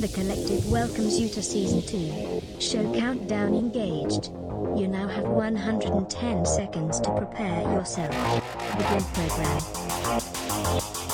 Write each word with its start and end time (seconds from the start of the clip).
The 0.00 0.06
Collective 0.06 0.70
welcomes 0.70 1.18
you 1.18 1.28
to 1.30 1.42
Season 1.42 1.82
2. 1.82 2.60
Show 2.60 2.94
countdown 2.94 3.52
engaged. 3.52 4.28
You 4.78 4.86
now 4.86 5.08
have 5.08 5.24
110 5.24 6.46
seconds 6.46 7.00
to 7.00 7.16
prepare 7.16 7.62
yourself. 7.62 8.12
Begin 8.78 9.02
program. 9.12 11.07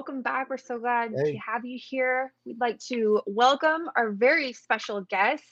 Welcome 0.00 0.22
back. 0.22 0.48
We're 0.48 0.56
so 0.56 0.78
glad 0.78 1.14
to 1.14 1.38
have 1.46 1.66
you 1.66 1.78
here. 1.78 2.32
We'd 2.46 2.58
like 2.58 2.78
to 2.88 3.20
welcome 3.26 3.90
our 3.94 4.12
very 4.12 4.54
special 4.54 5.02
guest. 5.02 5.44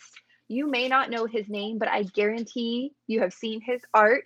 You 0.48 0.70
may 0.70 0.88
not 0.88 1.10
know 1.10 1.26
his 1.26 1.50
name, 1.50 1.76
but 1.76 1.88
I 1.88 2.04
guarantee 2.04 2.92
you 3.06 3.20
have 3.20 3.34
seen 3.34 3.60
his 3.60 3.82
art. 3.92 4.24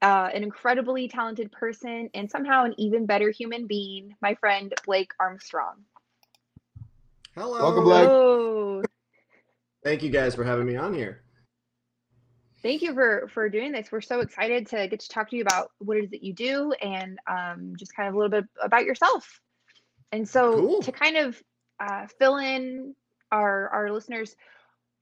Uh, 0.00 0.28
an 0.32 0.44
incredibly 0.44 1.08
talented 1.08 1.50
person 1.50 2.08
and 2.14 2.30
somehow 2.30 2.66
an 2.66 2.76
even 2.78 3.04
better 3.04 3.32
human 3.32 3.66
being, 3.66 4.14
my 4.22 4.36
friend 4.36 4.72
Blake 4.86 5.10
Armstrong. 5.18 5.74
Hello. 7.34 7.64
Welcome, 7.64 7.82
Blake. 7.82 8.08
Oh, 8.08 8.82
Thank 9.82 10.04
you 10.04 10.10
guys 10.10 10.36
for 10.36 10.44
having 10.44 10.66
me 10.66 10.76
on 10.76 10.94
here. 10.94 11.22
Thank 12.62 12.82
you 12.82 12.94
for 12.94 13.28
for 13.32 13.48
doing 13.48 13.72
this. 13.72 13.90
We're 13.90 14.00
so 14.00 14.20
excited 14.20 14.66
to 14.68 14.88
get 14.88 15.00
to 15.00 15.08
talk 15.08 15.30
to 15.30 15.36
you 15.36 15.42
about 15.42 15.70
what 15.78 15.96
it 15.96 16.04
is 16.04 16.10
that 16.10 16.22
you 16.22 16.32
do 16.32 16.72
and 16.72 17.18
um, 17.26 17.74
just 17.76 17.94
kind 17.94 18.08
of 18.08 18.14
a 18.14 18.18
little 18.18 18.30
bit 18.30 18.44
about 18.62 18.84
yourself. 18.84 19.40
And 20.12 20.28
so 20.28 20.54
Cool. 20.56 20.82
to 20.82 20.92
kind 20.92 21.16
of 21.16 21.42
uh, 21.80 22.06
fill 22.18 22.36
in 22.36 22.94
our 23.30 23.68
our 23.70 23.92
listeners, 23.92 24.36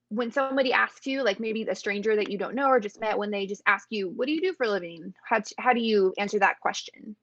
when 0.08 0.32
somebody 0.32 0.72
asks 0.72 1.06
you, 1.06 1.22
like 1.22 1.40
maybe 1.40 1.62
a 1.62 1.74
stranger 1.74 2.16
that 2.16 2.30
you 2.30 2.38
don't 2.38 2.54
know 2.54 2.68
or 2.68 2.80
just 2.80 3.00
met, 3.00 3.18
when 3.18 3.30
they 3.30 3.46
just 3.46 3.62
ask 3.66 3.86
you, 3.90 4.08
"What 4.08 4.26
do 4.26 4.32
you 4.32 4.40
do 4.40 4.54
for 4.54 4.64
a 4.64 4.70
living?" 4.70 5.14
How 5.24 5.40
t- 5.40 5.54
how 5.58 5.72
do 5.72 5.80
you 5.80 6.14
answer 6.18 6.38
that 6.38 6.60
question? 6.60 7.16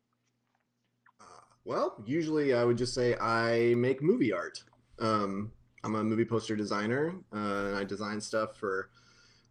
Uh, 1.20 1.24
well, 1.66 1.96
usually 2.06 2.54
I 2.54 2.64
would 2.64 2.78
just 2.78 2.94
say 2.94 3.16
I 3.16 3.74
make 3.76 4.02
movie 4.02 4.34
art. 4.34 4.64
Um, 5.00 5.52
I'm 5.84 5.96
a 5.96 6.04
movie 6.04 6.26
poster 6.26 6.56
designer, 6.56 7.16
uh, 7.34 7.38
and 7.38 7.78
I 7.78 7.84
design 7.84 8.20
stuff 8.20 8.58
for 8.58 8.90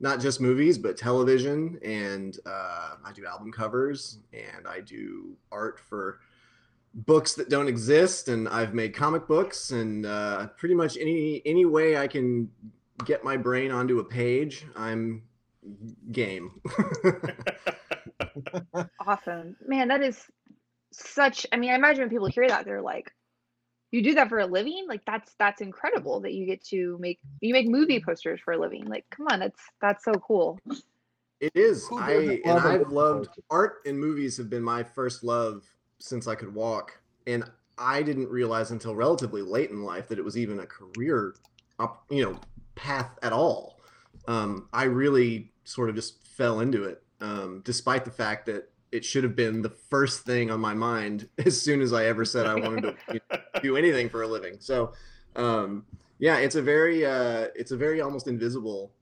not 0.00 0.20
just 0.20 0.40
movies, 0.40 0.78
but 0.78 0.96
television, 0.96 1.78
and 1.82 2.38
uh, 2.46 2.96
I 3.04 3.12
do 3.12 3.26
album 3.26 3.52
covers, 3.52 4.18
and 4.32 4.66
I 4.68 4.80
do 4.80 5.36
art 5.50 5.80
for 5.80 6.20
books 6.94 7.34
that 7.34 7.48
don't 7.48 7.68
exist, 7.68 8.28
and 8.28 8.48
I've 8.48 8.74
made 8.74 8.94
comic 8.94 9.26
books, 9.26 9.70
and 9.70 10.06
uh, 10.06 10.48
pretty 10.56 10.74
much 10.74 10.96
any 10.96 11.42
any 11.46 11.64
way 11.64 11.96
I 11.96 12.06
can 12.06 12.50
get 13.04 13.24
my 13.24 13.36
brain 13.36 13.70
onto 13.70 13.98
a 13.98 14.04
page, 14.04 14.66
I'm 14.76 15.22
game. 16.12 16.60
Awesome, 19.00 19.56
man. 19.66 19.88
That 19.88 20.02
is 20.02 20.22
such. 20.92 21.46
I 21.52 21.56
mean, 21.56 21.70
I 21.70 21.74
imagine 21.74 22.02
when 22.02 22.10
people 22.10 22.26
hear 22.26 22.48
that, 22.48 22.64
they're 22.64 22.82
like, 22.82 23.10
"You 23.90 24.02
do 24.02 24.14
that 24.14 24.28
for 24.28 24.38
a 24.38 24.46
living? 24.46 24.86
Like 24.88 25.02
that's 25.06 25.34
that's 25.38 25.60
incredible 25.60 26.20
that 26.20 26.32
you 26.32 26.46
get 26.46 26.64
to 26.66 26.96
make 27.00 27.18
you 27.40 27.52
make 27.52 27.68
movie 27.68 28.00
posters 28.00 28.40
for 28.44 28.54
a 28.54 28.58
living. 28.58 28.84
Like, 28.86 29.04
come 29.10 29.26
on, 29.28 29.40
that's 29.40 29.60
that's 29.80 30.04
so 30.04 30.12
cool." 30.14 30.58
It 31.40 31.52
is. 31.54 31.86
Who 31.88 31.98
I 31.98 32.06
doesn't 32.06 32.40
and 32.46 32.54
love 32.56 32.64
a 32.64 32.68
I've 32.68 32.92
loved 32.92 33.28
art 33.50 33.78
and 33.84 33.98
movies 33.98 34.36
have 34.38 34.48
been 34.48 34.62
my 34.62 34.82
first 34.82 35.22
love 35.22 35.64
since 35.98 36.26
I 36.26 36.34
could 36.34 36.54
walk. 36.54 36.98
And 37.26 37.44
I 37.78 38.02
didn't 38.02 38.28
realize 38.28 38.70
until 38.70 38.94
relatively 38.94 39.42
late 39.42 39.70
in 39.70 39.82
life 39.82 40.08
that 40.08 40.18
it 40.18 40.24
was 40.24 40.38
even 40.38 40.60
a 40.60 40.66
career 40.66 41.34
you 42.10 42.24
know, 42.24 42.38
path 42.74 43.18
at 43.22 43.32
all. 43.32 43.80
Um, 44.28 44.68
I 44.72 44.84
really 44.84 45.52
sort 45.64 45.88
of 45.88 45.94
just 45.94 46.26
fell 46.26 46.60
into 46.60 46.84
it, 46.84 47.02
um, 47.20 47.62
despite 47.64 48.04
the 48.04 48.10
fact 48.10 48.46
that 48.46 48.70
it 48.96 49.04
should 49.04 49.24
have 49.24 49.36
been 49.36 49.62
the 49.62 49.74
first 49.90 50.24
thing 50.24 50.50
on 50.50 50.60
my 50.60 50.74
mind 50.74 51.28
as 51.46 51.60
soon 51.60 51.80
as 51.80 51.92
I 51.92 52.06
ever 52.06 52.24
said 52.24 52.46
I 52.46 52.54
wanted 52.54 52.82
to 52.82 52.96
you 53.14 53.20
know, 53.30 53.38
do 53.62 53.76
anything 53.76 54.08
for 54.08 54.22
a 54.22 54.26
living. 54.26 54.56
So, 54.58 54.92
um, 55.36 55.84
yeah, 56.18 56.38
it's 56.38 56.54
a 56.56 56.62
very, 56.62 57.04
uh, 57.04 57.48
it's 57.54 57.72
a 57.72 57.76
very 57.76 58.00
almost 58.00 58.26
invisible 58.26 58.92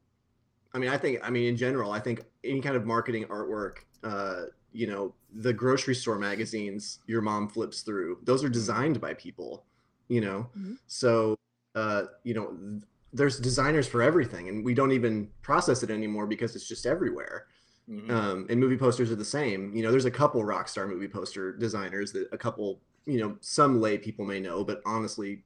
I 0.75 0.78
mean, 0.78 0.91
I 0.91 0.99
think, 0.99 1.21
I 1.22 1.31
mean, 1.31 1.49
in 1.49 1.56
general, 1.56 1.93
I 1.93 2.00
think 2.00 2.25
any 2.43 2.60
kind 2.60 2.75
of 2.75 2.84
marketing 2.84 3.25
artwork, 3.27 3.84
uh, 4.03 4.47
you 4.72 4.88
know, 4.88 5.15
the 5.32 5.53
grocery 5.53 5.94
store 5.94 6.19
magazines 6.19 6.99
your 7.06 7.22
mom 7.22 7.49
flips 7.49 7.82
through, 7.82 8.19
those 8.25 8.43
are 8.43 8.49
designed 8.49 9.00
by 9.00 9.15
people, 9.15 9.65
you 10.09 10.21
know? 10.21 10.50
Mhm. 10.59 10.78
So, 10.88 11.38
uh, 11.76 12.06
you 12.25 12.34
know, 12.34 12.56
th- 12.56 12.82
there's 13.12 13.38
designers 13.38 13.87
for 13.87 14.03
everything, 14.03 14.49
and 14.49 14.65
we 14.65 14.75
don't 14.75 14.91
even 14.91 15.31
process 15.43 15.84
it 15.84 15.91
anymore 15.91 16.26
because 16.26 16.56
it's 16.56 16.66
just 16.66 16.87
everywhere. 16.87 17.47
Mhm. 17.88 18.10
Um, 18.10 18.46
and 18.48 18.58
movie 18.58 18.76
posters 18.78 19.10
are 19.10 19.16
the 19.16 19.24
same. 19.24 19.74
You 19.74 19.82
know, 19.82 19.90
there's 19.90 20.04
a 20.06 20.10
couple 20.10 20.42
rock 20.44 20.68
star 20.68 20.86
movie 20.86 21.08
poster 21.08 21.52
designers 21.52 22.12
that 22.12 22.28
a 22.32 22.38
couple, 22.38 22.80
you 23.04 23.18
know, 23.18 23.36
some 23.40 23.80
lay 23.80 23.98
people 23.98 24.24
may 24.24 24.40
know, 24.40 24.64
but 24.64 24.80
honestly, 24.86 25.44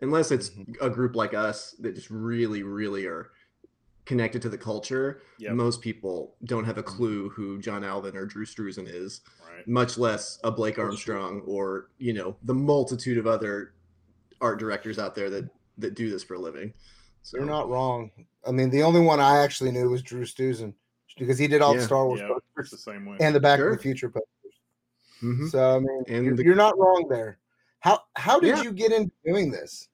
unless 0.00 0.30
it's 0.30 0.50
a 0.80 0.88
group 0.88 1.14
like 1.14 1.34
us 1.34 1.72
that 1.80 1.94
just 1.94 2.08
really, 2.10 2.62
really 2.62 3.04
are 3.06 3.30
connected 4.06 4.40
to 4.42 4.48
the 4.48 4.58
culture, 4.58 5.20
Yep. 5.38 5.54
most 5.54 5.80
people 5.80 6.36
don't 6.44 6.64
have 6.64 6.78
a 6.78 6.82
clue 6.82 7.28
who 7.30 7.58
John 7.60 7.84
Alvin 7.84 8.16
or 8.16 8.26
Drew 8.26 8.44
Struzan 8.44 8.86
is, 8.86 9.20
Right. 9.46 9.66
much 9.66 9.96
less 9.98 10.38
a 10.44 10.50
Blake. 10.50 10.78
Armstrong 10.78 11.40
or 11.46 11.88
you 11.98 12.12
know 12.12 12.36
the 12.44 12.54
multitude 12.54 13.16
of 13.18 13.26
other 13.26 13.72
art 14.40 14.58
directors 14.58 14.98
out 14.98 15.14
there 15.14 15.30
that 15.30 15.48
that 15.78 15.94
do 15.94 16.08
this 16.10 16.22
for 16.22 16.34
a 16.34 16.38
living. 16.38 16.72
So 17.22 17.38
You're 17.38 17.46
not 17.46 17.68
wrong. 17.68 18.10
I 18.46 18.52
mean, 18.52 18.68
the 18.70 18.82
only 18.82 19.00
one 19.00 19.18
I 19.20 19.38
actually 19.38 19.70
knew 19.72 19.88
was 19.90 20.02
Drew 20.02 20.24
Struzan 20.24 20.74
because 21.18 21.38
he 21.38 21.46
did 21.46 21.62
all 21.62 21.74
the 21.74 21.82
Star 21.82 22.06
Wars 22.06 22.20
Yeah, 22.20 22.26
it's 22.36 22.44
posters 22.56 22.70
the 22.70 22.76
same 22.92 23.06
way. 23.06 23.16
and 23.20 23.34
the 23.34 23.40
Back 23.40 23.58
Sure. 23.58 23.70
to 23.70 23.76
the 23.76 23.82
Future 23.82 24.08
posters. 24.10 24.30
Mhm. 25.22 25.50
So 25.50 25.76
I 25.76 25.78
mean, 25.80 26.24
you're, 26.24 26.36
the- 26.36 26.44
you're 26.44 26.54
not 26.54 26.78
wrong 26.78 27.06
there. 27.08 27.38
How 27.80 28.00
how 28.16 28.40
did 28.40 28.48
Yeah. 28.56 28.62
you 28.62 28.72
get 28.72 28.92
into 28.92 29.12
doing 29.24 29.50
this? 29.50 29.88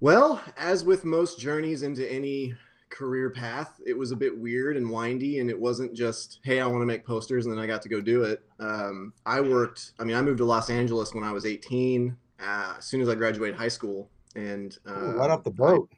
Well, 0.00 0.42
as 0.56 0.84
with 0.84 1.04
most 1.04 1.38
journeys 1.38 1.82
into 1.82 2.10
any 2.10 2.54
career 2.90 3.30
path, 3.30 3.80
it 3.86 3.96
was 3.96 4.10
a 4.10 4.16
bit 4.16 4.36
weird 4.36 4.76
and 4.76 4.90
windy, 4.90 5.38
and 5.38 5.48
it 5.48 5.58
wasn't 5.58 5.94
just, 5.94 6.40
hey, 6.44 6.60
I 6.60 6.66
want 6.66 6.82
to 6.82 6.86
make 6.86 7.06
posters, 7.06 7.46
and 7.46 7.54
then 7.56 7.62
I 7.62 7.66
got 7.66 7.80
to 7.82 7.88
go 7.88 8.00
do 8.00 8.24
it. 8.24 8.42
Um, 8.58 9.14
I 9.24 9.40
worked, 9.40 9.92
I 9.98 10.04
mean, 10.04 10.16
I 10.16 10.20
moved 10.22 10.38
to 10.38 10.44
Los 10.44 10.68
Angeles 10.68 11.14
when 11.14 11.24
I 11.24 11.32
was 11.32 11.46
18, 11.46 12.14
uh, 12.40 12.74
as 12.76 12.84
soon 12.84 13.00
as 13.00 13.08
I 13.08 13.14
graduated 13.14 13.56
high 13.56 13.68
school. 13.68 14.10
And 14.34 14.76
uh, 14.86 14.92
Ooh, 14.92 15.12
right 15.18 15.30
off 15.30 15.44
the 15.44 15.50
I- 15.50 15.54
boat. 15.54 15.88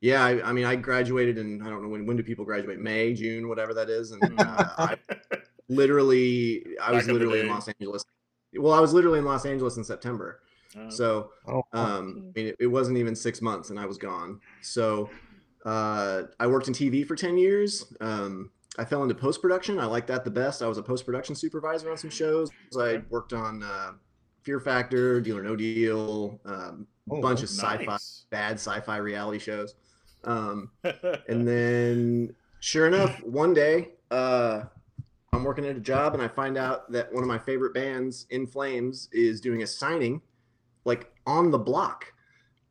Yeah, 0.00 0.24
I, 0.24 0.48
I 0.48 0.52
mean, 0.52 0.64
I 0.64 0.76
graduated 0.76 1.38
in, 1.38 1.60
I 1.62 1.68
don't 1.68 1.82
know, 1.82 1.88
when, 1.88 2.06
when 2.06 2.16
do 2.16 2.22
people 2.22 2.44
graduate? 2.44 2.78
May, 2.78 3.14
June, 3.14 3.48
whatever 3.48 3.74
that 3.74 3.88
is. 3.90 4.12
And 4.12 4.22
uh, 4.40 4.68
I, 4.78 4.96
literally, 5.68 6.64
I 6.82 6.92
was 6.92 7.04
Back 7.04 7.08
in 7.08 7.12
literally 7.14 7.40
in. 7.40 7.48
Los 7.48 7.68
Angeles. 7.68 8.04
Well, 8.54 8.72
I 8.72 8.80
was 8.80 8.92
literally 8.92 9.18
in 9.18 9.24
Los 9.24 9.44
Angeles 9.46 9.76
in 9.76 9.84
September. 9.84 10.40
Uh, 10.78 10.90
So 10.90 11.30
Oh, 11.46 11.62
um, 11.72 12.32
I 12.34 12.38
mean, 12.38 12.46
it, 12.48 12.56
it 12.60 12.66
wasn't 12.66 12.98
even 12.98 13.14
six 13.14 13.40
months, 13.42 13.70
and 13.70 13.78
I 13.78 13.86
was 13.86 13.98
gone. 13.98 14.40
So 14.62 15.10
uh, 15.64 16.22
I 16.38 16.46
worked 16.46 16.68
in 16.68 16.74
TV 16.74 17.06
for 17.06 17.16
ten 17.16 17.36
years. 17.38 17.92
Um, 18.00 18.50
I 18.78 18.84
fell 18.84 19.02
into 19.02 19.14
post 19.14 19.42
production. 19.42 19.78
I 19.80 19.86
liked 19.86 20.06
that 20.08 20.24
the 20.24 20.30
best. 20.30 20.62
I 20.62 20.68
was 20.68 20.78
a 20.78 20.82
post 20.82 21.04
production 21.04 21.34
supervisor 21.34 21.90
on 21.90 21.96
some 21.98 22.10
shows. 22.10 22.50
I 22.78 23.02
worked 23.10 23.32
on 23.32 23.62
uh, 23.62 23.92
Fear 24.42 24.60
Factor, 24.60 25.20
Deal 25.20 25.36
or 25.38 25.42
No 25.42 25.56
Deal, 25.56 26.38
um, 26.44 26.86
a 27.10 27.14
Oh, 27.14 27.20
bunch 27.22 27.42
of 27.42 27.48
sci-fi, 27.48 27.96
bad 28.30 28.52
sci-fi 28.54 28.98
reality 28.98 29.38
shows. 29.38 29.74
Um, 30.24 30.70
and 31.28 31.46
then, 31.46 32.34
sure 32.60 32.86
enough, 32.86 33.22
one 33.22 33.54
day 33.54 33.90
uh, 34.10 34.62
I'm 35.32 35.44
working 35.44 35.66
at 35.66 35.76
a 35.76 35.80
job, 35.80 36.14
and 36.14 36.22
I 36.22 36.28
find 36.28 36.56
out 36.56 36.90
that 36.92 37.12
one 37.12 37.22
of 37.22 37.28
my 37.28 37.38
favorite 37.38 37.74
bands, 37.74 38.26
In 38.30 38.46
Flames, 38.46 39.08
is 39.12 39.40
doing 39.40 39.62
a 39.62 39.66
signing, 39.66 40.20
like 40.84 41.12
on 41.26 41.50
the 41.50 41.58
block. 41.58 42.12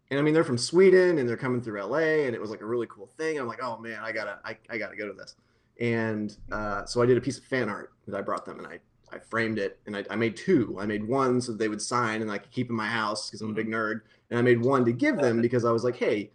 And 0.09 0.19
I 0.19 0.23
mean, 0.23 0.33
they're 0.33 0.43
from 0.43 0.57
Sweden, 0.57 1.17
and 1.17 1.27
they're 1.27 1.37
coming 1.37 1.61
through 1.61 1.83
LA, 1.83 2.25
and 2.25 2.33
it 2.33 2.41
was 2.41 2.49
like 2.49 2.61
a 2.61 2.65
really 2.65 2.87
cool 2.87 3.07
thing. 3.17 3.39
I'm 3.39 3.47
like, 3.47 3.61
oh 3.61 3.77
man, 3.77 3.99
I 4.01 4.11
gotta, 4.11 4.39
I, 4.43 4.57
I 4.69 4.77
gotta 4.77 4.95
go 4.95 5.07
to 5.07 5.13
this. 5.13 5.35
And 5.79 6.35
uh, 6.51 6.85
so 6.85 7.01
I 7.01 7.05
did 7.05 7.17
a 7.17 7.21
piece 7.21 7.37
of 7.37 7.43
fan 7.43 7.69
art 7.69 7.91
that 8.07 8.17
I 8.17 8.21
brought 8.21 8.45
them, 8.45 8.57
and 8.57 8.67
I, 8.67 8.79
I 9.11 9.19
framed 9.19 9.59
it, 9.59 9.79
and 9.85 9.95
I, 9.95 10.03
I 10.09 10.15
made 10.15 10.35
two. 10.35 10.77
I 10.79 10.85
made 10.85 11.07
one 11.07 11.39
so 11.39 11.53
they 11.53 11.69
would 11.69 11.81
sign, 11.81 12.21
and 12.21 12.31
I 12.31 12.37
could 12.37 12.51
keep 12.51 12.69
in 12.69 12.75
my 12.75 12.87
house 12.87 13.29
because 13.29 13.41
I'm 13.41 13.51
a 13.51 13.53
big 13.53 13.67
nerd. 13.67 14.01
And 14.29 14.39
I 14.39 14.41
made 14.41 14.61
one 14.61 14.83
to 14.85 14.91
give 14.91 15.17
them 15.17 15.41
because 15.41 15.63
I 15.65 15.71
was 15.71 15.83
like, 15.83 15.95
hey, 15.95 16.31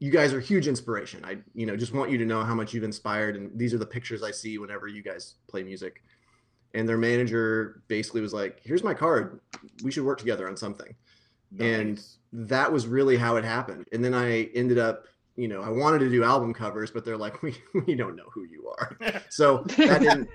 you 0.00 0.10
guys 0.10 0.32
are 0.34 0.40
huge 0.40 0.66
inspiration. 0.68 1.24
I, 1.24 1.38
you 1.54 1.66
know, 1.66 1.76
just 1.76 1.94
want 1.94 2.10
you 2.10 2.18
to 2.18 2.24
know 2.26 2.42
how 2.44 2.54
much 2.54 2.74
you've 2.74 2.84
inspired, 2.84 3.36
and 3.36 3.50
these 3.58 3.72
are 3.74 3.78
the 3.78 3.86
pictures 3.86 4.22
I 4.22 4.30
see 4.30 4.58
whenever 4.58 4.86
you 4.88 5.02
guys 5.02 5.34
play 5.48 5.62
music. 5.62 6.02
And 6.74 6.88
their 6.88 6.98
manager 6.98 7.82
basically 7.88 8.20
was 8.20 8.32
like, 8.34 8.60
"Here's 8.62 8.82
my 8.82 8.94
card. 8.94 9.40
We 9.84 9.90
should 9.92 10.04
work 10.04 10.18
together 10.18 10.48
on 10.48 10.56
something." 10.56 10.94
And 11.60 12.02
that 12.32 12.72
was 12.72 12.88
really 12.88 13.16
how 13.16 13.36
it 13.36 13.44
happened. 13.44 13.86
And 13.92 14.04
then 14.04 14.12
I 14.12 14.46
ended 14.56 14.76
up, 14.76 15.04
you 15.36 15.46
know, 15.46 15.62
I 15.62 15.68
wanted 15.68 16.00
to 16.00 16.10
do 16.10 16.24
album 16.24 16.52
covers, 16.52 16.90
but 16.90 17.04
they're 17.04 17.16
like, 17.16 17.42
"We 17.44 17.54
we 17.86 17.94
don't 17.94 18.16
know 18.16 18.28
who 18.32 18.42
you 18.44 18.68
are." 18.78 18.96
So 19.30 19.58
that 19.76 20.00
didn't 20.00 20.28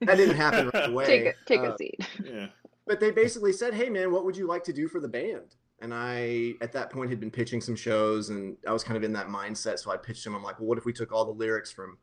that 0.00 0.16
didn't 0.16 0.34
happen 0.36 0.70
right 0.74 0.88
away. 0.90 1.06
Take 1.06 1.24
a, 1.26 1.34
take 1.46 1.60
Uh, 1.60 1.72
a 1.72 1.76
seat. 1.78 2.00
yeah. 2.24 2.48
but 2.86 2.98
they 2.98 3.12
basically 3.12 3.52
said, 3.52 3.74
"Hey, 3.74 3.88
man, 3.88 4.10
what 4.12 4.24
would 4.24 4.36
you 4.36 4.48
like 4.48 4.64
to 4.64 4.72
do 4.72 4.88
for 4.88 4.98
the 5.00 5.08
band?" 5.08 5.54
And 5.80 5.92
I, 5.92 6.54
at 6.60 6.72
that 6.72 6.90
point, 6.90 7.10
had 7.10 7.20
been 7.20 7.30
pitching 7.30 7.60
some 7.60 7.76
shows, 7.76 8.30
and 8.30 8.56
I 8.66 8.72
was 8.72 8.84
kind 8.84 8.96
of 8.96 9.02
in 9.02 9.12
that 9.14 9.26
mindset. 9.28 9.78
So 9.78 9.90
I 9.90 9.96
pitched 9.96 10.24
them. 10.24 10.34
I'm 10.34 10.42
like, 10.42 10.58
"Well, 10.58 10.68
what 10.68 10.78
if 10.78 10.84
we 10.84 10.92
took 10.92 11.12
all 11.12 11.24
the 11.24 11.32
lyrics 11.32 11.70
from 11.70 11.98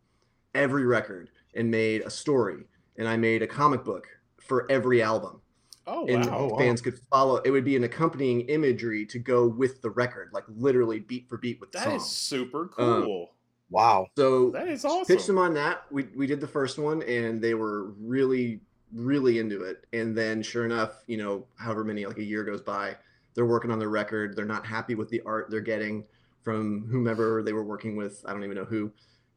every 0.53 0.85
record 0.85 1.29
and 1.55 1.71
made 1.71 2.01
a 2.01 2.09
story?" 2.09 2.65
And 2.97 3.07
I 3.07 3.17
made 3.17 3.41
a 3.41 3.47
comic 3.47 3.83
book 3.83 4.07
for 4.39 4.69
every 4.71 5.01
album, 5.01 5.41
Oh 5.87 6.05
and 6.07 6.25
wow. 6.29 6.37
Oh, 6.37 6.47
wow. 6.49 6.57
fans 6.57 6.81
could 6.81 6.99
follow. 7.09 7.37
It 7.37 7.49
would 7.51 7.63
be 7.65 7.75
an 7.75 7.83
accompanying 7.85 8.41
imagery 8.41 9.05
to 9.07 9.17
go 9.19 9.47
with 9.47 9.81
the 9.81 9.89
record, 9.89 10.29
like 10.33 10.43
literally 10.47 10.99
beat 10.99 11.27
for 11.29 11.37
beat 11.37 11.59
with 11.59 11.71
the 11.71 11.79
That 11.79 11.83
song. 11.85 11.95
is 11.95 12.05
super 12.05 12.69
Um, 12.77 13.03
cool. 13.03 13.35
wow. 13.69 14.05
So 14.17 14.51
that 14.51 14.67
is 14.67 14.85
awesome. 14.85 15.05
pitched 15.05 15.27
them 15.27 15.37
on 15.37 15.53
that. 15.55 15.85
We 15.91 16.03
we 16.15 16.27
did 16.27 16.41
the 16.41 16.47
first 16.47 16.77
one, 16.77 17.01
and 17.03 17.41
they 17.41 17.53
were 17.55 17.91
really 17.99 18.61
really 18.93 19.39
into 19.39 19.63
it. 19.63 19.85
And 19.93 20.15
then, 20.17 20.43
sure 20.43 20.65
enough, 20.65 21.01
you 21.07 21.15
know, 21.17 21.47
however 21.55 21.83
many 21.85 22.05
like 22.05 22.17
a 22.17 22.23
year 22.23 22.43
goes 22.43 22.61
by, 22.61 22.97
they're 23.33 23.45
working 23.45 23.71
on 23.71 23.79
their 23.79 23.89
record. 23.89 24.35
They're 24.35 24.45
not 24.45 24.65
happy 24.65 24.95
with 24.95 25.09
the 25.09 25.21
art 25.25 25.49
they're 25.49 25.61
getting 25.61 26.05
from 26.41 26.87
whomever 26.89 27.43
they 27.43 27.53
were 27.53 27.63
working 27.63 27.95
with. 27.95 28.23
I 28.25 28.33
don't 28.33 28.43
even 28.43 28.57
know 28.57 28.65
who. 28.65 28.91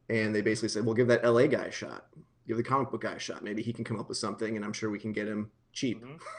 And 0.08 0.34
they 0.34 0.40
basically 0.40 0.68
said, 0.70 0.84
"We'll 0.84 0.94
give 0.94 1.08
that 1.08 1.24
LA 1.24 1.46
guy 1.46 1.64
a 1.64 1.70
shot. 1.70 2.06
Give 2.46 2.56
the 2.56 2.62
comic 2.62 2.90
book 2.90 3.02
guy 3.02 3.12
a 3.12 3.18
shot. 3.18 3.42
Maybe 3.42 3.62
he 3.62 3.72
can 3.72 3.84
come 3.84 3.98
up 3.98 4.08
with 4.08 4.18
something, 4.18 4.56
and 4.56 4.64
I'm 4.64 4.72
sure 4.72 4.90
we 4.90 4.98
can 4.98 5.12
get 5.12 5.26
him 5.26 5.50
cheap." 5.72 6.02
Mhm. 6.02 6.20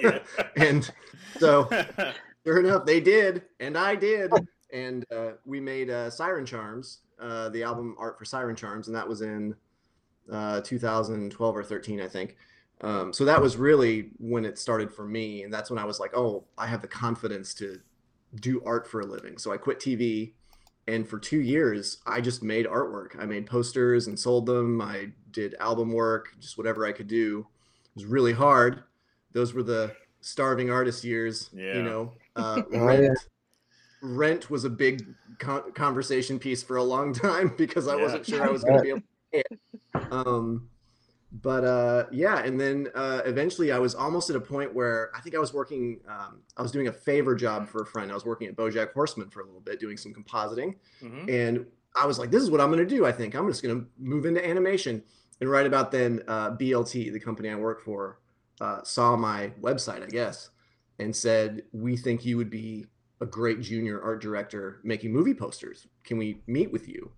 Yeah. 0.00 0.20
and 0.56 0.90
so 1.38 1.68
sure 2.46 2.58
enough, 2.60 2.86
they 2.86 3.00
did, 3.00 3.42
and 3.60 3.76
I 3.76 3.94
did, 3.96 4.32
and 4.72 5.04
uh, 5.12 5.32
we 5.44 5.60
made 5.60 5.90
uh, 5.90 6.08
Siren 6.08 6.46
Charms, 6.46 7.00
uh, 7.20 7.50
the 7.50 7.62
album 7.64 7.94
art 7.98 8.18
for 8.18 8.24
Siren 8.24 8.56
Charms, 8.56 8.86
and 8.86 8.96
that 8.96 9.06
was 9.06 9.20
in 9.20 9.54
uh, 10.32 10.62
2012 10.62 11.56
or 11.56 11.62
13, 11.62 12.00
I 12.00 12.08
think. 12.08 12.36
Um, 12.80 13.12
so 13.12 13.24
that 13.24 13.40
was 13.40 13.56
really 13.56 14.10
when 14.18 14.44
it 14.44 14.58
started 14.58 14.92
for 14.92 15.04
me, 15.06 15.42
and 15.42 15.52
that's 15.52 15.70
when 15.70 15.78
I 15.78 15.84
was 15.84 16.00
like, 16.00 16.14
oh, 16.16 16.44
I 16.58 16.66
have 16.66 16.82
the 16.82 16.88
confidence 16.88 17.54
to 17.54 17.80
do 18.40 18.62
art 18.66 18.86
for 18.86 19.00
a 19.00 19.06
living. 19.06 19.38
So 19.38 19.52
I 19.52 19.56
quit 19.56 19.78
TV, 19.80 20.32
and 20.86 21.08
for 21.08 21.18
two 21.18 21.40
years, 21.40 21.98
I 22.06 22.20
just 22.20 22.42
made 22.42 22.66
artwork. 22.66 23.18
I 23.18 23.24
made 23.26 23.46
posters 23.46 24.06
and 24.08 24.18
sold 24.18 24.44
them. 24.46 24.80
I 24.82 25.12
did 25.30 25.54
album 25.60 25.92
work, 25.92 26.34
just 26.40 26.58
whatever 26.58 26.84
I 26.84 26.92
could 26.92 27.06
do. 27.08 27.46
It 27.84 27.94
was 27.94 28.04
really 28.06 28.32
hard. 28.32 28.82
Those 29.32 29.54
were 29.54 29.62
the 29.62 29.94
starving 30.20 30.70
artist 30.70 31.04
years. 31.04 31.48
Yeah. 31.54 31.76
You 31.76 31.82
know, 31.84 32.12
uh, 32.36 32.62
Oh, 32.72 32.78
rent. 32.86 33.02
yeah. 33.04 33.14
Rent 34.02 34.50
was 34.50 34.64
a 34.64 34.70
big 34.70 35.06
con- 35.38 35.72
conversation 35.72 36.38
piece 36.38 36.62
for 36.62 36.76
a 36.76 36.82
long 36.82 37.14
time 37.14 37.54
because 37.56 37.88
I 37.88 37.96
Yeah. 37.96 38.02
wasn't 38.02 38.26
sure 38.26 38.44
I 38.44 38.50
was 38.50 38.62
going 38.64 38.76
to 38.76 38.82
be 38.82 38.88
able 38.90 39.00
to 39.00 39.06
pay 39.32 39.42
it. 39.50 39.58
Um, 40.12 40.68
but 41.42 41.64
uh, 41.64 42.06
yeah, 42.12 42.38
and 42.44 42.60
then 42.60 42.88
uh, 42.94 43.22
eventually 43.24 43.72
I 43.72 43.78
was 43.78 43.94
almost 43.94 44.30
at 44.30 44.36
a 44.36 44.40
point 44.40 44.72
where 44.72 45.10
I 45.16 45.20
think 45.20 45.34
I 45.34 45.40
was 45.40 45.52
working, 45.52 46.00
um, 46.08 46.42
I 46.56 46.62
was 46.62 46.70
doing 46.70 46.86
a 46.86 46.92
favor 46.92 47.34
job 47.34 47.68
for 47.68 47.82
a 47.82 47.86
friend. 47.86 48.10
I 48.10 48.14
was 48.14 48.24
working 48.24 48.46
at 48.46 48.54
Bojack 48.54 48.92
Horseman 48.92 49.30
for 49.30 49.40
a 49.40 49.44
little 49.44 49.60
bit, 49.60 49.80
doing 49.80 49.96
some 49.96 50.14
compositing. 50.14 50.76
Mhm. 51.02 51.28
And 51.28 51.66
I 51.96 52.06
was 52.06 52.20
like, 52.20 52.30
this 52.30 52.42
is 52.42 52.50
what 52.50 52.60
I'm 52.60 52.70
going 52.70 52.86
to 52.86 52.94
do. 52.96 53.04
I 53.04 53.10
think 53.10 53.34
I'm 53.34 53.48
just 53.48 53.64
going 53.64 53.80
to 53.80 53.86
move 53.98 54.26
into 54.26 54.46
animation. 54.46 55.02
And 55.40 55.50
right 55.50 55.66
about 55.66 55.90
then, 55.90 56.22
uh, 56.28 56.52
BLT, 56.52 57.12
the 57.12 57.18
company 57.20 57.48
I 57.50 57.56
work 57.56 57.82
for, 57.82 58.20
uh, 58.60 58.82
saw 58.84 59.16
my 59.16 59.52
website, 59.60 60.04
I 60.04 60.06
guess, 60.06 60.50
and 61.00 61.14
said, 61.14 61.64
we 61.72 61.96
think 61.96 62.24
you 62.24 62.36
would 62.36 62.50
be 62.50 62.86
a 63.20 63.26
great 63.26 63.60
junior 63.60 64.00
art 64.00 64.22
director 64.22 64.80
making 64.84 65.12
movie 65.12 65.34
posters. 65.34 65.88
Can 66.04 66.16
we 66.18 66.42
meet 66.46 66.70
with 66.70 66.88
you? 66.88 67.10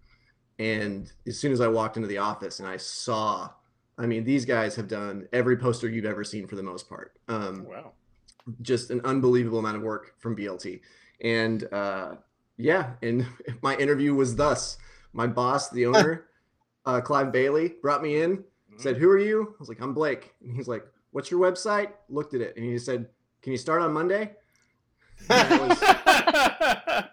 And 0.58 1.12
as 1.26 1.38
soon 1.38 1.52
as 1.52 1.60
I 1.60 1.68
walked 1.68 1.96
into 1.96 2.08
the 2.08 2.18
office 2.18 2.60
and 2.60 2.68
I 2.68 2.78
saw, 2.78 3.50
I 3.98 4.06
mean, 4.06 4.25
these 4.25 4.44
guys 4.44 4.76
have 4.76 4.88
done 4.88 5.26
every 5.32 5.56
poster 5.56 5.88
you've 5.88 6.04
ever 6.04 6.22
seen 6.25 6.46
for 6.46 6.56
the 6.56 6.62
most 6.62 6.88
part. 6.88 7.16
Um, 7.28 7.64
Wow. 7.64 7.93
just 8.62 8.90
an 8.90 9.00
unbelievable 9.04 9.58
amount 9.58 9.76
of 9.76 9.82
work 9.82 10.14
from 10.19 10.37
BLT. 10.37 10.81
And 11.22 11.64
uh, 11.72 12.16
yeah, 12.58 12.93
and 13.02 13.26
my 13.62 13.75
interview 13.76 14.14
was 14.14 14.37
thus. 14.37 14.76
My 15.12 15.26
boss, 15.26 15.70
the 15.70 15.87
owner, 15.90 16.26
uh, 16.84 17.00
Clive 17.00 17.32
Bailey, 17.32 17.75
brought 17.82 18.02
me 18.02 18.20
in, 18.22 18.38
Mhm. 18.72 18.81
said, 18.81 18.96
Who 18.98 19.08
are 19.08 19.19
you? 19.19 19.54
I 19.54 19.56
was 19.58 19.69
like, 19.69 19.81
I'm 19.81 19.94
Blake. 19.94 20.34
And 20.42 20.54
he's 20.54 20.69
like, 20.69 20.84
What's 21.12 21.30
your 21.30 21.40
website? 21.40 21.92
Looked 22.11 22.35
at 22.35 22.40
it 22.42 22.54
and 22.56 22.64
he 22.66 22.78
said, 22.78 23.09
Can 23.42 23.52
you 23.52 23.59
start 23.59 23.80
on 23.80 23.92
Monday? 23.94 24.35
Was- 25.30 25.78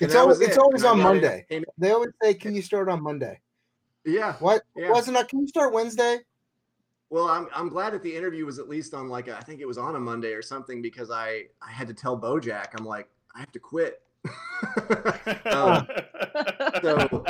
It's 0.00 0.14
always 0.16 0.38
was 0.38 0.48
it's 0.48 0.56
it. 0.56 0.60
always 0.60 0.82
on 0.84 0.98
Monday. 0.98 1.46
They 1.78 1.90
always 1.92 2.10
say, 2.22 2.34
"Can 2.34 2.54
you 2.54 2.62
start 2.62 2.88
on 2.88 3.02
Monday?" 3.02 3.38
Yeah. 4.04 4.34
What 4.34 4.62
Yeah. 4.76 4.90
wasn't 4.90 5.16
it? 5.18 5.28
Can 5.28 5.40
you 5.40 5.48
start 5.48 5.72
Wednesday? 5.72 6.18
Well, 7.10 7.28
I'm 7.28 7.48
I'm 7.54 7.68
glad 7.68 7.92
that 7.92 8.02
the 8.02 8.14
interview 8.14 8.46
was 8.46 8.58
at 8.58 8.68
least 8.68 8.94
on 8.94 9.08
like 9.08 9.28
a, 9.28 9.36
I 9.36 9.40
think 9.40 9.60
it 9.60 9.66
was 9.66 9.78
on 9.78 9.96
a 9.96 10.00
Monday 10.00 10.32
or 10.32 10.42
something 10.42 10.80
because 10.80 11.10
I 11.10 11.46
I 11.60 11.70
had 11.70 11.88
to 11.88 11.94
tell 11.94 12.18
Bojack 12.18 12.68
I'm 12.78 12.84
like 12.84 13.08
I 13.34 13.40
have 13.40 13.52
to 13.52 13.58
quit. 13.58 14.02
um, 15.46 15.86
so- 16.82 17.24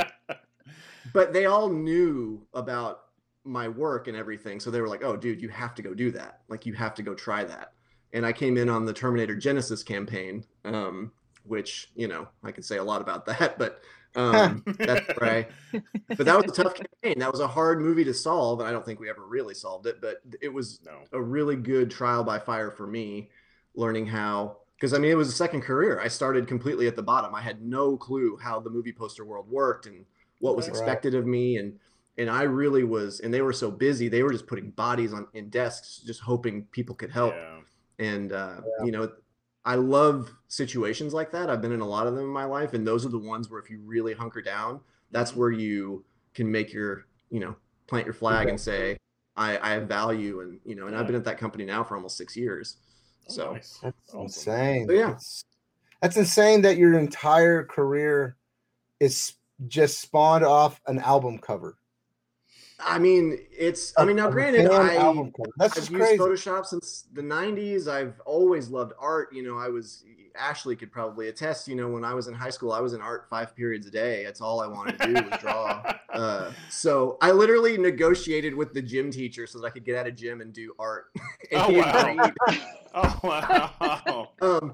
but 1.13 1.33
they 1.33 1.45
all 1.45 1.69
knew 1.69 2.45
about 2.53 3.05
my 3.43 3.67
work 3.67 4.07
and 4.07 4.15
everything 4.15 4.59
so 4.59 4.69
they 4.69 4.79
were 4.81 4.87
like 4.87 5.03
oh 5.03 5.15
dude 5.17 5.41
you 5.41 5.49
have 5.49 5.73
to 5.73 5.81
go 5.81 5.93
do 5.95 6.11
that 6.11 6.41
like 6.47 6.65
you 6.65 6.73
have 6.73 6.93
to 6.93 7.01
go 7.01 7.15
try 7.15 7.43
that 7.43 7.71
and 8.13 8.23
i 8.23 8.31
came 8.31 8.55
in 8.55 8.69
on 8.69 8.85
the 8.85 8.93
terminator 8.93 9.35
genisys 9.35 9.83
campaign 9.83 10.45
um, 10.63 11.11
which 11.43 11.89
you 11.95 12.07
know 12.07 12.27
i 12.43 12.51
can 12.51 12.61
say 12.61 12.77
a 12.77 12.83
lot 12.83 13.01
about 13.01 13.25
that 13.25 13.57
but 13.57 13.81
um, 14.15 14.63
that's 14.77 15.17
right 15.21 15.49
but 16.09 16.25
that 16.25 16.35
was 16.35 16.51
a 16.51 16.63
tough 16.63 16.73
campaign 16.75 17.19
that 17.19 17.31
was 17.31 17.39
a 17.39 17.47
hard 17.47 17.81
movie 17.81 18.03
to 18.03 18.13
solve 18.13 18.59
and 18.59 18.67
i 18.67 18.71
don't 18.71 18.85
think 18.85 18.99
we 18.99 19.09
ever 19.09 19.25
really 19.25 19.53
solved 19.53 19.85
it 19.87 20.01
but 20.01 20.17
it 20.41 20.49
was 20.53 20.79
no. 20.85 20.99
a 21.13 21.21
really 21.21 21.55
good 21.55 21.89
trial 21.89 22.23
by 22.23 22.37
fire 22.37 22.71
for 22.71 22.87
me 22.87 23.29
learning 23.75 24.05
how 24.05 24.57
because 24.75 24.93
i 24.93 24.97
mean 24.97 25.11
it 25.11 25.15
was 25.15 25.29
a 25.29 25.33
second 25.33 25.61
career 25.61 25.99
i 26.01 26.07
started 26.07 26.47
completely 26.47 26.87
at 26.87 26.95
the 26.95 27.03
bottom 27.03 27.33
i 27.33 27.41
had 27.41 27.61
no 27.61 27.95
clue 27.95 28.37
how 28.41 28.59
the 28.59 28.69
movie 28.69 28.91
poster 28.93 29.23
world 29.23 29.49
worked 29.49 29.85
and 29.85 30.05
what 30.39 30.55
was 30.55 30.67
Right. 30.67 30.75
expected 30.75 31.15
of 31.15 31.25
me 31.25 31.57
and 31.57 31.79
and 32.17 32.29
i 32.29 32.43
really 32.43 32.83
was 32.83 33.21
and 33.21 33.33
they 33.33 33.41
were 33.41 33.53
so 33.53 33.71
busy 33.71 34.09
they 34.09 34.23
were 34.23 34.33
just 34.33 34.47
putting 34.47 34.71
bodies 34.71 35.13
on 35.13 35.27
in 35.33 35.49
desks 35.49 36.01
just 36.05 36.19
hoping 36.19 36.63
people 36.71 36.95
could 36.95 37.11
help 37.11 37.33
Yeah. 37.33 37.59
and 37.99 38.33
uh, 38.33 38.55
you 38.83 38.91
know 38.91 39.09
i 39.65 39.75
love 39.75 40.31
situations 40.47 41.13
like 41.13 41.31
that 41.31 41.49
i've 41.49 41.61
been 41.61 41.71
in 41.71 41.81
a 41.81 41.87
lot 41.87 42.07
of 42.07 42.15
them 42.15 42.23
in 42.23 42.29
my 42.29 42.45
life 42.45 42.73
and 42.73 42.85
those 42.85 43.05
are 43.05 43.09
the 43.09 43.17
ones 43.17 43.49
where 43.49 43.59
if 43.59 43.69
you 43.69 43.79
really 43.85 44.13
hunker 44.13 44.41
down 44.41 44.79
that's 45.11 45.31
Mhm. 45.31 45.35
where 45.37 45.51
you 45.51 46.05
can 46.33 46.51
make 46.51 46.73
your 46.73 47.05
you 47.29 47.39
know 47.39 47.55
plant 47.87 48.05
your 48.05 48.13
flag 48.13 48.47
and 48.49 48.59
say 48.59 48.97
i 49.35 49.57
i 49.59 49.71
have 49.71 49.87
value 49.87 50.41
and 50.41 50.59
you 50.65 50.75
know 50.75 50.87
and 50.87 50.95
i've 50.95 51.05
been 51.07 51.15
at 51.15 51.23
that 51.25 51.37
company 51.37 51.65
now 51.65 51.83
for 51.83 51.95
almost 51.95 52.17
six 52.17 52.35
years 52.35 52.77
Oh, 53.29 53.33
so 53.33 53.53
nice. 53.53 53.79
That's 53.83 54.09
Awesome. 54.09 54.21
insane. 54.23 54.87
So, 54.87 54.93
yeah. 54.93 55.07
That's, 55.11 55.43
that's 56.01 56.17
insane 56.17 56.61
that 56.63 56.77
your 56.77 56.97
entire 56.97 57.63
career 57.63 58.35
is 58.99 59.33
just 59.67 60.01
spawned 60.01 60.43
off 60.43 60.81
an 60.87 60.97
album 60.99 61.37
cover. 61.37 61.77
I 62.83 62.99
mean, 62.99 63.37
it's. 63.51 63.93
I 63.97 64.05
mean, 64.05 64.15
now 64.15 64.29
granted, 64.29 64.69
I, 64.69 65.31
That's 65.57 65.77
I've 65.77 65.91
used 65.91 65.91
crazy. 65.91 66.17
Photoshop 66.17 66.65
since 66.65 67.05
the 67.13 67.21
'90s. 67.21 67.87
I've 67.87 68.19
always 68.25 68.69
loved 68.69 68.93
art. 68.99 69.33
You 69.33 69.43
know, 69.43 69.57
I 69.57 69.69
was 69.69 70.03
Ashley 70.35 70.75
could 70.75 70.91
probably 70.91 71.27
attest. 71.27 71.67
You 71.67 71.75
know, 71.75 71.89
when 71.89 72.03
I 72.03 72.13
was 72.13 72.27
in 72.27 72.33
high 72.33 72.49
school, 72.49 72.71
I 72.71 72.79
was 72.79 72.93
in 72.93 73.01
art 73.01 73.27
five 73.29 73.55
periods 73.55 73.87
a 73.87 73.91
day. 73.91 74.23
That's 74.23 74.41
all 74.41 74.61
I 74.61 74.67
wanted 74.67 74.99
to 74.99 75.07
do 75.07 75.13
was 75.13 75.39
draw. 75.39 75.83
uh, 76.13 76.51
so 76.69 77.17
I 77.21 77.31
literally 77.31 77.77
negotiated 77.77 78.55
with 78.55 78.73
the 78.73 78.81
gym 78.81 79.11
teacher 79.11 79.47
so 79.47 79.59
that 79.59 79.67
I 79.67 79.69
could 79.69 79.85
get 79.85 79.95
out 79.95 80.07
of 80.07 80.15
gym 80.15 80.41
and 80.41 80.53
do 80.53 80.73
art. 80.79 81.05
and 81.51 81.61
Oh, 81.61 81.69
he 81.69 81.77
wow. 81.77 82.31
Oh 82.93 83.19
wow. 83.23 84.29
Um, 84.41 84.73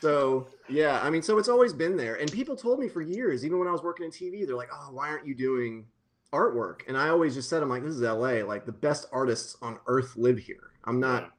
so 0.00 0.46
yeah, 0.68 1.00
I 1.02 1.10
mean, 1.10 1.22
so 1.22 1.38
it's 1.38 1.48
always 1.48 1.74
been 1.74 1.96
there, 1.96 2.14
and 2.14 2.32
people 2.32 2.56
told 2.56 2.78
me 2.78 2.88
for 2.88 3.02
years, 3.02 3.44
even 3.44 3.58
when 3.58 3.68
I 3.68 3.72
was 3.72 3.82
working 3.82 4.06
in 4.06 4.10
TV, 4.10 4.46
they're 4.46 4.56
like, 4.56 4.70
"Oh, 4.72 4.88
why 4.92 5.08
aren't 5.08 5.26
you 5.26 5.34
doing 5.34 5.84
artwork?" 6.32 6.80
And 6.88 6.96
I 6.96 7.08
always 7.08 7.34
just 7.34 7.48
said, 7.48 7.62
"I'm 7.62 7.68
like, 7.68 7.82
this 7.82 7.94
is 7.94 8.02
LA. 8.02 8.42
Like 8.42 8.66
the 8.66 8.72
best 8.72 9.06
artists 9.12 9.56
on 9.62 9.78
earth 9.86 10.16
live 10.16 10.38
here. 10.38 10.70
I'm 10.84 11.00
not. 11.00 11.32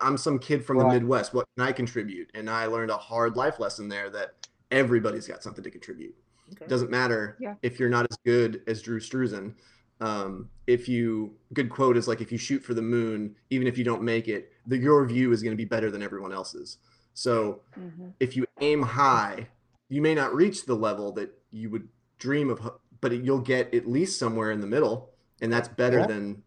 I'm 0.00 0.16
some 0.18 0.38
kid 0.38 0.64
from 0.64 0.78
the 0.78 0.86
Midwest. 0.86 1.32
What 1.34 1.46
can 1.56 1.66
I 1.66 1.72
contribute?" 1.72 2.30
And 2.34 2.48
I 2.50 2.66
learned 2.66 2.90
a 2.90 2.96
hard 2.96 3.36
life 3.36 3.58
lesson 3.58 3.88
there 3.88 4.10
that 4.10 4.46
everybody's 4.70 5.26
got 5.26 5.42
something 5.42 5.62
to 5.64 5.70
contribute. 5.70 6.14
Okay. 6.52 6.64
It 6.64 6.68
doesn't 6.68 6.90
matter 6.90 7.36
Yeah. 7.40 7.54
if 7.62 7.78
you're 7.80 7.88
not 7.88 8.06
as 8.10 8.16
good 8.24 8.62
as 8.66 8.82
Drew 8.82 9.00
Struzan. 9.00 9.54
Um, 10.00 10.48
if 10.66 10.88
you 10.88 11.34
good 11.52 11.70
quote 11.70 11.96
is 11.96 12.08
like 12.08 12.20
if 12.20 12.32
you 12.32 12.38
shoot 12.38 12.62
for 12.64 12.74
the 12.74 12.82
moon, 12.82 13.36
even 13.50 13.66
if 13.68 13.78
you 13.78 13.84
don't 13.84 14.02
make 14.02 14.26
it, 14.28 14.50
the, 14.66 14.76
your 14.76 15.06
view 15.06 15.30
is 15.32 15.42
going 15.42 15.52
to 15.52 15.56
be 15.56 15.64
better 15.64 15.90
than 15.90 16.02
everyone 16.02 16.32
else's. 16.32 16.78
So 17.14 17.60
Mhm. 17.78 18.12
if 18.18 18.36
you 18.36 18.44
aim 18.60 18.82
high, 18.82 19.48
you 19.88 20.02
may 20.02 20.14
not 20.14 20.34
reach 20.34 20.64
the 20.66 20.74
level 20.74 21.12
that 21.12 21.30
you 21.50 21.70
would 21.70 21.88
dream 22.18 22.50
of, 22.50 22.58
but 23.02 23.12
you'll 23.12 23.40
get 23.40 23.74
at 23.74 23.86
least 23.86 24.18
somewhere 24.18 24.50
in 24.52 24.62
the 24.62 24.66
middle, 24.66 25.10
and 25.42 25.52
that's 25.52 25.68
better 25.68 25.98
Yeah. 25.98 26.06
than, 26.06 26.42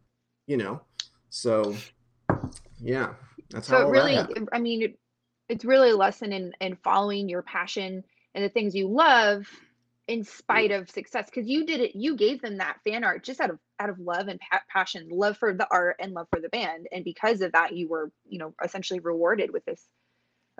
you 0.47 0.57
know. 0.57 0.81
So, 1.29 1.75
yeah, 2.81 3.13
that's 3.51 3.67
so 3.67 3.77
how 3.77 3.87
it 3.87 3.91
really 3.91 4.15
that 4.15 4.47
i 4.53 4.59
mean 4.59 4.81
it, 4.81 4.99
it's 5.49 5.65
really 5.65 5.91
a 5.91 5.95
lesson 5.95 6.33
in 6.33 6.53
in 6.61 6.75
following 6.77 7.29
your 7.29 7.41
passion 7.41 8.03
and 8.33 8.43
the 8.43 8.49
things 8.49 8.73
you 8.73 8.87
love 8.87 9.45
in 10.07 10.23
spite 10.23 10.71
of 10.71 10.89
success 10.89 11.25
because 11.25 11.47
you 11.47 11.65
did 11.65 11.79
it 11.79 11.95
you 11.95 12.15
gave 12.15 12.41
them 12.41 12.57
that 12.57 12.77
fan 12.83 13.03
art 13.03 13.23
just 13.23 13.39
out 13.41 13.49
of 13.49 13.59
out 13.79 13.89
of 13.89 13.99
love 13.99 14.27
and 14.27 14.39
pa- 14.39 14.61
passion 14.69 15.07
love 15.09 15.37
for 15.37 15.53
the 15.53 15.67
art 15.71 15.95
and 15.99 16.13
love 16.13 16.27
for 16.29 16.39
the 16.39 16.49
band 16.49 16.87
and 16.91 17.03
because 17.03 17.41
of 17.41 17.51
that 17.51 17.75
you 17.75 17.87
were 17.87 18.11
you 18.27 18.39
know 18.39 18.53
essentially 18.63 18.99
rewarded 18.99 19.51
with 19.51 19.65
this 19.65 19.87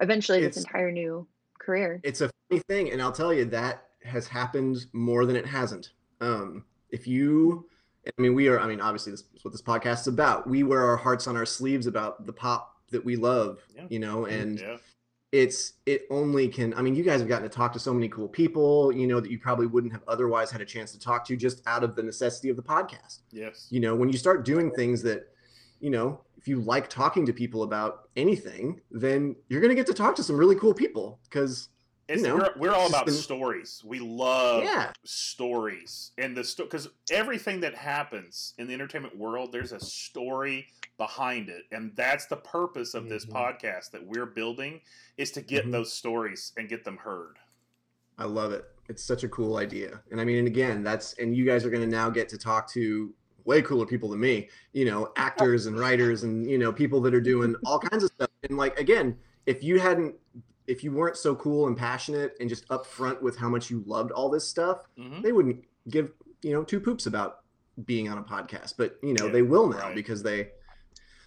eventually 0.02 0.42
this 0.42 0.58
entire 0.58 0.92
new 0.92 1.28
career 1.60 2.02
it's 2.04 2.22
a 2.22 2.30
funny 2.50 2.62
thing, 2.70 2.92
and 2.92 3.02
I'll 3.02 3.12
tell 3.12 3.34
you 3.34 3.46
that 3.46 3.85
has 4.06 4.28
happened 4.28 4.86
more 4.94 5.26
than 5.26 5.36
it 5.36 5.46
hasn't. 5.46 5.92
Um, 6.22 6.64
if 6.90 7.08
you, 7.08 7.66
I 8.08 8.22
mean, 8.22 8.34
we 8.36 8.48
are. 8.48 8.60
I 8.60 8.68
mean, 8.68 8.80
obviously, 8.82 9.12
this 9.12 9.22
is 9.34 9.44
what 9.44 9.52
this 9.52 9.62
podcast 9.62 10.02
is 10.02 10.08
about. 10.08 10.48
We 10.50 10.64
wear 10.64 10.82
our 10.84 10.98
hearts 10.98 11.28
on 11.28 11.36
our 11.36 11.46
sleeves 11.46 11.88
about 11.88 12.26
the 12.26 12.34
pop 12.34 12.76
that 12.92 13.04
we 13.04 13.16
love, 13.16 13.60
Yeah. 13.76 13.86
you 13.90 14.00
know, 14.00 14.26
and 14.26 14.60
yeah. 14.60 14.78
it's 15.32 15.74
it 15.88 16.04
only 16.12 16.48
can 16.48 16.74
i 16.76 16.82
mean 16.84 16.96
you 16.96 17.04
guys 17.04 17.20
have 17.20 17.28
gotten 17.28 17.50
to 17.50 17.54
talk 17.54 17.74
to 17.74 17.80
so 17.80 17.92
many 17.94 18.08
cool 18.08 18.28
people 18.28 18.92
you 18.92 19.08
know 19.08 19.20
that 19.20 19.32
you 19.32 19.40
probably 19.40 19.66
wouldn't 19.66 19.92
have 19.92 20.04
otherwise 20.08 20.52
had 20.52 20.62
a 20.62 20.66
chance 20.66 20.92
to 20.92 21.00
talk 21.00 21.26
to 21.26 21.36
just 21.36 21.66
out 21.68 21.84
of 21.84 21.96
the 21.96 22.04
necessity 22.04 22.48
of 22.50 22.56
the 22.56 22.62
podcast 22.64 23.22
Yes. 23.32 23.68
you 23.72 23.80
know 23.80 23.96
when 23.96 24.08
you 24.08 24.18
start 24.20 24.46
doing 24.46 24.70
things 24.72 25.02
that 25.02 25.34
you 25.82 25.90
know 25.90 26.22
if 26.38 26.48
you 26.48 26.62
like 26.62 26.88
talking 26.90 27.26
to 27.26 27.34
people 27.34 27.64
about 27.64 28.08
anything 28.16 28.80
then 28.92 29.36
you're 29.50 29.60
going 29.62 29.70
to 29.72 29.76
get 29.76 29.88
to 29.88 29.94
talk 29.96 30.16
to 30.16 30.24
some 30.24 30.38
really 30.38 30.56
cool 30.56 30.74
people 30.76 31.20
because 31.24 31.70
It's, 32.08 32.22
know, 32.22 32.36
we're, 32.36 32.54
we're 32.58 32.74
all 32.74 32.88
about 32.88 33.06
been- 33.06 33.16
stories. 33.16 33.82
We 33.86 34.00
love 34.00 34.64
yeah 34.64 34.92
stories 35.04 36.12
and 36.18 36.36
the 36.38 36.54
because 36.58 36.88
everything 37.12 37.60
that 37.62 37.74
happens 37.76 38.54
in 38.58 38.68
the 38.68 38.74
entertainment 38.74 39.18
world, 39.18 39.52
there's 39.52 39.72
a 39.72 39.80
story 39.80 40.68
behind 40.98 41.50
it, 41.50 41.64
and 41.72 41.92
that's 41.96 42.26
the 42.28 42.36
purpose 42.38 42.94
of 42.94 43.10
this 43.10 43.26
Mhm. 43.26 43.34
podcast 43.34 43.92
that 43.92 44.06
we're 44.06 44.26
building 44.28 44.82
is 45.18 45.32
to 45.32 45.42
get 45.42 45.66
Mhm. 45.66 45.72
those 45.72 45.92
stories 45.92 46.54
and 46.58 46.70
get 46.70 46.84
them 46.86 46.98
heard. 46.98 47.38
i 48.18 48.24
love 48.24 48.54
it 48.54 48.64
it's 48.88 49.04
such 49.04 49.26
a 49.26 49.28
cool 49.28 49.58
idea 49.58 50.02
and 50.10 50.22
i 50.22 50.24
mean 50.24 50.38
and 50.38 50.48
again 50.48 50.84
that's 50.84 51.12
and 51.16 51.36
you 51.36 51.44
guys 51.44 51.66
are 51.66 51.70
going 51.70 51.82
to 51.84 51.90
now 51.90 52.10
get 52.10 52.30
to 52.30 52.38
talk 52.38 52.66
to 52.72 53.14
way 53.44 53.62
cooler 53.62 53.86
people 53.86 54.08
than 54.08 54.22
me 54.22 54.48
you 54.72 54.86
know 54.86 55.12
actors 55.18 55.66
and 55.66 55.78
writers 55.78 56.24
and 56.24 56.50
you 56.50 56.58
know 56.58 56.72
people 56.72 57.02
that 57.02 57.14
are 57.14 57.20
doing 57.20 57.54
all 57.66 57.78
kinds 57.78 58.06
of 58.06 58.12
stuff 58.14 58.30
and 58.48 58.58
like 58.58 58.80
again 58.80 59.18
if 59.46 59.62
you 59.62 59.82
hadn't 59.82 60.16
if 60.68 60.84
you 60.84 60.92
weren't 60.92 61.18
so 61.18 61.36
cool 61.36 61.68
and 61.68 61.78
passionate 61.78 62.36
and 62.40 62.50
just 62.50 62.68
upfront 62.70 63.22
with 63.22 63.38
how 63.38 63.48
much 63.50 63.70
you 63.70 63.84
loved 63.86 64.12
all 64.12 64.30
this 64.30 64.48
stuff 64.48 64.86
hmm 64.98 65.22
they 65.22 65.32
wouldn't 65.32 65.64
give 65.90 66.12
you 66.42 66.52
know 66.54 66.64
two 66.64 66.80
poops 66.80 67.06
about 67.06 67.40
being 67.86 68.08
on 68.10 68.18
a 68.18 68.24
podcast. 68.24 68.76
But 68.78 68.98
you 69.04 69.14
know 69.14 69.26
Yeah, 69.28 69.32
they 69.34 69.42
will 69.42 69.68
now 69.68 69.88
right. 69.88 69.96
because 69.96 70.24
they 70.24 70.50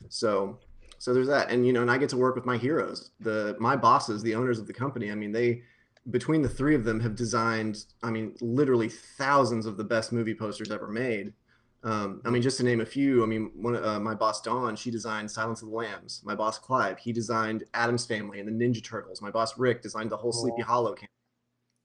so 0.08 0.58
so 0.98 1.14
there's 1.14 1.28
that. 1.28 1.50
And 1.50 1.66
you 1.66 1.72
know 1.72 1.82
and 1.82 1.90
i 1.90 1.98
get 1.98 2.08
to 2.10 2.16
work 2.16 2.34
with 2.34 2.46
my 2.46 2.56
heroes 2.56 3.10
the 3.20 3.56
my 3.60 3.76
bosses 3.76 4.22
the 4.22 4.34
owners 4.34 4.58
of 4.58 4.66
the 4.66 4.72
company. 4.72 5.10
I 5.10 5.14
mean 5.14 5.32
they 5.32 5.62
between 6.10 6.40
the 6.42 6.48
three 6.48 6.74
of 6.74 6.84
them 6.84 7.00
have 7.00 7.14
designed 7.14 7.84
i 8.02 8.10
mean 8.10 8.34
literally 8.40 8.88
thousands 8.88 9.66
of 9.66 9.76
the 9.76 9.84
best 9.84 10.10
movie 10.12 10.34
posters 10.34 10.70
ever 10.70 10.88
made 10.88 11.32
um, 11.84 12.20
I 12.24 12.30
mean, 12.30 12.42
just 12.42 12.56
to 12.58 12.64
name 12.64 12.80
a 12.80 12.86
few. 12.86 13.22
I 13.22 13.26
mean, 13.26 13.50
one 13.54 13.76
uh, 13.76 14.00
my 14.00 14.14
boss 14.14 14.42
Dawn, 14.42 14.74
she 14.74 14.90
designed 14.90 15.30
Silence 15.30 15.62
of 15.62 15.68
the 15.68 15.74
Lambs. 15.74 16.22
My 16.24 16.34
boss 16.34 16.58
Clive, 16.58 16.98
he 16.98 17.12
designed 17.12 17.64
Addams 17.74 18.04
Family 18.04 18.40
and 18.40 18.48
the 18.48 18.52
Ninja 18.52 18.82
Turtles. 18.82 19.22
My 19.22 19.30
boss 19.30 19.56
Rick 19.58 19.82
designed 19.82 20.10
the 20.10 20.16
whole 20.16 20.32
Sleepy 20.32 20.62
Hollow 20.62 20.92
campaign. 20.92 21.08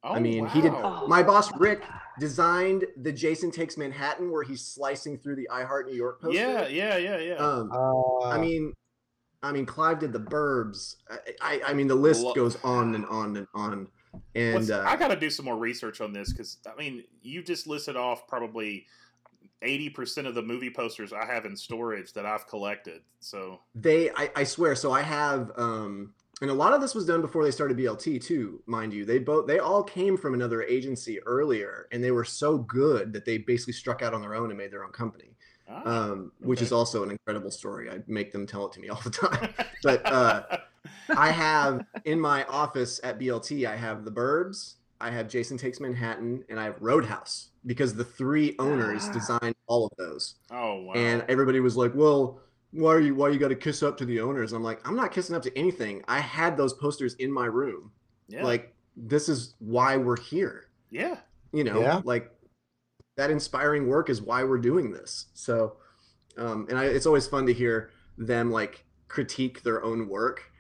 Oh, 0.06 0.16
I 0.16 0.20
mean, 0.20 0.48
he 0.48 0.62
did. 0.62 0.74
wow. 0.74 1.06
My 1.08 1.24
boss 1.24 1.50
Rick 1.58 1.84
designed 2.20 2.86
the 2.98 3.12
Jason 3.12 3.52
Takes 3.52 3.78
Manhattan, 3.78 4.32
where 4.32 4.44
he's 4.44 4.62
slicing 4.66 5.18
through 5.18 5.36
the 5.36 5.50
I 5.50 5.64
Heart 5.64 5.88
New 5.88 5.96
York 5.96 6.22
poster. 6.22 6.36
Yeah, 6.36 6.68
yeah, 6.68 6.98
yeah, 6.98 7.18
yeah. 7.20 7.36
Um, 7.36 7.72
Uh, 7.72 8.28
I 8.28 8.38
mean, 8.38 8.74
I 9.44 9.52
mean, 9.52 9.66
Clive 9.66 10.00
did 10.00 10.12
the 10.12 10.20
Burbs. 10.20 10.96
I, 11.10 11.18
I, 11.42 11.62
I 11.68 11.74
mean, 11.74 11.88
the 11.88 11.96
list 11.96 12.24
Lo- 12.24 12.34
goes 12.34 12.58
on 12.64 12.96
and 12.96 13.06
on 13.06 13.38
and 13.38 13.48
on. 13.54 13.88
And 14.36 14.70
uh, 14.72 14.84
I 14.86 14.96
got 14.96 15.08
to 15.10 15.16
do 15.16 15.30
some 15.30 15.46
more 15.46 15.58
research 15.58 16.02
on 16.02 16.14
this 16.14 16.32
because 16.32 16.58
I 16.66 16.76
mean, 16.80 17.04
you 17.22 17.42
just 17.44 17.68
listed 17.68 17.96
off 17.96 18.28
probably 18.28 18.86
eighty 19.62 19.90
percent 19.90 20.28
of 20.28 20.36
the 20.36 20.42
movie 20.42 20.70
posters 20.70 21.14
I 21.14 21.26
have 21.26 21.46
in 21.46 21.56
storage 21.56 22.14
that 22.14 22.26
I've 22.26 22.48
collected. 22.48 23.02
So 23.20 23.60
they, 23.76 24.10
I, 24.12 24.30
I 24.36 24.44
swear. 24.44 24.76
So 24.76 24.92
I 24.92 25.02
have, 25.02 25.52
um, 25.56 26.14
and 26.42 26.50
a 26.50 26.54
lot 26.54 26.74
of 26.74 26.82
this 26.82 26.94
was 26.94 27.06
done 27.06 27.22
before 27.22 27.44
they 27.46 27.52
started 27.52 27.78
BLT 27.78 28.22
too, 28.24 28.62
mind 28.66 28.94
you. 28.94 29.06
They 29.06 29.20
both, 29.20 29.48
they 29.48 29.60
all 29.60 29.84
came 29.84 30.18
from 30.18 30.34
another 30.34 30.64
agency 30.64 31.22
earlier, 31.22 31.88
and 31.92 32.04
they 32.04 32.12
were 32.12 32.26
so 32.26 32.58
good 32.58 33.14
that 33.14 33.24
they 33.26 33.38
basically 33.38 33.74
struck 33.74 34.02
out 34.02 34.14
on 34.14 34.22
their 34.22 34.36
own 34.36 34.50
and 34.50 34.58
made 34.58 34.72
their 34.72 34.84
own 34.84 34.92
company. 34.92 35.36
ah, 35.70 35.82
um, 35.86 36.32
which 36.40 36.62
is 36.62 36.72
also 36.74 37.04
an 37.04 37.12
incredible 37.12 37.52
story. 37.52 37.90
I 37.90 38.00
make 38.08 38.32
them 38.34 38.46
tell 38.46 38.66
it 38.66 38.74
to 38.74 38.80
me 38.82 38.90
all 38.90 39.00
the 39.04 39.10
time. 39.28 39.54
but 39.84 40.06
uh, 40.06 40.44
I 41.16 41.32
have 41.32 41.86
in 42.04 42.20
my 42.20 42.44
office 42.46 43.00
at 43.04 43.20
BLT, 43.20 43.66
I 43.66 43.78
have 43.78 44.04
the 44.04 44.12
Burbs, 44.12 44.76
I 45.04 45.12
have 45.12 45.28
Jason 45.28 45.58
Takes 45.58 45.80
Manhattan, 45.80 46.44
and 46.50 46.60
I 46.60 46.64
have 46.66 46.76
Roadhouse 46.82 47.50
because 47.66 47.94
the 47.94 48.04
three 48.06 48.56
owners 48.60 49.04
Ah. 49.10 49.12
designed 49.14 49.56
all 49.68 49.86
of 49.88 49.92
those. 49.98 50.36
oh 50.52 50.82
wow. 50.84 50.94
And 50.94 51.24
everybody 51.28 51.60
was 51.60 51.76
like, 51.78 51.94
"Well, 51.94 52.40
why 52.72 52.94
are 52.94 53.00
you? 53.00 53.14
Why 53.16 53.30
you 53.30 53.40
got 53.40 53.50
to 53.50 53.56
kiss 53.56 53.84
up 53.84 53.98
to 53.98 54.06
the 54.06 54.20
owners?" 54.22 54.54
I'm 54.54 54.64
like, 54.64 54.80
"I'm 54.88 54.96
not 54.96 55.12
kissing 55.12 55.36
up 55.36 55.44
to 55.44 55.58
anything. 55.58 56.04
I 56.08 56.20
had 56.20 56.56
those 56.58 56.74
posters 56.74 57.14
in 57.16 57.32
my 57.32 57.46
room. 57.46 57.92
yeah, 58.28 58.44
Like 58.44 58.74
this 58.96 59.28
is 59.30 59.56
why 59.60 59.98
we're 59.98 60.20
here." 60.20 60.66
yeah, 60.90 61.18
you 61.52 61.64
know 61.64 61.82
Yeah. 61.82 62.02
like 62.06 62.30
that 63.18 63.30
inspiring 63.32 63.88
work 63.88 64.10
is 64.10 64.22
why 64.22 64.44
we're 64.44 64.58
doing 64.60 64.92
this 64.92 65.28
so 65.34 65.78
um 66.38 66.66
and 66.70 66.78
I, 66.80 66.86
it's 66.86 67.06
always 67.08 67.26
fun 67.28 67.46
to 67.48 67.54
hear 67.54 67.90
them 68.18 68.52
like 68.52 68.86
critique 69.08 69.62
their 69.64 69.84
own 69.84 70.08
work 70.08 70.52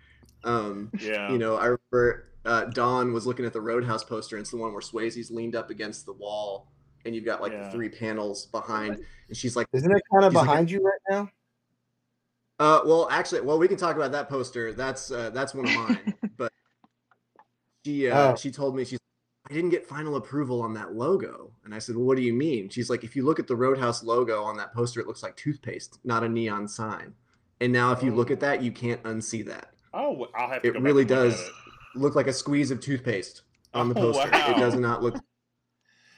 um 0.44 0.90
yeah. 1.00 1.32
you 1.32 1.38
know 1.38 1.56
i 1.56 1.66
remember 1.66 2.30
uh 2.46 2.66
dawn 2.66 3.14
was 3.14 3.26
looking 3.26 3.46
at 3.46 3.54
the 3.54 3.62
roadhouse 3.62 4.04
poster 4.04 4.36
and 4.36 4.42
it's 4.44 4.52
the 4.52 4.58
one 4.58 4.72
where 4.74 4.82
swayze's 4.82 5.32
leaned 5.32 5.56
up 5.56 5.70
against 5.70 6.06
the 6.06 6.14
wall 6.14 6.72
and 7.06 7.16
you've 7.16 7.26
got 7.26 7.42
like 7.42 7.52
Yeah. 7.54 7.66
the 7.66 7.72
three 7.72 7.90
panels 7.90 8.46
behind 8.48 9.00
and 9.28 9.38
she's 9.38 9.56
like 9.56 9.68
isn't 9.74 9.92
it 9.92 10.02
kind 10.12 10.26
of 10.26 10.32
he's 10.34 10.38
like- 10.38 10.46
behind 10.48 10.72
you 10.72 10.82
right 10.84 11.00
now? 11.10 11.30
uh 12.60 12.82
well 12.86 13.08
actually 13.10 13.42
well 13.42 13.58
we 13.58 13.68
can 13.68 13.78
talk 13.78 13.96
about 13.96 14.12
that 14.12 14.30
poster 14.30 14.74
that's 14.74 15.12
uh 15.12 15.30
that's 15.32 15.54
one 15.54 15.66
of 15.68 15.74
mine 15.76 16.14
but 16.38 16.52
she 17.86 18.10
uh 18.10 18.32
Oh. 18.34 18.36
she 18.36 18.52
told 18.52 18.76
me 18.76 18.86
she's 18.86 19.00
I 19.50 19.54
didn't 19.54 19.72
get 19.72 19.86
final 19.86 20.16
approval 20.16 20.62
on 20.62 20.74
that 20.76 20.94
logo. 20.94 21.52
And 21.66 21.76
I 21.76 21.80
said, 21.80 21.98
Well, 21.98 22.06
what 22.06 22.16
do 22.16 22.24
you 22.24 22.32
mean? 22.32 22.70
She's 22.70 22.90
like, 22.90 23.04
if 23.04 23.14
you 23.14 23.26
look 23.26 23.40
at 23.40 23.48
the 23.48 23.58
Roadhouse 23.58 24.02
logo 24.02 24.42
on 24.42 24.56
that 24.56 24.74
poster, 24.74 25.02
it 25.02 25.06
looks 25.06 25.22
like 25.22 25.36
toothpaste, 25.36 26.00
not 26.06 26.24
a 26.24 26.30
neon 26.30 26.66
sign. 26.66 27.14
And 27.60 27.74
now 27.74 27.92
if 27.92 28.02
you 28.02 28.16
look 28.16 28.32
at 28.32 28.40
that, 28.40 28.64
you 28.64 28.72
can't 28.72 29.04
unsee 29.04 29.46
that. 29.48 29.74
oh, 29.94 30.28
I'll 30.34 30.48
have 30.50 30.62
to. 30.62 30.70
It 30.70 30.74
go 30.76 30.80
really 30.80 31.02
and 31.02 31.10
does 31.10 31.42
it. 31.42 31.52
Look 31.96 32.16
like 32.16 32.28
a 32.28 32.34
squeeze 32.34 32.72
of 32.72 32.80
toothpaste 32.80 33.42
on 33.74 33.90
the 33.90 34.00
Oh, 34.00 34.12
poster. 34.14 34.30
wow. 34.32 34.52
It 34.52 34.58
does 34.58 34.76
not 34.76 35.02
look 35.04 35.16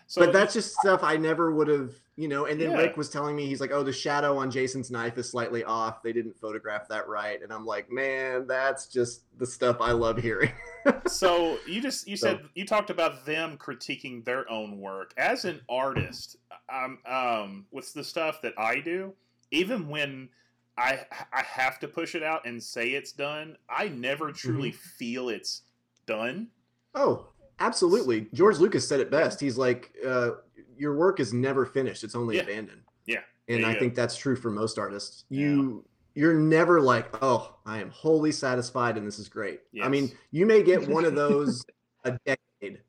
So 0.07 0.23
but 0.23 0.33
that's 0.33 0.53
just 0.53 0.75
stuff 0.75 1.01
I 1.03 1.17
never 1.17 1.51
would 1.51 1.67
have, 1.67 1.91
you 2.15 2.27
know. 2.27 2.45
And 2.45 2.61
then 2.61 2.69
Yeah. 2.69 2.77
Rick 2.77 2.95
was 2.95 3.09
telling 3.09 3.35
me 3.35 3.47
he's 3.47 3.59
like, 3.59 3.71
"Oh, 3.71 3.81
the 3.81 3.91
shadow 3.91 4.37
on 4.37 4.51
Jason's 4.51 4.91
knife 4.91 5.17
is 5.17 5.27
slightly 5.31 5.63
off. 5.63 6.03
They 6.03 6.13
didn't 6.13 6.37
photograph 6.39 6.87
that 6.89 7.07
right." 7.07 7.41
And 7.41 7.51
I'm 7.51 7.65
like, 7.65 7.91
"Man, 7.91 8.45
that's 8.45 8.85
just 8.85 9.23
the 9.39 9.47
stuff 9.47 9.77
I 9.81 9.93
love 9.93 10.19
hearing." 10.19 10.51
so 11.07 11.57
you 11.67 11.81
just 11.81 12.07
you 12.07 12.17
said 12.17 12.37
So- 12.43 12.49
you 12.53 12.65
talked 12.67 12.91
about 12.91 13.25
them 13.25 13.57
critiquing 13.57 14.23
their 14.23 14.47
own 14.47 14.77
work 14.79 15.11
as 15.17 15.43
an 15.43 15.61
artist 15.67 16.37
um, 16.71 16.99
um 17.07 17.65
with 17.71 17.91
the 17.93 18.03
stuff 18.03 18.41
that 18.43 18.53
i 18.59 18.79
do 18.79 19.11
even 19.49 19.87
when 19.89 20.29
i 20.77 20.99
i 21.33 21.41
have 21.41 21.79
to 21.79 21.87
push 21.87 22.13
it 22.15 22.21
out 22.21 22.45
and 22.45 22.61
say 22.61 22.89
it's 22.89 23.11
done 23.11 23.55
i 23.69 23.87
never 23.87 24.31
truly 24.31 24.71
feel 24.71 25.29
it's 25.29 25.63
done 26.05 26.49
Oh, 26.97 27.27
absolutely. 27.59 28.27
George 28.33 28.57
Lucas 28.57 28.87
said 28.87 29.01
it 29.01 29.11
best. 29.11 29.41
He's 29.41 29.57
like, 29.57 29.93
uh, 30.05 30.31
"Your 30.77 30.95
work 30.95 31.19
is 31.19 31.33
never 31.33 31.65
finished; 31.65 32.03
it's 32.05 32.15
only 32.15 32.37
Yeah. 32.37 32.43
abandoned." 32.43 32.83
Yeah. 33.05 33.19
and 33.49 33.63
There 33.63 33.71
I 33.71 33.75
think 33.77 33.95
that's 33.95 34.15
true 34.15 34.35
for 34.35 34.49
most 34.49 34.79
artists. 34.79 35.25
You 35.29 35.83
you're 36.15 36.33
never 36.33 36.79
like, 36.79 37.09
"Oh, 37.21 37.57
I 37.65 37.79
am 37.79 37.89
wholly 37.89 38.31
satisfied 38.31 38.97
and 38.97 39.05
this 39.05 39.19
is 39.19 39.27
great." 39.27 39.59
I 39.81 39.89
mean, 39.89 40.11
you 40.31 40.45
may 40.45 40.63
get 40.63 40.87
one 40.87 41.03
of 41.03 41.15
those 41.15 41.63
a 42.05 42.17
decade, 42.25 42.81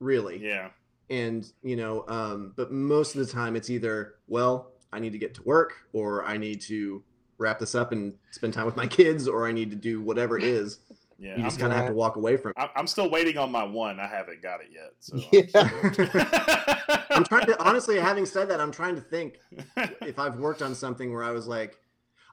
really, 0.00 0.38
yeah 0.38 0.70
and 1.10 1.52
you 1.62 1.76
know, 1.76 2.04
um, 2.08 2.52
but 2.56 2.72
most 2.72 3.14
of 3.16 3.26
the 3.26 3.30
time 3.30 3.56
it's 3.56 3.68
either, 3.68 4.14
"Well, 4.26 4.72
I 4.92 5.00
need 5.00 5.12
to 5.12 5.18
get 5.18 5.34
to 5.34 5.42
work," 5.42 5.74
or 5.92 6.24
"I 6.24 6.38
need 6.38 6.60
to 6.62 7.02
wrap 7.36 7.58
this 7.58 7.74
up 7.74 7.92
and 7.92 8.14
spend 8.30 8.54
time 8.54 8.64
with 8.66 8.76
my 8.76 8.86
kids," 8.86 9.28
or 9.28 9.46
"I 9.46 9.52
need 9.52 9.70
to 9.70 9.76
do 9.76 10.00
whatever 10.00 10.38
it 10.38 10.44
is." 10.44 10.78
Yeah 11.20 11.36
You 11.36 11.42
just 11.44 11.60
kind 11.60 11.72
of 11.72 11.78
have 11.78 11.88
to 11.88 11.94
walk 11.94 12.16
away 12.16 12.36
from. 12.36 12.50
it. 12.50 12.56
I'm, 12.58 12.68
I'm 12.74 12.86
still 12.86 13.10
waiting 13.10 13.36
on 13.38 13.52
my 13.52 13.62
one 13.62 14.00
i 14.00 14.06
haven't 14.06 14.42
got 14.42 14.60
it 14.60 14.70
yet 14.72 14.92
so 14.98 15.18
Yeah. 15.30 16.66
I'm 17.10 17.24
trying 17.24 17.46
to 17.46 17.62
honestly. 17.62 17.98
Having 17.98 18.26
said 18.26 18.48
that, 18.50 18.60
I'm 18.60 18.70
trying 18.72 18.94
to 18.94 19.00
think 19.00 19.40
if 20.02 20.18
I've 20.18 20.36
worked 20.38 20.62
on 20.62 20.74
something 20.74 21.12
where 21.12 21.24
I 21.24 21.32
was 21.32 21.46
like, 21.46 21.76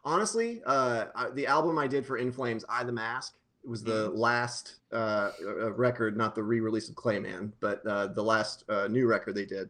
honestly, 0.05 0.61
uh, 0.65 1.05
I, 1.15 1.29
the 1.31 1.47
album 1.47 1.77
I 1.77 1.87
did 1.87 2.05
for 2.05 2.17
In 2.17 2.31
Flames, 2.31 2.63
"I 2.69 2.83
the 2.83 2.91
Mask," 2.91 3.35
it 3.63 3.69
was 3.69 3.83
the 3.83 4.09
last 4.09 4.75
uh, 4.93 5.31
uh, 5.43 5.73
record, 5.73 6.15
not 6.15 6.35
the 6.35 6.43
re-release 6.43 6.89
of 6.89 6.95
Clayman, 6.95 7.51
but 7.59 7.85
uh, 7.87 8.07
the 8.07 8.23
last 8.23 8.63
uh, 8.69 8.87
new 8.87 9.07
record 9.07 9.35
they 9.35 9.45
did. 9.45 9.69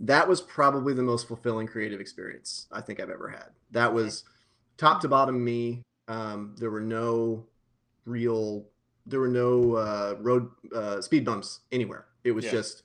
That 0.00 0.26
was 0.26 0.40
probably 0.40 0.94
the 0.94 1.02
most 1.02 1.28
fulfilling 1.28 1.66
creative 1.66 2.00
experience 2.00 2.66
I 2.72 2.80
think 2.80 2.98
I've 2.98 3.10
ever 3.10 3.28
had. 3.28 3.50
That 3.70 3.92
was 3.92 4.24
top 4.78 5.00
to 5.02 5.08
bottom 5.08 5.42
me. 5.44 5.82
Um, 6.08 6.54
there 6.58 6.70
were 6.70 6.80
no 6.80 7.44
real, 8.06 8.66
there 9.04 9.20
were 9.20 9.28
no 9.28 9.74
uh, 9.74 10.14
road 10.20 10.48
uh, 10.74 11.00
speed 11.02 11.24
bumps 11.24 11.60
anywhere. 11.72 12.06
It 12.24 12.32
was 12.32 12.44
Yeah. 12.46 12.52
just 12.52 12.84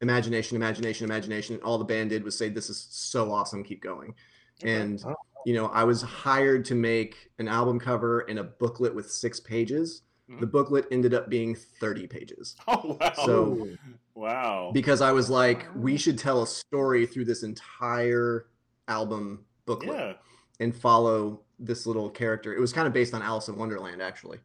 imagination, 0.00 0.56
imagination, 0.56 1.04
imagination. 1.04 1.54
And 1.56 1.64
All 1.64 1.78
the 1.78 1.84
band 1.84 2.10
did 2.10 2.22
was 2.22 2.36
say, 2.38 2.48
"This 2.48 2.70
is 2.70 2.86
so 2.90 3.32
awesome, 3.32 3.64
keep 3.64 3.82
going." 3.82 4.14
Okay. 4.62 4.72
And 4.72 5.02
Oh. 5.04 5.14
you 5.46 5.54
know, 5.54 5.66
I 5.66 5.84
was 5.84 6.02
hired 6.02 6.64
to 6.66 6.74
make 6.74 7.30
an 7.38 7.48
album 7.48 7.78
cover 7.80 8.20
and 8.20 8.38
a 8.38 8.44
booklet 8.44 8.94
with 8.94 9.10
six 9.10 9.40
pages. 9.40 10.02
Mhm. 10.30 10.40
The 10.40 10.46
booklet 10.46 10.86
ended 10.90 11.14
up 11.14 11.30
being 11.30 11.54
30 11.54 12.06
pages 12.06 12.54
oh 12.68 12.98
wow 13.00 13.12
So- 13.24 13.68
wow 14.14 14.70
because 14.74 15.00
I 15.00 15.10
was 15.12 15.30
like, 15.30 15.66
we 15.74 15.96
should 15.96 16.18
tell 16.18 16.42
a 16.42 16.46
story 16.46 17.06
through 17.06 17.24
this 17.24 17.42
entire 17.44 18.46
album 18.88 19.44
booklet 19.64 19.96
yeah 19.98 20.12
and 20.60 20.74
follow 20.76 21.40
this 21.60 21.86
little 21.86 22.10
character. 22.10 22.52
It 22.54 22.60
was 22.60 22.72
kind 22.72 22.86
of 22.86 22.92
based 22.92 23.14
on 23.14 23.22
Alice 23.22 23.46
in 23.48 23.56
Wonderland, 23.56 24.02
actually. 24.02 24.38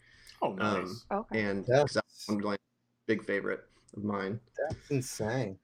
Oh 0.43 0.53
nice 0.53 1.05
Okay. 1.11 1.41
And 1.41 1.65
That's- 1.65 1.93
'cause 1.93 1.97
Alice 2.29 2.43
in 2.51 2.57
big 3.07 3.23
favorite 3.25 3.61
of 3.95 4.03
mine. 4.03 4.39
That's 4.69 4.89
insane. 4.91 5.57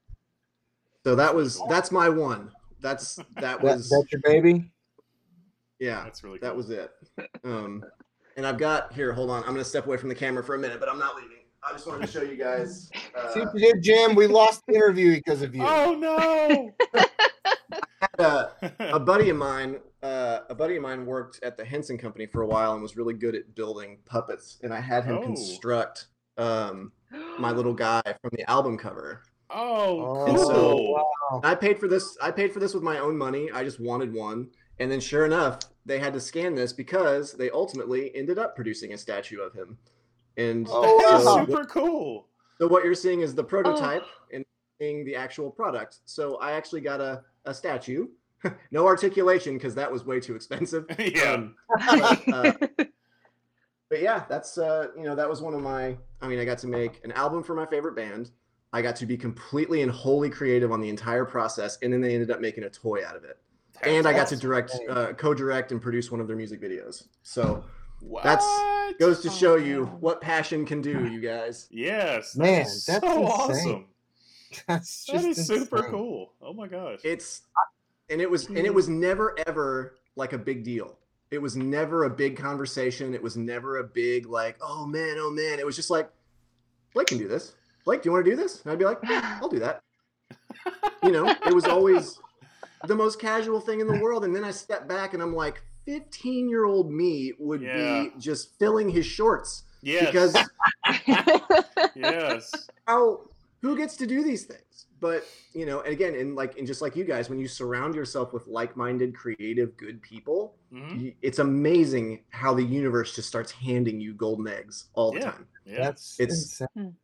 So 1.04 1.16
that 1.16 1.34
was 1.34 1.62
that's 1.70 1.92
my 1.92 2.10
one. 2.10 2.52
That's 2.82 3.16
that 3.36 3.36
That, 3.36 3.62
was 3.64 3.90
that's 3.90 4.12
your 4.12 4.22
baby. 4.22 4.72
yeah. 5.80 6.04
that's 6.04 6.24
really 6.24 6.40
that 6.40 6.56
was 6.56 6.70
it. 6.70 6.92
Um, 7.44 7.84
and 8.38 8.46
I've 8.48 8.58
got 8.58 8.94
here. 8.94 9.12
Hold 9.14 9.30
on, 9.30 9.42
I'm 9.44 9.50
gonna 9.52 9.64
step 9.64 9.86
away 9.86 9.98
from 9.98 10.10
the 10.10 10.16
camera 10.16 10.44
for 10.44 10.56
a 10.56 10.60
minute, 10.60 10.80
but 10.80 10.90
I'm 10.90 11.00
not 11.00 11.16
leaving. 11.16 11.38
I 11.68 11.74
just 11.74 11.86
wanted 11.88 12.06
to 12.06 12.12
show 12.12 12.22
you 12.22 12.38
guys. 12.38 12.90
See 13.34 13.42
Uh, 13.42 13.46
what 13.46 13.54
you 13.56 13.74
did, 13.74 13.84
Jim. 13.84 14.16
We 14.16 14.28
lost 14.28 14.64
the 14.68 14.76
interview 14.76 15.16
because 15.16 15.42
of 15.42 15.54
you. 15.56 15.64
oh 15.66 15.94
no 15.96 16.74
uh, 18.20 18.46
a 18.80 19.00
buddy 19.12 19.30
of 19.30 19.38
mine, 19.38 19.78
uh, 20.04 20.40
a 20.50 20.56
buddy 20.56 20.76
of 20.76 20.82
mine 20.82 21.06
worked 21.06 21.40
at 21.44 21.58
the 21.58 21.66
Henson 21.66 21.98
Company 21.98 22.26
for 22.26 22.42
a 22.42 22.48
while 22.48 22.74
and 22.74 22.82
was 22.82 22.96
really 22.98 23.14
good 23.14 23.36
at 23.36 23.56
building 23.56 23.98
puppets. 24.06 24.58
And 24.64 24.74
I 24.74 24.80
had 24.80 25.06
him 25.06 25.18
Oh. 25.18 25.22
construct 25.24 26.08
um, 26.38 26.92
my 27.40 27.52
little 27.52 27.74
guy 27.74 28.02
from 28.22 28.32
the 28.34 28.50
album 28.50 28.78
cover. 28.78 29.24
oh 29.50 30.26
And 30.26 30.38
cool 30.38 30.46
so- 30.48 30.82
wow. 30.92 31.42
I 31.44 31.56
paid 31.56 31.80
for 31.80 31.88
this. 31.88 32.18
I 32.22 32.32
paid 32.32 32.54
for 32.54 32.60
this 32.60 32.74
with 32.74 32.84
my 32.84 33.00
own 33.00 33.18
money. 33.18 33.50
I 33.52 33.64
just 33.64 33.80
wanted 33.80 34.14
one. 34.14 34.50
And 34.80 34.90
then, 34.90 35.02
sure 35.02 35.26
enough, 35.26 35.60
they 35.86 36.00
had 36.00 36.14
to 36.14 36.22
scan 36.22 36.56
this 36.56 36.72
because 36.72 37.34
they 37.34 37.50
ultimately 37.50 38.16
ended 38.16 38.40
up 38.40 38.56
producing 38.56 38.94
a 38.94 38.98
statue 38.98 39.42
of 39.42 39.54
him. 39.54 39.78
And 40.38 40.68
Oh, 40.72 40.98
That 41.10 41.18
is 41.20 41.24
so, 41.26 41.46
super 41.46 41.66
cool. 41.66 42.28
so 42.60 42.68
what 42.68 42.86
you're 42.86 42.96
seeing 42.96 43.20
is 43.20 43.36
the 43.36 43.44
prototype 43.44 44.06
and 44.34 44.46
seeing 44.80 45.04
the 45.04 45.16
actual 45.18 45.52
product. 45.52 45.98
So 46.06 46.38
I 46.38 46.54
actually 46.54 46.80
got 46.80 47.02
a, 47.02 47.24
a 47.46 47.54
statue. 47.54 48.08
no 48.72 48.86
articulation 48.86 49.56
because 49.56 49.76
that 49.76 49.92
was 49.92 50.06
way 50.06 50.20
too 50.20 50.36
expensive. 50.36 50.86
yeah. 51.00 51.34
Um, 51.34 51.56
but, 51.68 52.34
uh, 52.34 52.54
but 53.90 54.02
yeah, 54.02 54.24
that's 54.30 54.58
uh, 54.58 54.88
you 54.98 55.04
know 55.04 55.16
that 55.16 55.30
was 55.30 55.42
one 55.42 55.54
of 55.54 55.62
my. 55.62 55.98
I 56.22 56.28
mean, 56.28 56.40
I 56.40 56.46
got 56.46 56.58
to 56.60 56.68
make 56.68 57.02
an 57.04 57.12
album 57.14 57.44
for 57.44 57.56
my 57.56 57.66
favorite 57.66 57.96
band. 57.96 58.32
I 58.72 58.82
got 58.82 58.96
to 58.98 59.06
be 59.06 59.18
completely 59.18 59.82
and 59.82 59.92
wholly 59.92 60.30
creative 60.30 60.72
on 60.72 60.80
the 60.80 60.90
entire 60.90 61.26
process, 61.26 61.78
and 61.82 61.92
then 61.92 62.02
they 62.02 62.14
ended 62.14 62.30
up 62.32 62.40
making 62.40 62.66
a 62.66 62.70
toy 62.70 63.04
out 63.06 63.16
of 63.16 63.24
it. 63.24 63.40
and 63.82 64.08
I 64.08 64.14
got 64.14 64.28
to 64.28 64.36
direct, 64.36 64.78
uh, 64.88 65.14
co-direct, 65.14 65.72
and 65.72 65.82
produce 65.82 66.12
one 66.12 66.22
of 66.22 66.28
their 66.28 66.36
music 66.38 66.62
videos. 66.62 67.08
So 67.24 67.64
what? 68.02 68.24
that's- 68.24 68.96
goes 69.00 69.22
to 69.22 69.30
show 69.30 69.56
you 69.56 69.86
what 70.00 70.20
passion 70.22 70.66
can 70.66 70.82
do, 70.82 71.08
you 71.08 71.20
guys. 71.20 71.68
yes, 71.72 72.36
Man, 72.36 72.64
that's 72.64 72.86
so 72.86 72.96
insane. 72.96 73.26
awesome. 73.26 73.86
That's 74.68 75.06
That 75.06 75.14
just 75.14 75.40
is 75.40 75.48
super 75.48 75.84
cool. 75.84 76.34
Oh 76.42 76.54
my 76.54 76.68
gosh. 76.68 77.00
It's 77.04 77.44
and 78.10 78.22
it 78.22 78.30
was 78.30 78.48
and 78.48 78.58
it 78.58 78.70
hmm. 78.70 78.76
was 78.76 78.90
never 78.90 79.36
ever 79.48 79.96
like 80.16 80.34
a 80.34 80.38
big 80.38 80.64
deal. 80.64 80.98
It 81.32 81.42
was 81.42 81.56
never 81.56 82.06
a 82.06 82.10
big 82.10 82.38
conversation. 82.38 83.14
It 83.14 83.22
was 83.22 83.38
never 83.38 83.78
a 83.78 83.84
big 83.84 84.26
like, 84.26 84.58
oh 84.62 84.86
man, 84.86 85.18
oh 85.20 85.30
man. 85.30 85.60
It 85.60 85.66
was 85.66 85.76
just 85.76 85.90
like, 85.92 86.10
Blake 86.94 87.08
can 87.08 87.18
do 87.18 87.28
this. 87.28 87.54
Blake, 87.86 88.02
do 88.02 88.10
you 88.10 88.14
want 88.14 88.26
to 88.26 88.32
do 88.32 88.36
this? 88.36 88.64
And 88.64 88.72
I'd 88.72 88.80
be 88.80 88.86
like, 88.86 89.00
"Yeah, 89.08 89.38
I'll 89.42 89.50
do 89.50 89.60
that. 89.60 89.82
You 91.04 91.12
know, 91.12 91.28
it 91.46 91.54
was 91.54 91.66
always 91.66 92.20
the 92.86 92.96
most 92.96 93.20
casual 93.20 93.60
thing 93.60 93.80
in 93.80 93.88
the 93.88 94.00
world. 94.00 94.26
And 94.26 94.36
then 94.36 94.44
I 94.44 94.52
step 94.52 94.88
back 94.88 95.14
and 95.14 95.22
I'm 95.22 95.36
like, 95.36 95.62
15 95.86 96.50
year 96.50 96.66
old 96.66 96.92
me 96.92 97.34
would 97.40 97.62
Yeah. 97.62 98.04
be 98.04 98.12
just 98.20 98.58
filling 98.60 98.90
his 98.90 99.06
shorts 99.06 99.64
yes. 99.82 100.06
because 100.06 100.36
yes. 101.96 102.70
how 102.88 103.22
who 103.62 103.76
gets 103.78 103.96
to 103.98 104.08
do 104.08 104.24
these 104.24 104.44
things 104.46 104.88
but 105.00 105.24
you 105.54 105.66
know 105.66 105.82
and 105.82 105.92
again 105.94 106.16
and 106.16 106.36
like 106.36 106.58
and 106.58 106.66
just 106.68 106.82
like 106.82 106.96
you 106.96 107.04
guys 107.04 107.30
when 107.30 107.40
you 107.40 107.48
surround 107.48 107.94
yourself 107.96 108.34
with 108.34 108.46
like-minded 108.48 109.16
creative 109.16 109.76
good 109.78 110.02
people 110.02 110.56
Mhm. 110.74 111.04
y- 111.04 111.16
it's 111.22 111.40
amazing 111.40 112.24
how 112.30 112.54
the 112.54 112.64
universe 112.64 113.16
just 113.16 113.28
starts 113.28 113.52
handing 113.52 114.00
you 114.00 114.14
golden 114.14 114.48
eggs 114.48 114.86
all 114.94 115.12
the 115.12 115.20
Yeah. 115.20 115.32
time 115.32 115.48
Yeah. 115.66 115.84
That's 115.84 116.20
It's- 116.20 116.62
insane. 116.62 116.96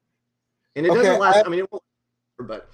and 0.75 0.85
it 0.85 0.89
Okay, 0.89 1.01
doesn't 1.03 1.19
last 1.19 1.37
I- 1.37 1.41
i, 1.43 1.49
mean 1.49 1.59
it 1.59 1.71
won't 1.71 1.83
but 2.39 2.69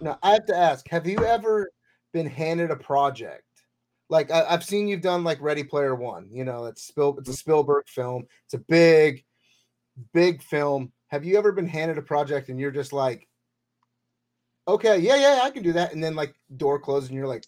Now 0.00 0.18
I 0.22 0.32
have 0.32 0.46
to 0.46 0.56
ask: 0.56 0.86
Have 0.88 1.06
you 1.06 1.18
ever 1.24 1.70
been 2.12 2.26
handed 2.26 2.70
a 2.70 2.76
project? 2.76 3.42
Like 4.10 4.30
I, 4.30 4.44
I've 4.44 4.62
seen 4.64 4.88
you've 4.88 5.00
done 5.00 5.24
like 5.24 5.40
Ready 5.40 5.64
Player 5.64 5.94
One. 5.94 6.28
You 6.30 6.44
know, 6.44 6.66
it's 6.66 6.82
Spiel. 6.86 7.16
It's 7.18 7.28
a 7.30 7.34
Spielberg 7.34 7.88
film. 7.88 8.26
It's 8.44 8.54
a 8.54 8.58
big, 8.58 9.24
big 10.12 10.42
film. 10.42 10.92
Have 11.08 11.24
you 11.24 11.38
ever 11.38 11.52
been 11.52 11.68
handed 11.68 11.98
a 11.98 12.02
project 12.02 12.48
and 12.48 12.58
you're 12.58 12.70
just 12.70 12.92
like, 12.92 13.28
okay, 14.68 14.98
yeah, 14.98 15.16
yeah, 15.16 15.40
I 15.42 15.50
can 15.50 15.62
do 15.62 15.72
that, 15.74 15.92
and 15.92 16.02
then 16.02 16.14
like 16.16 16.34
door 16.56 16.78
closes 16.78 17.08
and 17.10 17.16
you're 17.16 17.28
like, 17.28 17.44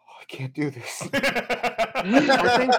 oh, 0.00 0.14
I 0.20 0.24
can't 0.26 0.54
do 0.54 0.70
this. 0.70 1.02
I 2.04 2.56
think 2.56 2.74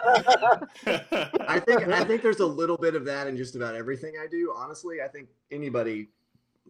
i 1.49 1.59
think 1.59 1.87
i 1.87 2.03
think 2.03 2.21
there's 2.21 2.39
a 2.39 2.45
little 2.45 2.77
bit 2.77 2.95
of 2.95 3.05
that 3.05 3.27
in 3.27 3.37
just 3.37 3.55
about 3.55 3.75
everything 3.75 4.15
i 4.21 4.27
do 4.27 4.53
honestly 4.55 5.01
i 5.01 5.07
think 5.07 5.29
anybody 5.51 6.09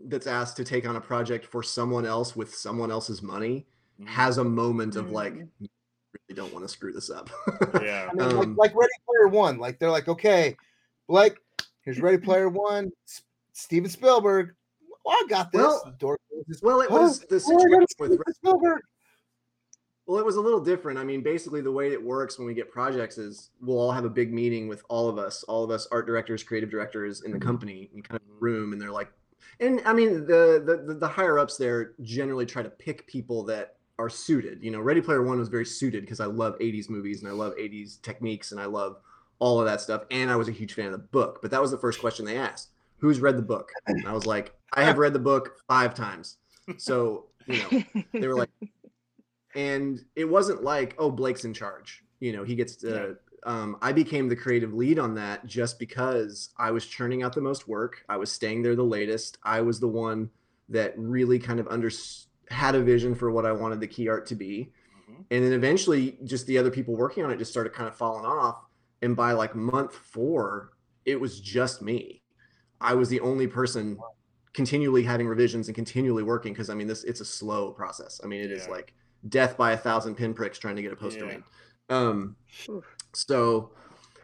that's 0.06 0.28
asked 0.28 0.56
to 0.58 0.63
take 0.63 0.88
on 0.88 0.95
a 0.97 1.02
project 1.02 1.45
for 1.45 1.63
someone 1.63 2.06
else 2.06 2.36
with 2.36 2.54
someone 2.54 2.91
else's 2.91 3.21
money 3.21 3.65
Mhm. 3.99 4.08
has 4.08 4.38
a 4.39 4.43
moment 4.43 4.95
of 4.95 5.12
like 5.12 5.34
Mm. 5.34 5.49
really 5.60 6.36
don't 6.36 6.54
want 6.54 6.63
to 6.65 6.69
screw 6.69 6.91
this 6.91 7.10
up 7.10 7.30
yeah. 7.82 8.10
I 8.12 8.13
mean, 8.13 8.36
like- 8.36 8.47
Um, 8.47 8.56
like, 8.56 8.76
Ready 8.76 8.93
Player 9.08 9.28
One. 9.30 9.58
Like 9.58 9.80
they're 9.80 9.89
like, 9.91 10.08
okay, 10.08 10.56
like 11.08 11.39
here's 11.84 12.00
Ready 12.00 12.17
Player 12.17 12.50
One, 12.50 12.91
Steven 13.54 13.89
Spielberg. 13.89 14.54
Well, 15.06 15.15
I 15.15 15.26
got 15.30 15.52
this. 15.52 15.62
Well- 15.62 15.96
The 16.00 16.60
well 16.62 16.82
it 16.82 16.88
Oh, 16.89 17.02
was 17.04 17.19
the 17.22 17.26
Oh, 17.36 17.39
got 17.39 17.41
situation 17.41 17.80
with 18.00 18.12
Steven 18.12 18.34
Spielberg. 18.34 18.82
Well, 20.06 20.19
it 20.19 20.26
was 20.26 20.36
a 20.36 20.41
little 20.41 20.60
different. 20.60 21.00
I 21.00 21.06
mean, 21.06 21.24
basically, 21.24 21.62
the 21.62 21.72
way 21.72 21.93
it 21.93 22.04
works 22.04 22.38
when 22.38 22.46
we 22.46 22.54
get 22.54 22.69
projects 22.69 23.17
is 23.17 23.52
we'll 23.62 23.80
all 23.80 23.91
have 23.93 24.04
a 24.04 24.10
big 24.10 24.34
meeting 24.34 24.67
with 24.67 24.84
all 24.89 25.08
of 25.08 25.17
us, 25.17 25.43
all 25.43 25.63
of 25.63 25.72
us 25.72 25.88
art 25.91 26.06
directors, 26.06 26.43
creative 26.43 26.69
directors 26.69 27.22
in 27.22 27.32
the 27.32 27.38
Mhm. 27.38 27.41
company, 27.41 27.89
in 27.93 28.02
kind 28.02 28.19
of 28.22 28.30
a 28.36 28.39
room, 28.39 28.74
and 28.74 28.82
they're 28.82 28.91
like, 28.91 29.12
And 29.60 29.82
I 29.86 29.93
mean, 29.93 30.26
the, 30.26 30.62
the 30.88 30.96
the 30.96 31.08
higher 31.08 31.38
ups 31.38 31.58
there 31.58 31.93
generally 32.02 32.46
try 32.46 32.63
to 32.63 32.69
pick 32.69 33.06
people 33.08 33.43
that 33.46 33.78
are 34.00 34.10
suited. 34.10 34.63
You 34.63 34.72
know, 34.72 34.82
Ready 34.82 35.00
Player 35.02 35.22
One 35.22 35.38
was 35.38 35.48
very 35.50 35.65
suited 35.65 36.02
because 36.02 36.19
I 36.19 36.26
love 36.26 36.58
'80s 36.60 36.89
movies 36.89 37.22
and 37.22 37.30
I 37.30 37.34
love 37.34 37.54
'80s 37.58 37.98
techniques 38.02 38.52
and 38.52 38.60
I 38.60 38.65
love 38.65 38.98
all 39.43 39.60
of 39.60 39.65
that 39.65 39.82
stuff. 39.82 40.03
And 40.10 40.32
I 40.32 40.38
was 40.38 40.47
a 40.47 40.53
huge 40.53 40.73
fan 40.73 40.86
of 40.86 40.93
the 40.93 40.97
book. 40.97 41.39
But 41.41 41.51
that 41.51 41.62
was 41.62 41.69
the 41.69 41.77
first 41.77 41.99
question 41.99 42.25
they 42.25 42.38
asked: 42.38 42.69
Who's 42.97 43.19
read 43.19 43.38
the 43.38 43.43
book? 43.43 43.69
And 43.88 44.08
I 44.08 44.13
was 44.13 44.25
like, 44.25 44.56
I 44.73 44.84
have 44.84 44.97
read 44.97 45.12
the 45.12 45.19
book 45.19 45.58
five 45.67 45.93
times. 45.93 46.38
So 46.77 47.25
you 47.45 47.60
know, 47.60 48.03
they 48.13 48.25
were 48.25 48.38
like, 48.38 48.49
and 49.53 49.99
it 50.15 50.23
wasn't 50.23 50.63
like, 50.63 50.95
oh, 50.97 51.12
Blake's 51.12 51.43
in 51.43 51.53
charge. 51.53 52.06
You 52.21 52.32
know, 52.32 52.45
he 52.45 52.56
gets 52.56 52.77
to. 52.77 53.17
Um, 53.45 53.75
I 53.82 53.91
became 53.91 54.29
the 54.29 54.38
creative 54.38 54.73
lead 54.73 54.97
on 54.97 55.15
that 55.15 55.45
just 55.45 55.77
because 55.77 56.51
I 56.58 56.71
was 56.71 56.86
churning 56.86 57.23
out 57.23 57.36
the 57.36 57.41
most 57.41 57.67
work. 57.67 58.06
I 58.08 58.15
was 58.15 58.32
staying 58.32 58.63
there 58.63 58.77
the 58.77 58.84
latest. 58.84 59.38
I 59.43 59.60
was 59.60 59.82
the 59.82 59.89
one 59.89 60.29
that 60.69 60.93
really 60.95 61.38
kind 61.38 61.60
of 61.60 61.67
under 61.67 61.91
had 62.49 62.75
a 62.75 62.82
vision 62.82 63.13
for 63.13 63.29
what 63.29 63.45
I 63.45 63.51
wanted 63.51 63.82
the 63.82 63.88
key 63.88 64.08
art 64.08 64.25
to 64.27 64.36
be. 64.36 64.71
Mm-hmm. 65.12 65.21
And 65.32 65.43
then 65.43 65.51
eventually, 65.51 66.17
just 66.23 66.47
the 66.47 66.58
other 66.58 66.71
people 66.71 66.95
working 66.95 67.25
on 67.25 67.32
it 67.32 67.38
just 67.38 67.51
started 67.51 67.73
kind 67.73 67.89
of 67.89 67.97
falling 67.97 68.23
off. 68.25 68.63
And 69.04 69.16
by 69.16 69.34
like 69.34 69.54
month 69.56 69.94
four, 69.94 70.72
it 71.06 71.20
was 71.20 71.39
just 71.39 71.82
me. 71.82 72.24
I 72.80 72.94
was 72.94 73.10
the 73.10 73.20
only 73.20 73.48
person 73.48 73.98
continually 74.54 75.04
having 75.04 75.28
revisions 75.28 75.68
and 75.68 75.76
continually 75.76 76.24
working 76.24 76.54
because 76.54 76.70
I 76.70 76.74
mean, 76.74 76.88
this 76.88 77.04
it's 77.04 77.22
a 77.22 77.26
slow 77.26 77.72
process. 77.72 78.22
I 78.24 78.28
mean, 78.28 78.42
it 78.42 78.52
is 78.52 78.66
Yeah. 78.66 78.72
like 78.72 78.94
death 79.30 79.58
by 79.58 79.74
a 79.74 79.78
thousand 79.78 80.16
pinpricks 80.16 80.58
trying 80.58 80.76
to 80.76 80.82
get 80.82 80.94
a 80.94 80.96
poster 80.96 81.26
Yeah. 81.26 81.34
made. 81.34 81.44
Um, 81.89 82.36
Oof. 82.70 82.86
so, 83.13 83.72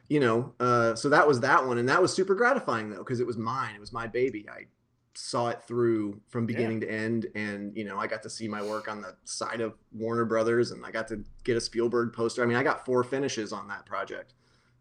you 0.07 0.19
know, 0.19 0.53
uh, 0.59 0.95
so 0.95 1.09
that 1.09 1.27
was 1.27 1.39
that 1.41 1.65
one, 1.65 1.77
and 1.77 1.87
that 1.89 2.01
was 2.01 2.13
super 2.13 2.35
gratifying 2.35 2.89
though 2.89 2.99
because 2.99 3.19
it 3.19 3.27
was 3.27 3.37
mine. 3.37 3.75
It 3.75 3.79
was 3.81 3.93
my 3.93 4.07
baby. 4.07 4.47
I 4.49 4.67
saw 5.15 5.49
it 5.49 5.61
through 5.63 6.21
from 6.29 6.45
beginning 6.45 6.79
to 6.81 6.89
end, 6.89 7.27
and 7.35 7.75
you 7.75 7.83
know, 7.83 7.97
I 7.97 8.07
got 8.07 8.23
to 8.23 8.29
see 8.29 8.47
my 8.47 8.61
work 8.61 8.87
on 8.87 9.01
the 9.01 9.15
side 9.25 9.61
of 9.61 9.73
Warner 9.91 10.25
Brothers, 10.25 10.71
and 10.71 10.85
I 10.85 10.91
got 10.91 11.07
to 11.09 11.23
get 11.43 11.57
a 11.57 11.61
Spielberg 11.61 12.13
poster. 12.13 12.41
I 12.43 12.45
mean, 12.45 12.57
I 12.57 12.63
got 12.63 12.85
four 12.85 13.03
finishes 13.03 13.51
on 13.51 13.67
that 13.67 13.85
project, 13.85 14.33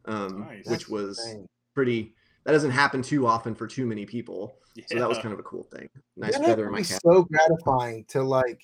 um, 0.09 0.40
Nice. 0.40 0.66
which 0.66 0.81
That's 0.81 0.88
was 0.88 1.18
insane. 1.18 1.47
pretty. 1.75 2.14
That 2.44 2.53
doesn't 2.53 2.71
happen 2.71 3.03
too 3.03 3.27
often 3.27 3.55
for 3.55 3.66
too 3.66 3.87
many 3.87 4.07
people. 4.07 4.57
So 4.87 4.99
that 4.99 5.09
was 5.09 5.18
kind 5.18 5.33
of 5.35 5.40
a 5.40 5.42
cool 5.42 5.64
thing. 5.64 5.88
Nice 6.16 6.38
That 6.38 6.44
feather 6.47 6.66
in 6.66 6.73
my 6.73 6.79
be 6.79 6.85
cap. 6.85 7.01
so 7.05 7.25
gratifying 7.25 8.05
to 8.09 8.23
like 8.23 8.62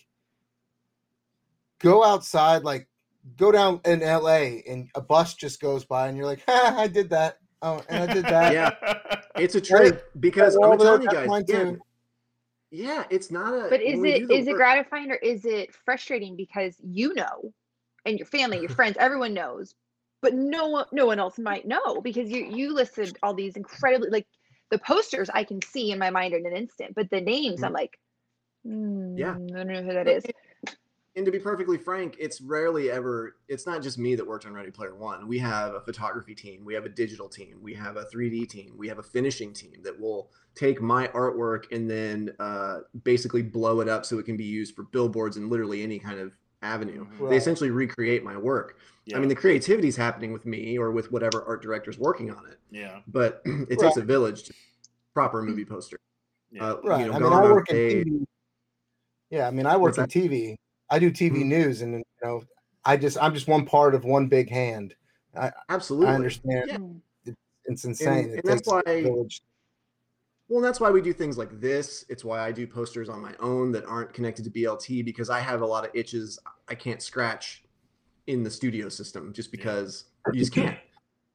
go 1.81 2.05
outside, 2.05 2.63
like 2.63 2.89
go 3.37 3.51
down 3.53 3.81
in 3.85 4.01
LA 4.01 4.61
and 4.69 4.89
a 4.95 5.01
bus 5.01 5.35
just 5.35 5.61
goes 5.61 5.85
by 5.85 6.09
and 6.09 6.17
you're 6.17 6.27
like, 6.27 6.43
ha, 6.47 6.75
I 6.79 6.87
did 6.87 7.11
that. 7.11 7.39
Oh, 7.63 7.83
and 7.89 8.09
I 8.11 8.13
did 8.15 8.25
that. 8.25 8.53
Yeah. 8.53 8.71
It's 9.37 9.57
a 9.57 9.61
trip 9.61 10.09
because 10.21 10.55
I'm 10.55 10.79
telling 10.79 11.03
you 11.03 11.09
guys. 11.09 11.43
Yeah, 11.49 11.73
yeah, 12.71 13.05
it's 13.11 13.33
not 13.33 13.53
a. 13.53 13.67
But 13.69 13.83
is 13.83 14.01
it 14.01 14.07
is 14.07 14.19
do 14.19 14.25
it 14.25 14.29
the 14.29 14.35
is 14.37 14.47
it 14.47 14.51
work- 14.51 14.59
gratifying 14.59 15.11
or 15.11 15.17
is 15.17 15.45
it 15.45 15.75
frustrating 15.75 16.37
because 16.37 16.77
you 16.81 17.15
know, 17.15 17.53
and 18.07 18.17
your 18.17 18.27
family, 18.27 18.61
your 18.61 18.69
friends, 18.79 18.97
everyone 19.01 19.35
knows, 19.35 19.75
but 20.25 20.33
no 20.33 20.69
one 20.69 20.87
no 20.91 21.05
one 21.05 21.21
else 21.21 21.39
might 21.39 21.69
know 21.69 22.01
because 22.01 22.31
you 22.31 22.47
you 22.47 22.75
listed 22.75 23.17
all 23.23 23.35
these 23.35 23.57
incredibly 23.57 24.09
like 24.09 24.27
the 24.71 24.79
posters 24.79 25.29
I 25.29 25.45
can 25.45 25.61
see 25.61 25.91
in 25.91 25.99
my 25.99 26.09
mind 26.09 26.33
in 26.33 26.47
an 26.47 26.57
instant, 26.57 26.95
but 26.97 27.11
the 27.11 27.21
names 27.21 27.63
I'm 27.63 27.75
like, 27.75 27.99
hmm, 28.65 29.17
Yeah. 29.19 29.35
I 29.35 29.35
don't 29.35 29.69
know 29.69 29.83
who 29.83 29.93
that 29.93 30.09
is. 30.09 30.25
and 31.15 31.27
to 31.27 31.31
be 31.31 31.39
perfectly 31.39 31.77
frank, 31.77 32.17
it's 32.19 32.41
rarely 32.41 32.91
ever. 32.91 33.37
It's 33.49 33.67
not 33.67 33.83
just 33.83 33.99
me 33.99 34.15
that 34.15 34.27
worked 34.27 34.47
on 34.47 34.55
Ready 34.55 34.71
Player 34.71 34.97
One. 34.97 35.29
We 35.29 35.39
have 35.41 35.75
a 35.75 35.81
photography 35.81 36.35
team, 36.35 36.65
we 36.65 36.73
have 36.73 36.87
a 36.87 36.89
digital 36.89 37.29
team, 37.29 37.59
we 37.61 37.75
have 37.75 37.99
a 37.99 38.07
3D 38.07 38.49
team, 38.49 38.73
we 38.79 38.89
have 38.89 38.99
a 38.99 39.03
finishing 39.03 39.53
team 39.53 39.83
that 39.83 40.01
will 40.01 40.31
take 40.55 40.81
my 40.81 41.09
artwork 41.09 41.71
and 41.71 41.89
then 41.89 42.33
uh, 42.41 42.79
basically 43.05 43.43
blow 43.43 43.81
it 43.81 43.89
up 43.89 44.07
so 44.07 44.19
it 44.19 44.25
can 44.25 44.39
be 44.39 44.45
used 44.45 44.75
for 44.75 44.85
billboards 44.85 45.37
and 45.37 45.51
literally 45.51 45.83
any 45.83 45.99
kind 45.99 46.19
of 46.19 46.33
avenue. 46.65 47.07
Mhm. 47.19 47.29
They 47.31 47.37
essentially 47.37 47.71
recreate 47.71 48.25
my 48.25 48.37
work. 48.37 48.79
Yeah. 49.05 49.17
I 49.17 49.21
mean, 49.21 49.29
the 49.29 49.35
creativity 49.35 49.89
is 49.89 49.97
happening 49.97 50.33
with 50.33 50.47
me 50.47 50.79
or 50.79 50.91
with 50.91 51.13
whatever 51.13 51.45
art 51.45 51.63
director's 51.63 51.99
working 51.99 52.31
on 52.31 52.47
it, 52.47 52.59
yeah. 52.71 53.01
but 53.07 53.43
it 53.69 53.79
takes 53.79 53.97
a 53.99 54.03
village 54.03 54.45
to 54.45 54.55
proper 55.13 55.43
movie 55.43 55.65
poster. 55.65 55.99
Yeah. 56.51 56.65
Uh, 56.65 56.81
Right. 56.83 57.01
You 57.01 57.07
know, 57.09 57.13
I 57.13 57.19
mean, 57.19 57.33
I 57.33 57.43
work 57.43 57.69
in 57.71 57.77
stage. 57.77 58.07
TV. 58.07 58.25
Yeah, 59.31 59.47
I 59.47 59.51
mean, 59.51 59.67
I 59.67 59.77
work 59.77 59.97
What's 59.99 60.15
in 60.15 60.23
TV. 60.23 60.57
I 60.91 60.99
do 60.99 61.11
TV 61.11 61.39
Mhm. 61.43 61.47
news, 61.47 61.83
and 61.83 61.95
you 61.95 62.03
know, 62.23 62.43
I 62.85 62.97
just 62.97 63.17
I'm 63.23 63.35
just 63.35 63.49
one 63.49 63.67
part 63.67 63.95
of 63.95 64.05
one 64.05 64.27
big 64.29 64.49
hand. 64.51 64.95
I, 65.37 65.51
Absolutely. 65.69 66.09
I 66.09 66.15
understand. 66.15 66.71
Yeah. 67.27 67.33
It's 67.67 67.85
insane. 67.85 68.27
and 68.27 68.39
it 68.39 68.45
that's 68.45 68.61
takes 68.61 68.69
a 68.69 68.75
why- 68.87 69.03
village. 69.03 69.43
Well, 70.49 70.63
that's 70.63 70.79
why 70.79 70.91
we 70.91 71.01
do 71.01 71.13
things 71.13 71.39
like 71.39 71.61
this. 71.61 72.05
It's 72.09 72.25
why 72.25 72.41
I 72.41 72.53
do 72.53 72.67
posters 72.67 73.09
on 73.09 73.21
my 73.21 73.35
own 73.41 73.73
that 73.73 73.85
aren't 73.87 74.13
connected 74.13 74.45
to 74.45 74.51
BLT 74.51 75.05
because 75.05 75.31
I 75.31 75.41
have 75.41 75.63
a 75.63 75.67
lot 75.67 75.85
of 75.85 75.91
itches 75.95 76.39
I 76.69 76.75
can't 76.75 77.03
scratch 77.03 77.65
in 78.27 78.43
the 78.43 78.51
studio 78.51 78.89
system 78.89 79.33
just 79.33 79.51
because 79.51 80.05
you 80.33 80.41
just 80.41 80.53
can't. 80.53 80.77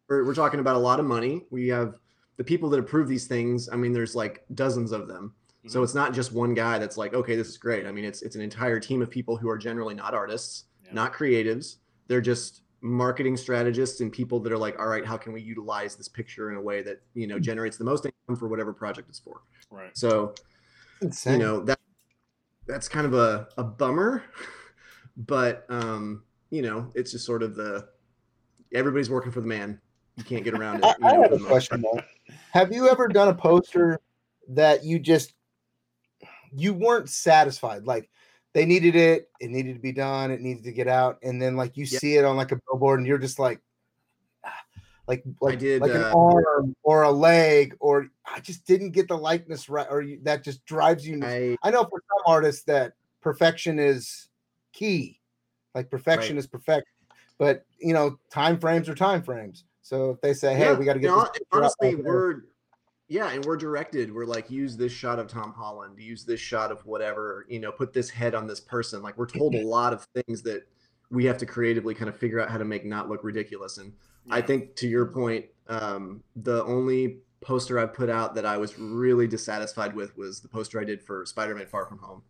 We're, 0.07 0.25
we're 0.25 0.35
talking 0.35 0.59
about 0.59 0.75
a 0.75 0.79
lot 0.79 0.99
of 0.99 1.05
money. 1.05 1.45
We 1.49 1.67
have 1.69 1.95
the 2.37 2.43
people 2.43 2.69
that 2.69 2.79
approve 2.79 3.07
these 3.07 3.25
things. 3.27 3.67
I 3.71 3.75
mean, 3.75 3.93
there's 3.93 4.15
like 4.15 4.43
dozens 4.53 4.91
of 4.91 5.07
them. 5.07 5.33
So 5.67 5.81
Mhm. 5.81 5.83
it's 5.83 5.93
not 5.95 6.13
just 6.13 6.31
one 6.31 6.53
guy 6.53 6.79
that's 6.79 6.95
like, 6.97 7.13
okay, 7.13 7.35
this 7.35 7.49
is 7.49 7.57
great. 7.57 7.85
I 7.85 7.91
mean, 7.91 8.05
it's 8.05 8.21
it's 8.21 8.35
an 8.35 8.41
entire 8.41 8.79
team 8.79 9.01
of 9.01 9.09
people 9.09 9.35
who 9.37 9.49
are 9.49 9.57
generally 9.57 9.93
not 9.93 10.13
artists, 10.13 10.65
Yeah. 10.85 10.93
not 10.93 11.13
creatives. 11.13 11.77
They're 12.07 12.21
just 12.21 12.61
marketing 12.81 13.35
strategists 13.37 14.01
and 14.01 14.11
people 14.11 14.39
that 14.39 14.51
are 14.53 14.57
like, 14.57 14.79
all 14.79 14.87
right, 14.87 15.05
how 15.05 15.17
can 15.17 15.33
we 15.33 15.41
utilize 15.41 15.95
this 15.95 16.07
picture 16.07 16.51
in 16.51 16.57
a 16.57 16.61
way 16.61 16.81
that 16.81 17.01
you 17.13 17.27
know 17.27 17.39
generates 17.39 17.77
the 17.77 17.83
most 17.83 18.05
income 18.05 18.37
for 18.37 18.47
whatever 18.47 18.73
project 18.73 19.09
it's 19.09 19.19
for? 19.19 19.41
right. 19.69 19.95
So 19.97 20.33
Insane. 21.01 21.33
you 21.33 21.39
know 21.39 21.59
that 21.61 21.79
that's 22.67 22.87
kind 22.87 23.05
of 23.05 23.13
a, 23.13 23.47
a 23.57 23.63
bummer, 23.63 24.23
but 25.17 25.65
um, 25.69 26.23
you 26.51 26.61
know, 26.61 26.91
it's 26.95 27.11
just 27.11 27.25
sort 27.25 27.43
of 27.43 27.55
the 27.55 27.87
everybody's 28.73 29.09
working 29.09 29.31
for 29.31 29.41
the 29.41 29.47
man. 29.47 29.79
You 30.15 30.23
can't 30.23 30.43
get 30.43 30.53
around 30.53 30.77
it. 30.83 30.85
I, 30.85 30.89
you 30.89 30.95
I 31.01 31.11
know, 31.13 31.21
have 31.23 31.31
a 31.33 31.39
question 31.39 31.81
part. 31.81 32.05
though. 32.27 32.33
Have 32.51 32.71
you 32.73 32.89
ever 32.89 33.07
done 33.07 33.27
a 33.27 33.35
poster 33.35 33.99
that 34.49 34.83
you 34.83 34.99
just 34.99 35.33
you 36.51 36.73
weren't 36.73 37.09
satisfied? 37.09 37.85
Like 37.85 38.09
they 38.53 38.65
needed 38.65 38.95
it, 38.95 39.29
it 39.39 39.49
needed 39.49 39.75
to 39.75 39.79
be 39.79 39.91
done, 39.91 40.31
it 40.31 40.41
needed 40.41 40.63
to 40.63 40.71
get 40.71 40.87
out, 40.87 41.19
and 41.23 41.41
then 41.41 41.55
like 41.55 41.77
you 41.77 41.85
Yeah. 41.85 41.99
see 41.99 42.15
it 42.17 42.25
on 42.25 42.35
like 42.37 42.51
a 42.51 42.59
billboard, 42.67 42.99
and 42.99 43.07
you're 43.07 43.17
just 43.17 43.39
like, 43.39 43.61
like 45.07 45.23
like 45.41 45.59
did, 45.59 45.81
like 45.81 45.93
an 45.93 46.03
uh, 46.03 46.13
arm 46.15 46.75
or 46.83 47.03
a 47.03 47.11
leg, 47.11 47.75
or 47.79 48.07
I 48.25 48.39
just 48.39 48.65
didn't 48.65 48.91
get 48.91 49.07
the 49.07 49.17
likeness 49.17 49.69
right, 49.69 49.87
or 49.89 50.01
you, 50.01 50.19
that 50.23 50.43
just 50.43 50.65
drives 50.65 51.07
you. 51.07 51.23
I 51.23 51.57
I 51.61 51.71
know 51.71 51.83
for 51.83 52.01
some 52.09 52.33
artists 52.33 52.63
that 52.63 52.93
perfection 53.21 53.79
is 53.79 54.29
key, 54.73 55.19
like 55.75 55.89
perfection 55.89 56.35
Right. 56.35 56.39
is 56.39 56.47
perfect, 56.47 56.87
but 57.37 57.65
you 57.79 57.93
know 57.93 58.17
time 58.31 58.59
frames 58.59 58.89
are 58.89 58.95
time 58.95 59.21
frames. 59.21 59.65
So 59.81 60.11
if 60.11 60.21
they 60.21 60.33
say, 60.33 60.55
"Hey, 60.55 60.65
Yeah, 60.71 60.77
we 60.77 60.85
got 60.85 60.93
to 60.93 60.99
get 60.99 61.07
no, 61.07 61.27
honestly, 61.51 61.95
we're 61.95 62.43
yeah, 63.09 63.31
and 63.31 63.43
we're 63.43 63.57
directed. 63.57 64.13
We're 64.13 64.25
like, 64.25 64.51
use 64.51 64.77
this 64.77 64.91
shot 64.91 65.17
of 65.17 65.27
Tom 65.27 65.51
Holland, 65.51 65.99
use 65.99 66.23
this 66.23 66.39
shot 66.39 66.71
of 66.71 66.85
whatever, 66.85 67.47
you 67.49 67.59
know, 67.59 67.71
put 67.71 67.91
this 67.91 68.07
head 68.07 68.35
on 68.35 68.45
this 68.45 68.59
person. 68.59 69.01
Like 69.01 69.17
we're 69.17 69.25
told 69.25 69.55
a 69.55 69.65
lot 69.65 69.93
of 69.93 70.07
things 70.13 70.43
that 70.43 70.67
we 71.09 71.25
have 71.25 71.39
to 71.39 71.45
creatively 71.47 71.95
kind 71.95 72.07
of 72.07 72.15
figure 72.15 72.39
out 72.39 72.51
how 72.51 72.59
to 72.59 72.65
make 72.65 72.85
not 72.85 73.09
look 73.09 73.23
ridiculous. 73.23 73.79
And 73.79 73.93
I 74.29 74.41
think 74.41 74.75
to 74.75 74.87
your 74.87 75.07
point, 75.07 75.45
um, 75.67 76.23
the 76.35 76.63
only 76.65 77.17
poster 77.41 77.79
I 77.79 77.87
put 77.87 78.11
out 78.11 78.35
that 78.35 78.45
I 78.45 78.57
was 78.57 78.77
really 78.77 79.27
dissatisfied 79.27 79.95
with 79.95 80.15
was 80.15 80.39
the 80.39 80.47
poster 80.47 80.79
I 80.79 80.83
did 80.83 81.01
for 81.01 81.25
Spider-Man: 81.25 81.65
Far 81.65 81.87
From 81.87 81.97
Home. 81.97 82.21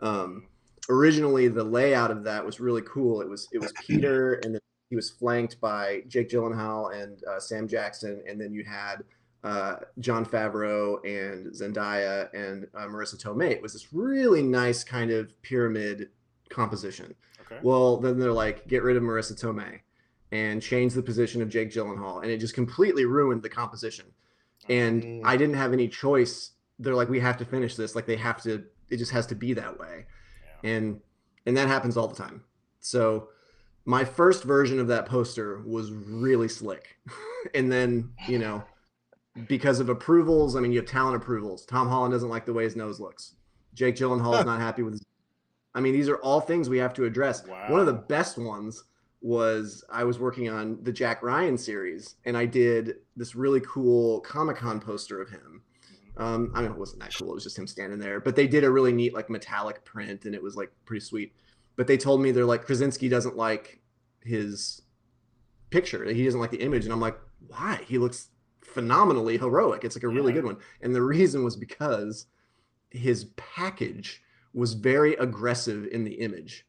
Um, 0.00 0.46
originally, 0.88 1.48
the 1.48 1.64
layout 1.64 2.12
of 2.12 2.22
that 2.24 2.46
was 2.46 2.60
really 2.60 2.82
cool. 2.82 3.22
It 3.22 3.28
was 3.28 3.48
it 3.52 3.58
was 3.58 3.72
Peter, 3.84 4.34
and 4.44 4.54
then 4.54 4.60
he 4.88 4.94
was 4.94 5.10
flanked 5.10 5.60
by 5.60 6.02
Jake 6.06 6.28
Gyllenhaal 6.28 6.94
and 6.94 7.24
uh, 7.24 7.40
Sam 7.40 7.66
Jackson, 7.66 8.22
and 8.28 8.40
then 8.40 8.52
you 8.52 8.62
had 8.62 9.02
uh, 9.44 9.76
Jon 9.98 10.24
Favreau 10.24 10.98
and 11.04 11.46
Zendaya 11.52 12.32
and 12.34 12.66
uh, 12.74 12.86
Marisa 12.86 13.16
Tomei. 13.20 13.50
It 13.50 13.62
was 13.62 13.72
this 13.72 13.92
really 13.92 14.42
nice 14.42 14.84
kind 14.84 15.10
of 15.10 15.40
pyramid 15.42 16.10
composition. 16.48 17.14
Okay. 17.40 17.58
Well, 17.62 17.96
then 17.98 18.18
they're 18.18 18.32
like, 18.32 18.68
get 18.68 18.82
rid 18.82 18.96
of 18.96 19.02
Marisa 19.02 19.32
Tomei 19.32 19.80
and 20.30 20.62
change 20.62 20.94
the 20.94 21.02
position 21.02 21.42
of 21.42 21.48
Jake 21.48 21.70
Gyllenhaal, 21.70 22.22
and 22.22 22.30
it 22.30 22.38
just 22.38 22.54
completely 22.54 23.04
ruined 23.04 23.42
the 23.42 23.48
composition. 23.48 24.06
And 24.68 25.02
Mm. 25.02 25.20
I 25.24 25.36
didn't 25.36 25.56
have 25.56 25.72
any 25.72 25.88
choice. 25.88 26.52
They're 26.78 26.94
like, 26.94 27.08
we 27.08 27.20
have 27.20 27.36
to 27.38 27.44
finish 27.44 27.74
this. 27.74 27.94
Like 27.96 28.06
they 28.06 28.16
have 28.16 28.40
to. 28.44 28.64
It 28.90 28.96
just 28.98 29.10
has 29.12 29.26
to 29.28 29.34
be 29.34 29.54
that 29.54 29.78
way, 29.78 30.06
Yeah. 30.64 30.70
and 30.70 31.00
and 31.46 31.56
that 31.56 31.66
happens 31.68 31.96
all 31.96 32.06
the 32.08 32.14
time. 32.14 32.44
So 32.80 33.28
my 33.84 34.04
first 34.04 34.44
version 34.44 34.78
of 34.78 34.86
that 34.88 35.06
poster 35.06 35.60
was 35.66 35.90
really 35.90 36.48
slick, 36.48 36.96
and 37.54 37.70
then 37.72 38.10
you 38.28 38.38
know 38.38 38.62
because 39.48 39.80
of 39.80 39.88
approvals. 39.88 40.56
I 40.56 40.60
mean, 40.60 40.72
you 40.72 40.78
have 40.78 40.88
talent 40.88 41.16
approvals. 41.16 41.64
Tom 41.64 41.88
Holland 41.88 42.12
doesn't 42.12 42.28
like 42.28 42.46
the 42.46 42.52
way 42.52 42.64
his 42.64 42.76
nose 42.76 43.00
looks. 43.00 43.34
Jake 43.74 43.96
Gyllenhaal 43.96 44.38
is 44.38 44.44
not 44.44 44.60
happy 44.60 44.82
with 44.82 44.94
his. 44.94 45.04
I 45.74 45.80
mean, 45.80 45.94
these 45.94 46.08
are 46.08 46.16
all 46.16 46.40
things 46.40 46.68
we 46.68 46.78
have 46.78 46.92
to 46.94 47.04
address. 47.04 47.46
One 47.46 47.80
of 47.80 47.86
the 47.86 47.92
best 47.94 48.36
ones 48.36 48.84
was 49.22 49.84
I 49.90 50.04
was 50.04 50.18
working 50.18 50.50
on 50.50 50.78
the 50.82 50.92
Jack 50.92 51.22
Ryan 51.22 51.56
series, 51.56 52.16
and 52.24 52.36
I 52.36 52.44
did 52.44 52.96
this 53.16 53.34
really 53.34 53.60
cool 53.60 54.20
Comic 54.20 54.56
Con 54.56 54.80
poster 54.80 55.20
of 55.22 55.30
him. 55.30 55.62
Um, 56.18 56.52
I 56.54 56.60
mean, 56.60 56.72
it 56.72 56.76
wasn't 56.76 57.00
that 57.00 57.14
cool. 57.16 57.30
It 57.30 57.34
was 57.34 57.44
just 57.44 57.58
him 57.58 57.66
standing 57.66 57.98
there. 57.98 58.20
But 58.20 58.36
they 58.36 58.46
did 58.46 58.64
a 58.64 58.70
really 58.70 58.92
neat 58.92 59.14
like 59.14 59.30
metallic 59.30 59.84
print, 59.84 60.26
and 60.26 60.34
it 60.34 60.42
was 60.42 60.56
like 60.56 60.70
pretty 60.84 61.04
sweet. 61.04 61.32
But 61.76 61.86
they 61.86 61.96
told 61.96 62.20
me 62.20 62.32
they're 62.32 62.44
like 62.44 62.66
Krasinski 62.66 63.08
doesn't 63.08 63.36
like 63.36 63.80
his 64.20 64.82
picture. 65.70 66.04
He 66.04 66.24
doesn't 66.24 66.40
like 66.40 66.50
the 66.50 66.60
image, 66.60 66.84
and 66.84 66.92
I'm 66.92 67.00
like, 67.00 67.18
why? 67.46 67.80
He 67.86 67.96
looks 67.96 68.28
phenomenally 68.72 69.38
heroic. 69.38 69.84
It's 69.84 69.96
like 69.96 70.04
a 70.04 70.08
really 70.08 70.32
good 70.32 70.44
one. 70.44 70.56
And 70.80 70.94
the 70.94 71.02
reason 71.02 71.44
was 71.44 71.56
because 71.56 72.26
his 72.90 73.26
package 73.36 74.22
was 74.54 74.74
very 74.74 75.14
aggressive 75.14 75.88
in 75.92 76.04
the 76.04 76.14
image, 76.14 76.66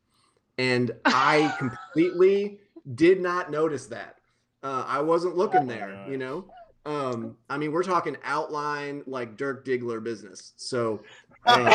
and 0.58 0.92
I 1.06 1.54
completely 1.60 2.60
did 2.96 3.22
not 3.22 3.52
notice 3.52 3.88
that. 3.88 4.16
Uh, 4.62 4.86
I 4.88 5.02
wasn't 5.02 5.36
looking 5.36 5.68
there, 5.68 6.06
you 6.10 6.18
know. 6.18 6.46
Um, 6.86 7.38
I 7.50 7.58
mean, 7.58 7.72
we're 7.72 7.84
talking 7.84 8.18
outline 8.24 9.04
like 9.08 9.38
Dirk 9.38 9.66
Diggler 9.66 10.04
business. 10.04 10.54
So, 10.58 11.02
um, 11.46 11.66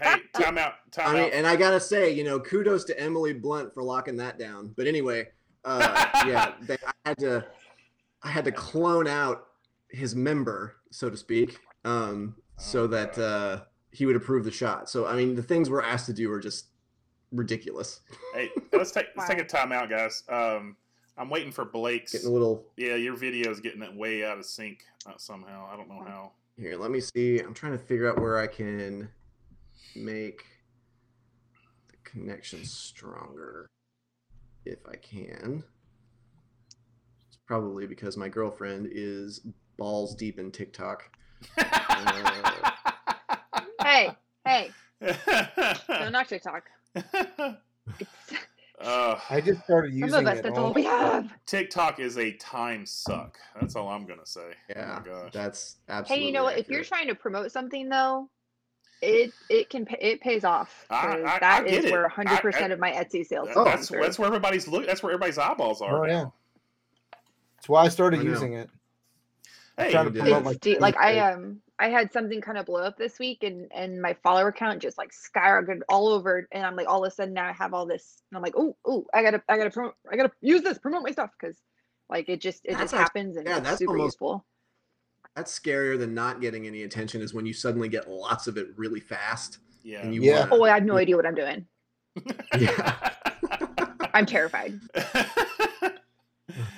Hey, 0.00 0.20
time 0.34 0.58
out. 0.58 0.74
Time 0.92 1.08
I 1.08 1.12
mean, 1.12 1.24
out. 1.24 1.32
and 1.32 1.46
I 1.46 1.56
gotta 1.56 1.80
say, 1.80 2.12
you 2.12 2.24
know, 2.24 2.38
kudos 2.40 2.84
to 2.84 2.98
Emily 2.98 3.32
Blunt 3.32 3.74
for 3.74 3.82
locking 3.82 4.16
that 4.18 4.38
down. 4.38 4.72
But 4.76 4.86
anyway, 4.86 5.28
uh, 5.64 6.06
yeah, 6.26 6.52
they, 6.62 6.76
I 6.86 7.08
had 7.08 7.18
to, 7.18 7.46
I 8.22 8.30
had 8.30 8.44
to 8.46 8.52
clone 8.52 9.06
out 9.06 9.46
his 9.90 10.14
member, 10.14 10.76
so 10.90 11.08
to 11.08 11.16
speak, 11.16 11.58
um, 11.84 12.36
so 12.58 12.84
Oh, 12.84 12.86
that 12.88 13.18
uh, 13.18 13.64
he 13.92 14.06
would 14.06 14.16
approve 14.16 14.44
the 14.44 14.50
shot. 14.50 14.90
So, 14.90 15.06
I 15.06 15.14
mean, 15.14 15.34
the 15.34 15.42
things 15.42 15.70
we're 15.70 15.82
asked 15.82 16.06
to 16.06 16.12
do 16.12 16.30
are 16.32 16.40
just 16.40 16.66
ridiculous. 17.32 18.00
Hey, 18.34 18.50
let's 18.72 18.90
take 18.90 19.06
let's 19.16 19.28
take 19.28 19.38
a 19.38 19.44
time 19.44 19.72
out, 19.72 19.88
guys. 19.90 20.24
Um, 20.28 20.76
I'm 21.16 21.30
waiting 21.30 21.52
for 21.52 21.64
Blake's. 21.64 22.12
Getting 22.12 22.28
a 22.28 22.32
little 22.32 22.66
Yeah, 22.76 22.94
your 22.94 23.16
video 23.16 23.50
is 23.50 23.60
getting 23.60 23.82
it 23.82 23.94
way 23.94 24.24
out 24.24 24.38
of 24.38 24.46
sync 24.46 24.84
uh, 25.06 25.12
somehow. 25.16 25.68
I 25.72 25.76
don't 25.76 25.88
know 25.88 26.04
how. 26.06 26.32
here. 26.56 26.76
Let 26.76 26.90
me 26.90 27.00
see. 27.00 27.40
I'm 27.40 27.54
trying 27.54 27.72
to 27.72 27.78
figure 27.78 28.08
out 28.08 28.20
where 28.20 28.38
I 28.38 28.46
can 28.46 29.08
make 29.96 30.44
the 31.90 31.96
connection 32.04 32.64
stronger, 32.64 33.66
if 34.64 34.78
I 34.90 34.96
can. 34.96 35.64
It's 37.48 37.54
probably 37.54 37.86
because 37.86 38.18
my 38.18 38.28
girlfriend 38.28 38.90
is 38.92 39.40
balls 39.78 40.14
deep 40.14 40.38
in 40.38 40.50
TikTok. 40.52 41.04
Uh, 41.56 42.60
hey, 43.82 44.10
hey, 44.44 44.70
no, 45.88 46.10
not 46.10 46.28
TikTok. 46.28 46.64
Uh, 48.80 49.18
I 49.28 49.40
just 49.40 49.64
started 49.64 49.90
some 49.90 49.98
using 49.98 50.20
of 50.20 50.26
us, 50.28 50.38
it. 50.38 50.42
that's 50.44 50.56
all- 50.56 50.66
all 50.66 50.72
we 50.72 50.84
have. 50.84 51.32
TikTok 51.46 51.98
is 51.98 52.16
a 52.16 52.30
time 52.34 52.86
suck. 52.86 53.36
That's 53.60 53.74
all 53.74 53.88
I'm 53.88 54.06
gonna 54.06 54.24
say. 54.24 54.50
yeah, 54.70 54.98
Oh 54.98 55.00
my 55.00 55.04
gosh. 55.24 55.32
that's 55.32 55.76
absolutely 55.88 56.22
Hey, 56.22 56.26
you 56.28 56.32
know 56.32 56.44
what? 56.44 56.58
If 56.58 56.68
you're 56.68 56.84
trying 56.84 57.08
to 57.08 57.16
promote 57.16 57.50
something 57.50 57.88
though, 57.88 58.30
it 59.02 59.32
it 59.50 59.68
can 59.68 59.84
pay, 59.84 59.96
it 60.00 60.20
pays 60.20 60.44
off. 60.44 60.86
I- 60.90 60.94
I- 61.22 61.34
I 61.34 61.38
that 61.40 61.66
get 61.66 61.86
is 61.86 61.90
where 61.90 62.02
100 62.02 62.38
percent 62.40 62.72
of 62.72 62.78
my 62.78 62.92
Etsy 62.92 63.26
sales. 63.26 63.48
That- 63.48 63.54
come 63.54 63.64
that's 63.64 63.88
that's 63.88 64.16
where 64.16 64.28
everybody's 64.28 64.68
look. 64.68 64.86
That's 64.86 65.02
where 65.02 65.10
everybody's 65.12 65.38
eyeballs 65.38 65.82
are. 65.82 66.04
Oh, 66.04 66.06
yeah. 66.06 66.12
now. 66.22 66.34
That's 67.68 67.74
why 67.82 67.84
I 67.84 67.88
started 67.88 68.20
I 68.20 68.22
using 68.22 68.54
it. 68.54 68.70
Hey, 69.76 69.90
trying 69.92 70.06
to 70.10 70.18
promote 70.18 70.42
my 70.42 70.54
de- 70.54 70.78
like 70.78 70.96
I 70.96 71.18
um 71.18 71.60
I 71.78 71.88
had 71.90 72.10
something 72.14 72.40
kind 72.40 72.56
of 72.56 72.64
blow 72.64 72.80
up 72.82 72.96
this 72.96 73.18
week 73.18 73.42
and 73.44 73.70
and 73.74 74.00
my 74.00 74.14
follower 74.22 74.50
count 74.52 74.80
just 74.80 74.96
like 74.96 75.10
skyrocketed 75.12 75.82
all 75.90 76.08
over 76.08 76.48
and 76.50 76.64
I'm 76.64 76.74
like 76.76 76.88
all 76.88 77.04
of 77.04 77.12
a 77.12 77.14
sudden 77.14 77.34
now 77.34 77.46
I 77.46 77.52
have 77.52 77.74
all 77.74 77.84
this 77.84 78.22
and 78.30 78.36
I'm 78.38 78.42
like 78.42 78.54
oh 78.56 78.74
oh 78.86 79.04
I 79.12 79.22
gotta 79.22 79.42
I 79.50 79.58
gotta 79.58 79.68
promote 79.70 79.94
I 80.10 80.16
gotta 80.16 80.32
use 80.40 80.62
this 80.62 80.78
promote 80.78 81.02
my 81.02 81.12
stuff 81.12 81.30
because 81.38 81.58
like 82.08 82.30
it 82.30 82.40
just 82.40 82.64
it 82.64 82.70
That's 82.70 82.84
just 82.84 82.94
act- 82.94 83.02
happens 83.02 83.36
and 83.36 83.46
yeah, 83.46 83.58
it's 83.58 83.66
that's 83.66 83.78
super 83.80 83.92
almost- 83.92 84.14
useful. 84.14 84.46
that's 85.36 85.56
scarier 85.56 85.98
than 85.98 86.14
not 86.14 86.40
getting 86.40 86.66
any 86.66 86.84
attention 86.84 87.20
is 87.20 87.34
when 87.34 87.44
you 87.44 87.52
suddenly 87.52 87.90
get 87.90 88.08
lots 88.10 88.46
of 88.46 88.56
it 88.56 88.68
really 88.76 89.00
fast. 89.00 89.58
yeah. 89.84 90.00
And 90.00 90.14
you 90.14 90.22
Yeah. 90.22 90.48
wanna- 90.48 90.54
Oh 90.56 90.64
I 90.64 90.70
have 90.70 90.84
no 90.84 90.96
idea 90.96 91.16
what 91.16 91.26
I'm 91.26 91.34
doing. 91.34 91.66
yeah. 92.58 93.10
I'm 94.14 94.24
terrified. 94.24 94.80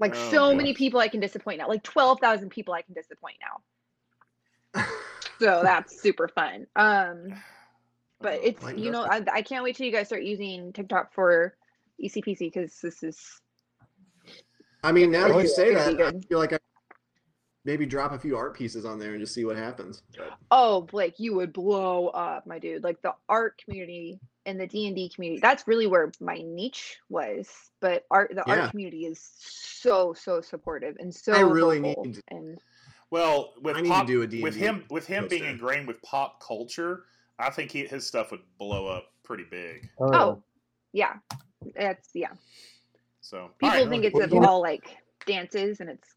Like 0.00 0.14
Oh, 0.16 0.30
so 0.30 0.54
many 0.54 0.74
people 0.74 0.98
I 0.98 1.08
can 1.08 1.20
disappoint 1.20 1.58
now. 1.58 1.68
Like 1.68 1.82
twelve 1.84 2.18
thousand 2.20 2.48
people 2.50 2.74
I 2.74 2.82
can 2.82 2.94
disappoint 2.94 3.36
now. 4.74 4.84
So 5.38 5.62
that's 5.62 6.02
super 6.02 6.28
fun. 6.28 6.66
Um 6.76 7.28
but 8.20 8.40
Oh, 8.40 8.44
it's 8.44 8.72
you 8.74 8.90
know 8.90 9.06
I, 9.08 9.24
I 9.32 9.42
can't 9.42 9.64
wait 9.64 9.76
till 9.76 9.86
you 9.86 9.92
guys 9.92 10.06
start 10.08 10.22
using 10.22 10.70
tiktok 10.74 11.14
for 11.14 11.54
ecpc 12.02 12.38
because 12.40 12.78
this 12.82 13.02
is 13.02 13.40
I 14.82 14.92
mean, 14.92 15.10
now 15.10 15.28
that 15.28 15.42
you 15.42 15.48
say 15.48 15.74
that, 15.74 16.00
I 16.00 16.12
feel 16.28 16.38
like 16.38 16.52
I 16.52 16.58
maybe 17.64 17.84
drop 17.86 18.12
a 18.12 18.18
few 18.18 18.36
art 18.36 18.54
pieces 18.56 18.84
on 18.84 18.98
there 18.98 19.12
and 19.12 19.20
just 19.20 19.34
see 19.34 19.44
what 19.44 19.56
happens. 19.56 20.02
But 20.16 20.30
oh 20.50 20.82
blake 20.82 21.14
you 21.18 21.34
would 21.34 21.52
blow 21.52 22.08
up 22.08 22.46
my 22.46 22.58
dude 22.58 22.82
like 22.84 23.00
the 23.02 23.14
art 23.28 23.60
community 23.62 24.18
and 24.46 24.58
the 24.58 24.66
d&d 24.66 25.10
community 25.14 25.38
that's 25.40 25.68
really 25.68 25.86
where 25.86 26.10
my 26.20 26.40
niche 26.42 26.96
was 27.10 27.48
but 27.80 28.04
art 28.10 28.30
the 28.34 28.42
Yeah. 28.46 28.62
art 28.62 28.70
community 28.70 29.04
is 29.04 29.20
so 29.38 30.14
so 30.14 30.40
supportive 30.40 30.96
and 30.98 31.14
so 31.14 31.32
I 31.34 31.40
really 31.40 31.78
need 31.80 32.14
to- 32.14 32.22
and 32.28 32.58
well, 33.10 33.54
with 33.60 33.76
I 33.76 33.80
need 33.80 33.88
pop, 33.88 34.06
to 34.06 34.12
do 34.12 34.22
a 34.22 34.26
D&D 34.26 34.42
with 34.44 34.54
him 34.54 34.84
with 34.88 35.04
him 35.06 35.26
being 35.28 35.44
ingrained 35.44 35.88
with 35.88 36.00
pop 36.02 36.40
culture. 36.40 37.06
I 37.40 37.50
think 37.50 37.72
he, 37.72 37.84
his 37.84 38.06
stuff 38.06 38.30
would 38.30 38.42
blow 38.58 38.86
up 38.86 39.06
pretty 39.24 39.44
big. 39.50 39.88
oh 40.00 40.42
yeah 40.92 41.14
oh, 41.32 41.36
that's 41.76 42.08
yeah 42.14 42.28
So 43.20 43.50
people 43.58 43.74
all 43.74 43.80
right. 43.82 43.88
think 43.90 44.04
it's 44.04 44.14
Well, 44.14 44.24
of 44.24 44.32
you 44.32 44.40
know- 44.40 44.46
all 44.48 44.60
like 44.62 44.96
dances 45.26 45.80
and 45.80 45.90
it's 45.90 46.08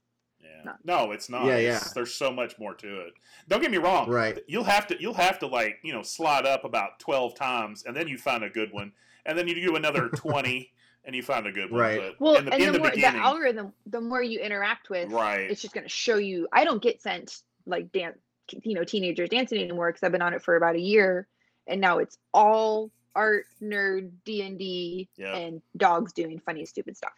Yeah. 0.44 0.64
not. 0.64 0.80
No, 0.84 1.12
it's 1.12 1.30
not. 1.30 1.46
Yeah, 1.46 1.58
It's- 1.58 1.86
yeah. 1.86 1.92
There's 1.94 2.14
so 2.14 2.32
much 2.32 2.60
more 2.60 2.74
to 2.76 3.02
it. 3.02 3.14
Don't 3.48 3.62
get 3.62 3.72
me 3.72 3.78
wrong. 3.78 4.10
Right. 4.10 4.40
You'll 4.48 4.64
have 4.64 4.88
to 4.88 5.02
you'll 5.02 5.14
have 5.14 5.40
to 5.40 5.48
like, 5.48 5.80
you 5.84 5.94
know, 5.94 6.04
slide 6.04 6.46
up 6.46 6.64
about 6.66 7.00
12 7.00 7.36
times 7.36 7.84
and 7.86 7.96
then 7.96 8.08
you 8.08 8.18
find 8.18 8.44
a 8.44 8.50
good 8.50 8.72
one. 8.72 8.92
And 9.26 9.38
then 9.38 9.48
you 9.48 9.56
do 9.56 9.76
another 9.76 10.10
20 10.16 10.72
and 11.06 11.16
you 11.16 11.24
find 11.24 11.48
a 11.48 11.52
good 11.52 11.72
one. 11.72 11.82
Right. 11.82 12.00
But 12.00 12.20
well 12.20 12.36
in 12.36 12.46
the, 12.46 12.54
and 12.54 12.64
in 12.64 12.72
the 12.74 12.74
the 12.74 12.80
more 12.80 12.92
the 12.92 13.06
algorithm 13.06 13.74
the 13.86 14.02
more 14.02 14.22
you 14.22 14.40
interact 14.40 14.90
with 14.90 15.12
right. 15.12 15.50
it's 15.50 15.62
just 15.62 15.74
going 15.74 15.84
to 15.84 15.90
show 15.90 16.16
you 16.18 16.48
i 16.54 16.64
don't 16.64 16.82
get 16.82 17.02
sent 17.02 17.42
like 17.66 17.92
dance 17.92 18.18
you 18.64 18.74
know 18.74 18.84
teenagers 18.84 19.30
dancing 19.30 19.62
anymore 19.62 19.90
because 19.90 20.04
i've 20.04 20.12
been 20.12 20.22
on 20.22 20.34
it 20.34 20.42
for 20.42 20.56
about 20.56 20.76
a 20.76 20.80
year 20.80 21.28
and 21.68 21.80
now 21.80 21.98
it's 22.00 22.18
all 22.34 22.92
art 23.16 23.46
nerd 23.62 24.12
d&d 24.26 25.08
and 25.20 25.62
dogs 25.78 26.14
doing 26.14 26.40
funny 26.40 26.66
stupid 26.66 26.98
stuff 26.98 27.14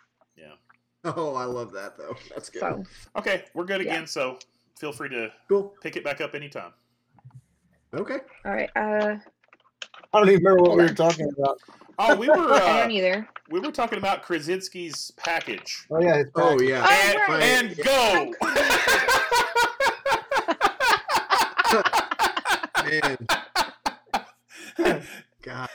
Oh, 1.17 1.35
I 1.35 1.45
love 1.45 1.71
that 1.73 1.95
though. 1.97 2.15
That's 2.33 2.49
good. 2.49 2.59
so 2.61 2.83
Okay, 3.15 3.43
we're 3.53 3.65
good 3.65 3.81
Yeah. 3.81 3.91
again, 3.93 4.07
so 4.07 4.39
feel 4.79 4.91
free 4.91 5.09
to 5.09 5.31
Cool. 5.47 5.73
pick 5.81 5.95
it 5.97 6.03
back 6.03 6.19
up 6.21 6.33
anytime. 6.35 6.71
Okay. 7.93 8.17
all 8.45 8.51
right 8.53 8.69
uh 8.75 9.15
I 10.13 10.19
don't 10.19 10.29
even 10.29 10.43
remember 10.43 10.63
what 10.63 10.77
we 10.77 10.83
were 10.83 10.89
talking 10.93 11.29
about. 11.37 11.59
Oh, 11.99 12.15
we 12.15 12.27
were 12.27 12.33
i 12.51 12.57
uh, 12.57 12.79
don't 12.81 12.91
either 12.91 13.27
we 13.49 13.59
were 13.59 13.71
talking 13.71 13.97
about 13.99 14.23
Krasinski's 14.23 15.11
package. 15.17 15.85
Oh 15.91 16.01
yeah, 16.01 16.17
his 16.17 16.27
Oh 16.35 16.57
pack. 16.57 16.67
yeah. 16.67 16.83
Oh, 16.87 16.91
and, 17.07 17.17
right. 17.29 17.43
and 17.43 17.77
go. 17.83 18.33
Man. 22.83 23.17
God. 25.41 25.69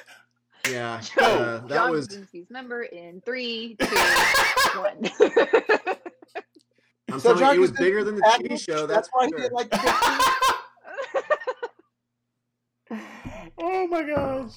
Yeah. 0.70 1.00
Joe, 1.18 1.24
Uh, 1.24 1.58
that 1.66 1.74
John 1.74 1.90
was. 1.90 2.08
Krasinski's 2.08 2.50
number 2.50 2.82
in 2.84 3.20
three 3.22 3.76
two 3.80 3.86
one 4.78 5.10
I'm 7.10 7.18
So 7.18 7.30
telling 7.34 7.38
John 7.40 7.54
you, 7.54 7.58
it 7.58 7.62
was 7.62 7.72
bigger 7.72 8.04
than 8.04 8.14
the 8.16 8.22
package? 8.22 8.52
TV 8.52 8.60
show. 8.60 8.86
That's 8.86 9.08
That's, 9.08 9.10
why 9.12 9.26
he 9.26 9.32
did 9.32 9.40
sure. 9.42 9.50
like 9.52 9.70
the 12.90 13.00
oh 13.58 13.86
my 13.88 14.02
gosh. 14.02 14.52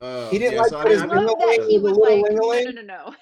Uh, 0.00 0.28
He 0.30 0.38
didn't 0.38 0.54
yeah, 0.54 0.60
like 0.60 0.68
so, 0.70 0.78
I 0.78 0.84
mean, 0.84 0.92
his 0.92 1.02
I've 1.02 1.08
love 1.10 1.26
that 1.38 1.66
he 1.68 1.78
was 1.78 1.96
like 1.96 2.22
no 2.30 2.52
no 2.52 2.70
no 2.70 2.82
no 2.82 3.14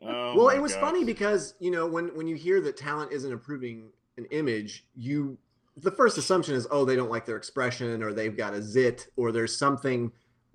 Oh 0.00 0.36
well, 0.36 0.48
it 0.50 0.60
was 0.60 0.72
gosh. 0.74 0.80
funny 0.80 1.04
because 1.04 1.54
you 1.58 1.70
know 1.72 1.86
when 1.86 2.08
when 2.16 2.26
you 2.28 2.36
hear 2.36 2.60
that 2.60 2.76
talent 2.76 3.12
isn't 3.12 3.32
approving 3.32 3.90
an 4.16 4.26
image, 4.26 4.84
you 4.94 5.36
the 5.76 5.90
first 5.90 6.18
assumption 6.18 6.54
is 6.54 6.66
oh 6.70 6.84
they 6.84 6.94
don't 6.96 7.10
like 7.10 7.24
their 7.26 7.36
expression 7.36 8.02
or 8.02 8.12
they've 8.12 8.36
got 8.36 8.52
a 8.54 8.62
zit 8.62 9.08
or 9.16 9.32
there's 9.32 9.56
something 9.56 10.12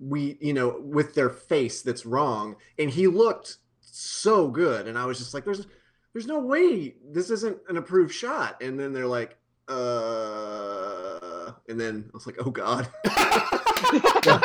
we 0.08 0.36
you 0.40 0.52
know 0.52 0.80
with 0.80 1.14
their 1.14 1.30
face 1.30 1.82
that's 1.82 2.04
wrong. 2.06 2.56
And 2.78 2.90
he 2.90 3.06
looked 3.06 3.56
so 3.80 4.48
good, 4.48 4.86
and 4.88 4.98
I 4.98 5.06
was 5.06 5.18
just 5.18 5.32
like, 5.34 5.44
there's 5.44 5.66
there's 6.12 6.26
no 6.26 6.38
way 6.40 6.94
this 7.10 7.30
isn't 7.30 7.58
an 7.68 7.76
approved 7.76 8.12
shot. 8.14 8.62
And 8.62 8.78
then 8.78 8.92
they're 8.92 9.06
like, 9.06 9.36
uh, 9.68 11.52
and 11.68 11.80
then 11.80 12.08
I 12.12 12.16
was 12.16 12.26
like, 12.26 12.36
oh 12.44 12.50
god. 12.50 12.88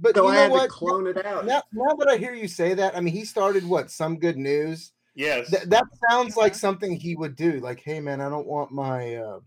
But 0.00 0.14
so 0.14 0.22
you 0.22 0.28
I 0.28 0.34
know 0.34 0.40
had 0.42 0.50
what? 0.52 0.62
to 0.62 0.68
clone 0.68 1.06
it 1.08 1.26
out. 1.26 1.44
Now, 1.44 1.60
now 1.72 1.92
that 1.96 2.08
I 2.08 2.16
hear 2.18 2.32
you 2.32 2.46
say 2.46 2.72
that, 2.74 2.96
I 2.96 3.00
mean, 3.00 3.12
he 3.12 3.24
started 3.24 3.66
what? 3.66 3.90
Some 3.90 4.16
good 4.20 4.36
news. 4.36 4.92
yes. 5.16 5.50
Th- 5.50 5.64
that 5.64 5.82
sounds 6.08 6.36
like 6.36 6.52
Mhm. 6.52 6.56
something 6.56 6.94
he 6.94 7.16
would 7.16 7.34
do. 7.34 7.58
Like, 7.58 7.80
hey 7.80 7.98
man, 7.98 8.20
I 8.20 8.28
don't 8.28 8.46
want 8.46 8.70
my 8.70 9.16
uh, 9.16 9.40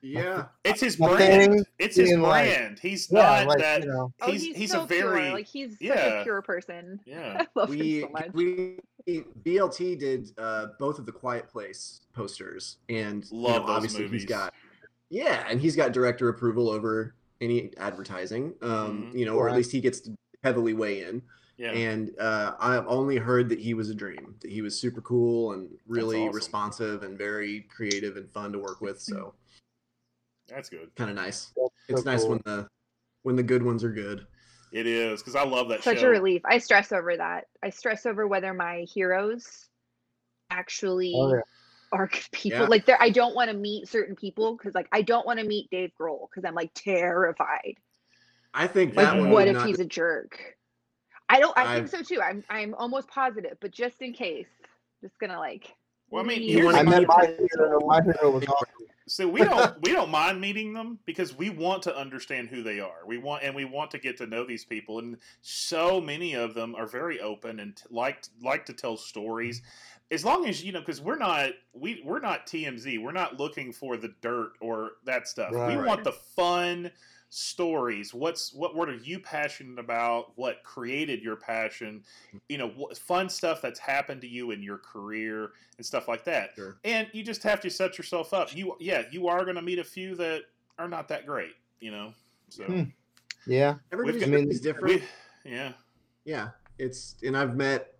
Yeah. 0.00 0.46
It's 0.64 0.80
his 0.80 0.98
Nothing 1.00 1.16
brand. 1.16 1.66
It's 1.78 1.96
his 1.96 2.08
being 2.10 2.22
like- 2.22 2.44
brand. 2.54 2.78
He's 2.78 3.10
Yeah, 3.10 3.20
not 3.20 3.46
like 3.48 3.58
that. 3.58 3.82
you 3.82 3.88
know, 3.88 4.12
Oh, 4.20 4.30
He's 4.30 4.42
he's, 4.44 4.56
he's 4.56 4.70
so 4.70 4.82
a 4.82 4.86
very 4.86 5.20
pure. 5.22 5.32
like 5.32 5.46
he's 5.46 5.72
such 5.72 5.80
yeah. 5.80 6.20
a 6.20 6.22
pure 6.24 6.42
person. 6.42 7.00
yeah. 7.06 7.42
I 7.42 7.46
love 7.54 7.68
we, 7.70 8.00
him 8.00 8.02
so 8.02 8.08
much. 8.12 8.30
we 8.32 8.78
BLT 9.44 9.98
did 9.98 10.30
uh, 10.38 10.66
both 10.78 10.98
of 10.98 11.06
the 11.06 11.12
Quiet 11.12 11.48
Place 11.48 12.00
posters, 12.14 12.76
and 12.88 13.24
you 13.30 13.38
Love 13.38 13.62
know, 13.62 13.66
those 13.68 13.76
obviously 13.76 14.02
movies. 14.04 14.22
he's 14.22 14.28
got 14.28 14.52
yeah, 15.10 15.44
and 15.48 15.60
he's 15.60 15.74
got 15.74 15.92
director 15.92 16.28
approval 16.28 16.68
over 16.68 17.14
any 17.40 17.70
advertising. 17.78 18.52
Um, 18.62 19.10
Mhm. 19.12 19.18
you 19.18 19.24
know, 19.26 19.36
or 19.36 19.48
at 19.48 19.56
least 19.56 19.72
he 19.72 19.80
gets 19.80 20.00
to 20.00 20.14
heavily 20.44 20.74
weigh 20.74 21.02
in. 21.04 21.22
Yeah. 21.56 21.72
And 21.72 22.12
uh, 22.20 22.52
I've 22.60 22.86
only 22.86 23.16
heard 23.16 23.48
that 23.48 23.58
he 23.58 23.74
was 23.74 23.90
a 23.90 23.94
dream. 23.94 24.34
That 24.42 24.50
he 24.50 24.60
was 24.62 24.78
super 24.78 25.00
cool 25.00 25.52
and 25.54 25.68
really 25.88 26.22
awesome. 26.24 26.36
responsive 26.36 27.02
and 27.02 27.16
very 27.18 27.66
creative 27.74 28.16
and 28.16 28.30
fun 28.30 28.52
to 28.52 28.58
work 28.60 28.80
with. 28.80 29.00
So 29.00 29.34
That's 30.48 30.68
good. 30.68 30.90
kind 30.96 31.10
of 31.10 31.16
nice. 31.16 31.52
that's 31.56 31.70
It's 31.88 32.02
so 32.02 32.10
nice 32.10 32.20
cool. 32.22 32.30
when 32.30 32.40
the 32.44 32.68
when 33.22 33.36
the 33.36 33.42
good 33.42 33.62
ones 33.62 33.84
are 33.84 33.92
good. 33.92 34.26
It 34.72 34.86
is 34.86 35.20
because 35.20 35.34
I 35.34 35.44
love 35.44 35.68
that 35.70 35.82
Such 35.82 36.00
show. 36.00 36.06
a 36.08 36.10
relief. 36.10 36.42
I 36.44 36.58
stress 36.58 36.92
over 36.92 37.16
that. 37.16 37.44
I 37.62 37.70
stress 37.70 38.04
over 38.06 38.26
whether 38.26 38.52
my 38.52 38.80
heroes 38.92 39.68
actually 40.50 41.12
Oh, 41.16 41.34
yeah. 41.34 41.40
are 41.92 42.10
people. 42.32 42.60
Yeah. 42.60 42.66
Like 42.66 42.84
there, 42.86 42.98
I 43.00 43.10
don't 43.10 43.34
want 43.34 43.50
to 43.50 43.56
meet 43.56 43.88
certain 43.88 44.14
people 44.16 44.56
because 44.56 44.74
like 44.74 44.88
I 44.92 45.02
don't 45.02 45.26
want 45.26 45.38
to 45.40 45.46
meet 45.46 45.70
Dave 45.70 45.92
Grohl 45.98 46.28
because 46.30 46.44
I'm 46.46 46.54
like 46.54 46.70
terrified. 46.74 47.76
I 48.54 48.66
think 48.66 48.94
Like 48.96 49.06
that 49.06 49.22
what 49.30 49.48
if 49.48 49.54
not- 49.56 49.66
he's 49.66 49.78
a 49.80 49.84
jerk? 49.84 50.38
I 51.30 51.40
don't. 51.40 51.56
I 51.58 51.62
I've- 51.64 51.88
think 51.88 52.08
so 52.08 52.14
too. 52.14 52.22
I'm. 52.22 52.42
I'm 52.48 52.74
almost 52.74 53.08
positive, 53.08 53.58
but 53.60 53.70
just 53.70 54.00
in 54.00 54.14
case, 54.14 54.46
just 55.02 55.18
gonna 55.18 55.38
like. 55.38 55.74
Well, 56.10 56.24
I 56.24 56.26
mean, 56.26 56.42
You 56.42 56.64
wanna 56.64 56.78
I 56.78 56.82
met 56.84 57.06
my 57.06 57.26
hero. 57.26 57.80
My 57.86 58.00
hero 58.02 58.30
was 58.30 58.44
awesome. 58.46 58.86
So 59.08 59.26
we 59.26 59.40
don't 59.40 59.80
we 59.82 59.92
don't 59.92 60.10
mind 60.10 60.40
meeting 60.40 60.72
them 60.72 60.98
because 61.06 61.36
we 61.36 61.50
want 61.50 61.82
to 61.84 61.96
understand 61.96 62.48
who 62.48 62.62
they 62.62 62.80
are. 62.80 63.06
We 63.06 63.18
want 63.18 63.42
and 63.42 63.54
we 63.54 63.64
want 63.64 63.90
to 63.92 63.98
get 63.98 64.16
to 64.18 64.26
know 64.26 64.44
these 64.46 64.64
people, 64.64 64.98
and 64.98 65.16
so 65.40 66.00
many 66.00 66.34
of 66.34 66.54
them 66.54 66.74
are 66.74 66.86
very 66.86 67.20
open 67.20 67.60
and 67.60 67.76
t- 67.76 67.84
like 67.90 68.24
like 68.42 68.66
to 68.66 68.72
tell 68.72 68.96
stories. 68.96 69.62
As 70.10 70.24
long 70.24 70.46
as 70.46 70.64
you 70.64 70.72
know, 70.72 70.80
because 70.80 71.00
we're 71.00 71.18
not 71.18 71.50
we 71.72 72.02
we're 72.04 72.20
not 72.20 72.46
TMZ. 72.46 73.02
We're 73.02 73.12
not 73.12 73.38
looking 73.38 73.72
for 73.72 73.96
the 73.96 74.14
dirt 74.20 74.52
or 74.60 74.92
that 75.04 75.28
stuff. 75.28 75.50
We 75.52 75.58
Right. 75.58 75.86
want 75.86 76.04
the 76.04 76.12
fun 76.12 76.90
stories. 77.30 78.14
What's 78.14 78.52
what? 78.54 78.74
What 78.74 78.88
are 78.88 78.96
you 78.96 79.18
passionate 79.18 79.78
about? 79.78 80.32
What 80.36 80.62
created 80.64 81.22
your 81.22 81.36
passion? 81.36 82.02
You 82.48 82.58
know, 82.58 82.68
what, 82.68 82.96
fun 82.96 83.28
stuff 83.28 83.60
that's 83.60 83.78
happened 83.78 84.20
to 84.22 84.26
you 84.28 84.50
in 84.50 84.62
your 84.62 84.78
career 84.78 85.50
and 85.76 85.84
stuff 85.86 86.08
like 86.08 86.24
that 86.24 86.50
Sure. 86.56 86.78
and 86.84 87.06
you 87.12 87.22
just 87.22 87.42
have 87.42 87.60
to 87.60 87.70
set 87.70 87.98
yourself 87.98 88.32
up. 88.32 88.54
You 88.56 88.76
yeah, 88.80 89.02
you 89.10 89.28
are 89.28 89.44
going 89.44 89.56
to 89.56 89.62
meet 89.62 89.78
a 89.78 89.84
few 89.84 90.14
that 90.16 90.42
are 90.78 90.88
not 90.88 91.08
that 91.08 91.26
great, 91.26 91.54
you 91.80 91.90
know. 91.90 92.12
So 92.48 92.64
Hmm. 92.64 92.82
Yeah, 93.46 93.76
Everybody's 93.92 94.22
got- 94.22 94.28
I 94.28 94.36
mean, 94.36 94.50
is 94.50 94.60
different. 94.60 95.02
we, 95.44 95.50
yeah, 95.50 95.72
yeah 96.24 96.48
it's 96.78 97.16
and 97.24 97.36
i've 97.36 97.56
met 97.56 97.94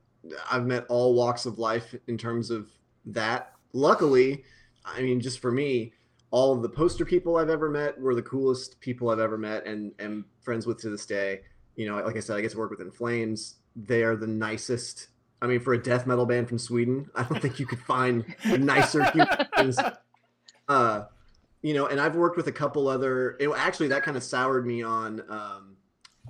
i've 0.50 0.66
met 0.66 0.84
all 0.88 1.14
walks 1.14 1.46
of 1.46 1.58
life 1.58 1.94
in 2.06 2.16
terms 2.18 2.50
of 2.50 2.68
that 3.06 3.52
luckily 3.72 4.44
i 4.84 5.00
mean 5.02 5.20
just 5.20 5.38
for 5.40 5.50
me 5.50 5.92
all 6.30 6.52
of 6.52 6.62
the 6.62 6.68
poster 6.68 7.04
people 7.04 7.36
i've 7.36 7.50
ever 7.50 7.70
met 7.70 7.98
were 8.00 8.14
the 8.14 8.22
coolest 8.22 8.80
people 8.80 9.10
i've 9.10 9.18
ever 9.18 9.38
met 9.38 9.66
and 9.66 9.92
am 9.98 10.24
friends 10.40 10.66
with 10.66 10.78
to 10.80 10.90
this 10.90 11.06
day. 11.06 11.40
You 11.76 11.88
know 11.88 11.96
like 12.02 12.16
i 12.16 12.20
said 12.20 12.36
i 12.36 12.40
get 12.40 12.50
to 12.52 12.58
work 12.58 12.70
with 12.70 12.80
in 12.80 12.90
flames. 12.90 13.56
They 13.76 14.02
are 14.02 14.16
the 14.16 14.26
nicest 14.26 15.08
i 15.40 15.46
mean 15.46 15.60
for 15.60 15.74
a 15.74 15.82
death 15.82 16.06
metal 16.06 16.26
band 16.26 16.48
from 16.48 16.58
sweden 16.58 17.08
i 17.14 17.22
don't 17.22 17.40
think 17.40 17.60
you 17.60 17.66
could 17.66 17.78
find 17.80 18.24
nicer 18.44 19.04
humans 19.10 19.78
uh 20.68 21.04
you 21.62 21.74
know 21.74 21.86
and 21.86 22.00
i've 22.00 22.16
worked 22.16 22.36
with 22.36 22.48
a 22.48 22.52
couple 22.52 22.88
other 22.88 23.36
it, 23.38 23.48
actually 23.56 23.88
that 23.88 24.02
kind 24.02 24.16
of 24.16 24.22
soured 24.22 24.66
me 24.66 24.82
on 24.82 25.22
um 25.30 25.76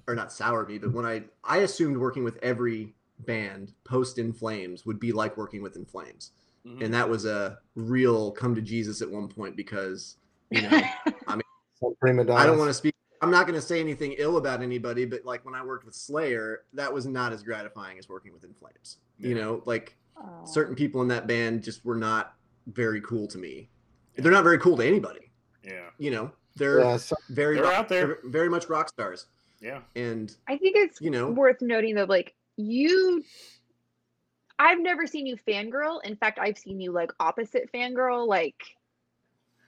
or 0.06 0.14
not 0.14 0.32
soured 0.32 0.68
me 0.68 0.78
but 0.78 0.92
when 0.92 1.06
i 1.06 1.22
i 1.44 1.58
assumed 1.58 1.96
working 1.96 2.24
with 2.24 2.38
every 2.42 2.94
band 3.20 3.72
post 3.84 4.18
in 4.18 4.32
flames 4.32 4.86
would 4.86 5.00
be 5.00 5.12
like 5.12 5.36
working 5.36 5.62
with 5.62 5.76
in 5.76 5.84
flames 5.84 6.32
Mhm. 6.66 6.84
and 6.84 6.94
that 6.94 7.08
was 7.08 7.24
a 7.24 7.58
real 7.74 8.30
come 8.32 8.54
to 8.54 8.60
jesus 8.60 9.00
at 9.02 9.10
one 9.10 9.28
point 9.28 9.56
because 9.56 10.16
you 10.50 10.62
know 10.62 10.80
some 11.80 11.94
prima 12.00 12.22
i 12.34 12.44
don't 12.46 12.58
want 12.58 12.68
to 12.68 12.74
speak 12.74 12.94
i'm 13.22 13.30
not 13.30 13.46
going 13.46 13.58
to 13.58 13.64
say 13.64 13.78
anything 13.80 14.14
ill 14.18 14.36
about 14.36 14.62
anybody 14.62 15.04
but 15.04 15.24
like 15.24 15.44
when 15.44 15.54
i 15.54 15.64
worked 15.64 15.84
with 15.84 15.94
slayer 15.94 16.62
that 16.72 16.92
was 16.92 17.06
not 17.06 17.32
as 17.32 17.42
gratifying 17.42 17.98
as 17.98 18.08
working 18.08 18.32
with 18.32 18.42
in 18.44 18.52
flames 18.54 18.98
you 19.18 19.34
know 19.34 19.62
like 19.66 19.96
Aw. 20.16 20.44
certain 20.44 20.74
people 20.74 21.00
in 21.02 21.08
that 21.08 21.26
band 21.28 21.62
just 21.62 21.84
were 21.84 21.94
not 21.96 22.34
very 22.66 23.00
cool 23.02 23.26
to 23.28 23.38
me. 23.38 23.70
They're 24.16 24.32
not 24.32 24.42
very 24.44 24.58
cool 24.58 24.76
to 24.76 24.84
anybody. 24.84 25.30
Yeah, 25.64 25.88
you 25.98 26.10
know 26.10 26.32
they're 26.56 26.80
Yeah, 26.80 26.96
so- 26.96 27.16
very 27.30 27.54
They're 27.54 27.64
rock- 27.64 27.74
out 27.74 27.88
there. 27.88 28.06
they're 28.06 28.18
very 28.24 28.48
much 28.50 28.68
rock 28.68 28.88
stars. 28.88 29.26
Yeah, 29.60 29.80
and 29.94 30.34
I 30.48 30.58
think 30.58 30.76
it's 30.76 31.00
you 31.00 31.10
know 31.10 31.30
worth 31.30 31.62
noting 31.62 31.94
that 31.94 32.08
like 32.08 32.34
you 32.56 33.22
I've 34.58 34.80
never 34.80 35.06
seen 35.06 35.26
you 35.26 35.36
fangirl. 35.36 36.00
In 36.04 36.16
fact, 36.16 36.38
I've 36.38 36.58
seen 36.58 36.80
you 36.80 36.92
like 36.92 37.12
opposite 37.20 37.70
fangirl. 37.72 38.26
Like 38.26 38.56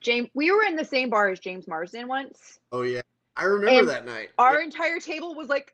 James 0.01 0.29
we 0.33 0.51
were 0.51 0.63
in 0.63 0.75
the 0.75 0.85
same 0.85 1.09
bar 1.09 1.29
as 1.29 1.39
James 1.39 1.67
Marsden 1.67 2.07
once. 2.07 2.59
oh 2.71 2.81
yeah 2.81 3.01
i 3.37 3.43
remember 3.45 3.79
And 3.79 3.87
that 3.89 4.05
night 4.05 4.29
Our 4.37 4.59
entire 4.61 4.99
table 4.99 5.35
was 5.35 5.47
like 5.47 5.73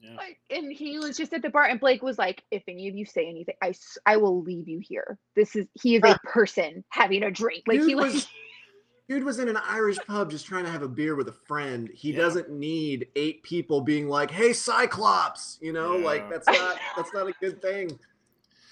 yeah. 0.00 0.10
Uh, 0.12 0.16
like 0.16 0.38
and 0.50 0.72
he 0.72 0.98
was 0.98 1.16
just 1.16 1.32
at 1.32 1.42
the 1.42 1.48
bar 1.48 1.64
and 1.64 1.78
Blake 1.80 2.02
was 2.02 2.18
like, 2.18 2.42
if 2.50 2.62
any 2.68 2.88
of 2.88 2.94
you 2.96 3.04
say 3.06 3.26
anything, 3.28 3.54
I 3.62 3.72
I 4.04 4.16
will 4.16 4.42
leave 4.42 4.68
you 4.68 4.80
here. 4.82 5.16
This 5.36 5.54
is 5.56 5.66
he 5.80 5.94
is 5.96 6.02
a 6.04 6.18
person 6.24 6.84
having 6.90 7.22
a 7.22 7.30
drink. 7.30 7.64
Like 7.66 7.80
he 7.80 7.88
Dude 7.88 7.96
like 7.98 8.12
was- 8.12 8.26
dude 9.08 9.24
was 9.24 9.38
in 9.38 9.48
an 9.48 9.58
irish 9.68 9.98
pub 10.06 10.30
just 10.30 10.46
trying 10.46 10.64
to 10.64 10.70
have 10.70 10.82
a 10.82 10.88
beer 10.88 11.14
with 11.16 11.28
a 11.28 11.32
friend 11.32 11.90
he 11.94 12.10
Yeah. 12.12 12.18
doesn't 12.20 12.50
need 12.50 13.08
eight 13.16 13.42
people 13.42 13.80
being 13.80 14.08
like 14.08 14.30
hey 14.30 14.52
cyclops 14.52 15.58
you 15.60 15.72
know 15.72 15.96
like 15.96 16.28
that's 16.30 16.46
not 16.46 16.78
that's 16.96 17.12
not 17.12 17.26
a 17.28 17.32
good 17.40 17.60
thing 17.60 17.98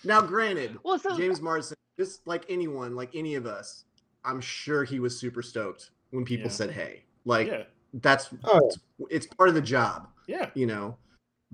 now 0.04 0.20
granted 0.20 0.78
well 0.82 0.98
so 0.98 1.16
james 1.16 1.40
marsden 1.40 1.76
just 1.98 2.26
like 2.26 2.44
anyone 2.48 2.94
like 2.94 3.10
any 3.14 3.34
of 3.34 3.46
us 3.46 3.84
i'm 4.24 4.40
sure 4.40 4.84
he 4.84 5.00
was 5.00 5.18
super 5.18 5.42
stoked 5.42 5.90
when 6.10 6.24
people 6.24 6.46
Yeah. 6.46 6.52
said 6.52 6.70
hey 6.70 7.02
like 7.24 7.48
yeah, 7.48 7.64
that's 7.94 8.30
Oh, 8.44 8.58
it's, 8.66 8.78
it's 9.10 9.26
part 9.26 9.48
of 9.48 9.54
the 9.54 9.60
job 9.60 10.08
yeah, 10.26 10.50
you 10.54 10.66
know 10.66 10.96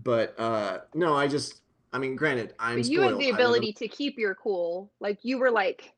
but 0.04 0.38
uh 0.38 0.80
no 0.94 1.16
i 1.16 1.26
just 1.26 1.62
i 1.92 1.98
mean 1.98 2.14
granted 2.14 2.52
i'm 2.58 2.76
but 2.76 2.86
you 2.86 3.00
had 3.00 3.08
spoiled. 3.08 3.20
the 3.20 3.24
I 3.24 3.30
live 3.30 3.34
in- 3.34 3.34
ability 3.34 3.72
to 3.72 3.88
keep 3.88 4.18
your 4.18 4.34
cool. 4.34 4.92
Like 5.00 5.18
you 5.22 5.38
were 5.38 5.50
like, 5.50 5.92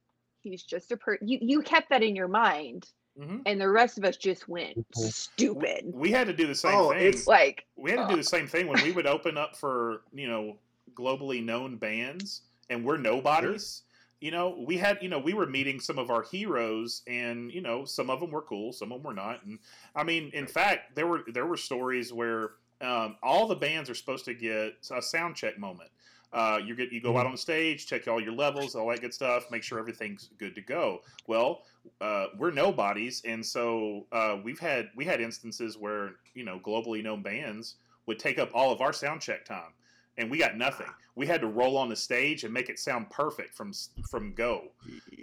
he's 0.49 0.63
just 0.63 0.91
a 0.93 0.97
per 0.97 1.19
you 1.23 1.39
you 1.41 1.63
kept 1.63 1.91
that 1.91 2.03
in 2.03 2.17
your 2.17 2.29
mind. 2.29 2.89
hmm 3.19 3.39
and 3.47 3.61
the 3.61 3.69
rest 3.69 3.99
of 3.99 4.05
us 4.05 4.17
just 4.17 4.49
went 4.49 4.77
stupid. 4.95 5.91
We 5.93 6.11
had 6.11 6.27
to 6.29 6.33
do 6.33 6.47
the 6.47 6.55
same 6.55 6.73
Oh, 6.75 6.91
thing. 6.91 7.01
it's- 7.07 7.27
Like 7.27 7.65
we 7.77 7.91
had 7.91 8.09
to 8.09 8.15
do 8.15 8.17
the 8.17 8.29
same 8.29 8.47
thing 8.47 8.67
when 8.69 8.83
we 8.83 8.93
would 8.93 9.07
open 9.07 9.37
up 9.37 9.57
for 9.57 10.03
you 10.13 10.29
know 10.29 10.57
globally 10.95 11.45
known 11.45 11.77
bands 11.77 12.43
and 12.71 12.85
we're 12.85 12.97
nobodies 12.97 13.83
you 14.21 14.31
know 14.33 14.65
we 14.67 14.77
had 14.77 14.99
you 15.01 15.09
know 15.09 15.19
we 15.19 15.33
were 15.33 15.47
meeting 15.47 15.79
some 15.79 15.97
of 15.99 16.11
our 16.11 16.23
heroes 16.23 17.03
and 17.07 17.53
you 17.53 17.61
know 17.61 17.85
some 17.85 18.11
of 18.11 18.19
them 18.21 18.31
were 18.33 18.43
cool 18.43 18.73
some 18.73 18.91
of 18.91 18.99
them 18.99 19.07
were 19.07 19.15
not 19.15 19.45
and 19.45 19.61
i 19.95 20.03
mean 20.03 20.29
in 20.35 20.45
fact 20.47 20.97
there 20.97 21.07
were 21.07 21.23
there 21.33 21.47
were 21.47 21.57
stories 21.57 22.13
where 22.13 22.51
um, 22.81 23.17
all 23.23 23.47
the 23.47 23.55
bands 23.55 23.89
are 23.91 23.95
supposed 23.95 24.25
to 24.25 24.35
get 24.35 24.75
a 24.91 25.01
sound 25.03 25.37
check 25.37 25.57
moment 25.59 25.91
uh, 26.33 26.59
you 26.65 26.75
get 26.75 26.93
you 26.93 27.01
go 27.01 27.17
out 27.17 27.27
on 27.27 27.33
the 27.33 27.39
stage 27.39 27.87
check 27.87 28.07
all 28.09 28.21
your 28.21 28.33
levels 28.33 28.75
all 28.75 28.89
that 28.89 29.01
good 29.01 29.15
stuff 29.15 29.51
make 29.51 29.63
sure 29.63 29.79
everything's 29.79 30.31
good 30.39 30.55
to 30.55 30.61
go. 30.61 31.01
Well 31.27 31.63
uh, 32.01 32.27
we're 32.37 32.51
nobodies 32.51 33.23
and 33.25 33.45
so 33.45 34.07
uh, 34.13 34.37
we've 34.43 34.59
had 34.59 34.91
we 34.97 35.05
had 35.05 35.21
instances 35.21 35.79
where 35.79 36.13
you 36.35 36.45
know 36.45 36.61
globally 36.61 37.03
known 37.03 37.23
bands 37.23 37.77
would 38.07 38.19
take 38.19 38.39
up 38.39 38.51
all 38.55 38.73
of 38.73 38.81
our 38.81 38.93
sound 38.93 39.21
check 39.21 39.45
time 39.45 39.73
and 40.17 40.29
we 40.29 40.37
got 40.37 40.57
nothing. 40.57 40.89
We 41.15 41.27
had 41.27 41.41
to 41.43 41.47
roll 41.47 41.77
on 41.77 41.89
the 41.89 41.97
stage 41.97 42.43
and 42.43 42.53
make 42.53 42.69
it 42.69 42.79
sound 42.79 43.09
perfect 43.11 43.55
from 43.55 43.73
from 44.11 44.35
go. 44.35 44.65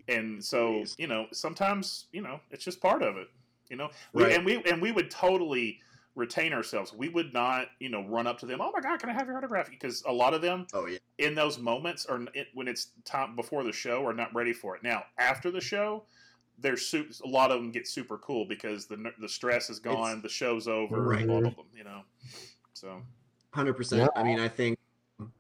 And 0.08 0.44
so 0.44 0.84
you 0.98 1.08
know 1.08 1.28
sometimes 1.32 2.06
you 2.12 2.22
know 2.22 2.40
it's 2.52 2.64
just 2.64 2.82
part 2.82 3.04
of 3.04 3.18
it 3.18 3.28
you 3.70 3.76
know? 3.76 3.90
We, 4.14 4.34
and 4.34 4.46
we 4.46 4.64
and 4.64 4.82
we 4.82 4.92
would 4.92 5.12
totally 5.12 5.80
retain 6.16 6.54
ourselves 6.54 6.94
we 6.94 7.10
would 7.10 7.34
not 7.34 7.68
you 7.80 7.90
know 7.90 8.06
run 8.08 8.26
up 8.26 8.40
to 8.40 8.46
them 8.46 8.62
oh 8.62 8.72
my 8.74 8.80
god 8.80 8.98
can 9.00 9.10
i 9.10 9.14
have 9.14 9.28
your 9.28 9.38
autograph 9.38 9.70
because 9.70 10.02
a 10.08 10.12
lot 10.12 10.34
of 10.34 10.42
them 10.42 10.66
oh 10.74 10.86
yeah 10.88 10.98
in 11.18 11.36
those 11.36 11.60
moments 11.60 12.06
or 12.06 12.26
it, 12.34 12.48
when 12.54 12.68
it's 12.70 12.88
time 13.04 13.36
before 13.36 13.64
the 13.64 13.72
show 13.72 14.06
are 14.06 14.14
not 14.14 14.34
ready 14.34 14.52
for 14.54 14.76
it. 14.76 14.84
Now 14.84 15.04
after 15.18 15.50
the 15.50 15.62
show, 15.62 16.04
there's 16.60 16.86
su- 16.86 17.08
a 17.24 17.28
lot 17.28 17.52
of 17.52 17.62
them 17.62 17.72
get 17.72 17.88
super 17.88 18.18
cool 18.18 18.46
because 18.46 18.86
the 18.86 19.12
the 19.22 19.30
stress 19.30 19.70
is 19.70 19.80
gone, 19.80 20.08
It's- 20.18 20.24
the 20.24 20.30
show's 20.30 20.68
over, 20.68 21.02
Right. 21.02 21.28
all 21.30 21.46
of 21.46 21.56
them, 21.56 21.66
you 21.76 21.84
know. 21.86 22.02
So 22.74 23.02
Hundred 23.54 23.76
percent. 23.76 24.10
I 24.16 24.24
mean, 24.24 24.40
I 24.40 24.50
think 24.50 24.78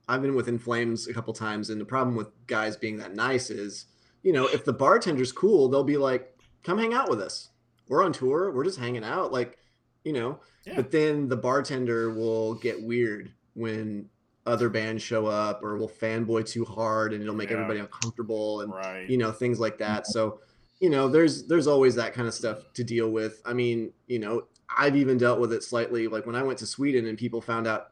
I've 0.07 0.21
been 0.21 0.35
with 0.35 0.47
In 0.47 0.57
Flames 0.59 1.07
a 1.09 1.13
couple 1.13 1.33
times, 1.33 1.69
and 1.69 1.79
the 1.81 1.85
problem 1.85 2.15
with 2.15 2.29
guys 2.47 2.77
being 2.77 2.95
that 2.97 3.13
nice 3.13 3.49
is, 3.49 3.85
you 4.23 4.31
know, 4.31 4.47
if 4.47 4.63
the 4.63 4.71
bartender's 4.73 5.33
cool, 5.33 5.67
they'll 5.67 5.83
be 5.83 5.97
like, 5.97 6.37
"Come 6.63 6.77
hang 6.77 6.93
out 6.93 7.09
with 7.09 7.19
us. 7.19 7.49
We're 7.89 8.01
on 8.03 8.13
tour. 8.13 8.51
We're 8.51 8.63
just 8.63 8.79
hanging 8.79 9.03
out." 9.03 9.33
Like, 9.33 9.57
you 10.05 10.13
know. 10.13 10.39
Yeah. 10.65 10.77
But 10.77 10.91
then 10.91 11.27
the 11.27 11.35
bartender 11.35 12.13
will 12.13 12.53
get 12.55 12.81
weird 12.81 13.31
when 13.55 14.09
other 14.45 14.69
bands 14.69 15.01
show 15.03 15.25
up, 15.25 15.61
or 15.63 15.75
will 15.77 15.89
fanboy 15.89 16.47
too 16.49 16.63
hard, 16.63 17.11
and 17.13 17.21
it'll 17.21 17.35
make 17.35 17.49
Yeah. 17.49 17.55
everybody 17.57 17.79
uncomfortable, 17.79 18.61
and 18.61 18.71
right, 18.71 19.09
you 19.09 19.17
know 19.17 19.31
things 19.31 19.59
like 19.59 19.77
that. 19.79 20.07
So, 20.07 20.39
you 20.79 20.89
know, 20.89 21.07
there's 21.09 21.47
there's 21.47 21.67
always 21.67 21.95
that 21.95 22.13
kind 22.13 22.27
of 22.27 22.33
stuff 22.33 22.71
to 22.75 22.83
deal 22.83 23.09
with. 23.09 23.41
I 23.45 23.53
mean, 23.53 23.91
you 24.07 24.19
know, 24.19 24.43
I've 24.77 24.95
even 24.95 25.17
dealt 25.17 25.39
with 25.39 25.51
it 25.51 25.63
slightly. 25.63 26.07
Like 26.07 26.25
when 26.25 26.35
I 26.35 26.43
went 26.43 26.59
to 26.59 26.65
Sweden 26.67 27.07
and 27.07 27.17
people 27.17 27.41
found 27.41 27.65
out 27.67 27.87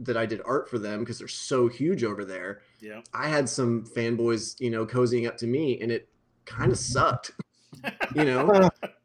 that 0.00 0.16
I 0.16 0.26
did 0.26 0.40
art 0.44 0.68
for 0.68 0.78
them 0.78 1.00
because 1.00 1.18
they're 1.20 1.28
so 1.28 1.68
huge 1.68 2.02
over 2.04 2.24
there. 2.24 2.60
Yeah. 2.80 3.00
I 3.14 3.28
had 3.28 3.48
some 3.48 3.84
fanboys, 3.86 4.58
you 4.60 4.70
know, 4.70 4.84
cozying 4.84 5.26
up 5.28 5.36
to 5.38 5.46
me, 5.46 5.80
and 5.80 5.90
it 5.92 6.08
kind 6.44 6.72
of 6.72 6.78
sucked. 6.78 7.30
you 8.14 8.24
know, 8.24 8.68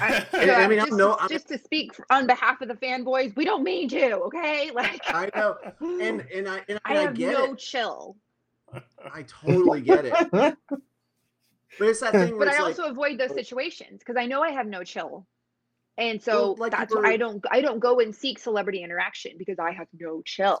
I, 0.00 0.26
And, 0.34 0.50
I 0.50 0.66
mean, 0.68 0.78
I 0.80 0.84
just, 0.86 0.96
know- 0.98 1.16
I- 1.18 1.28
just 1.28 1.48
to 1.48 1.58
speak 1.58 1.92
on 2.10 2.26
behalf 2.26 2.60
of 2.60 2.68
the 2.68 2.74
fanboys, 2.74 3.34
we 3.36 3.44
don't 3.44 3.62
mean 3.64 3.88
to, 3.90 4.16
okay? 4.22 4.70
Like, 4.74 5.00
I 5.08 5.30
know, 5.34 5.56
and 5.80 6.20
and 6.34 6.48
I 6.48 6.62
and 6.68 6.78
I 6.84 6.96
I, 6.96 7.02
have 7.02 7.14
get 7.14 7.32
no 7.32 7.52
it. 7.52 7.58
chill, 7.58 8.16
I 9.12 9.22
totally 9.22 9.80
get 9.80 10.04
it. 10.04 10.14
But 11.78 11.88
it's 11.88 12.00
that 12.00 12.12
thing 12.12 12.36
where 12.36 12.46
but 12.46 12.54
I 12.54 12.58
also 12.58 12.82
like, 12.82 12.90
avoid 12.92 13.18
those 13.18 13.34
situations 13.34 14.00
because 14.00 14.16
I 14.16 14.26
know 14.26 14.42
I 14.42 14.50
have 14.50 14.66
no 14.66 14.82
chill, 14.84 15.26
and 15.96 16.20
so 16.22 16.32
Well, 16.32 16.56
like 16.58 16.72
that's 16.72 16.94
why 16.94 17.02
I 17.12 17.16
don't 17.16 17.44
I 17.50 17.60
don't 17.60 17.78
go 17.78 18.00
and 18.00 18.14
seek 18.14 18.38
celebrity 18.38 18.82
interaction 18.82 19.32
because 19.38 19.58
I 19.58 19.70
have 19.72 19.86
no 19.98 20.22
chill. 20.22 20.58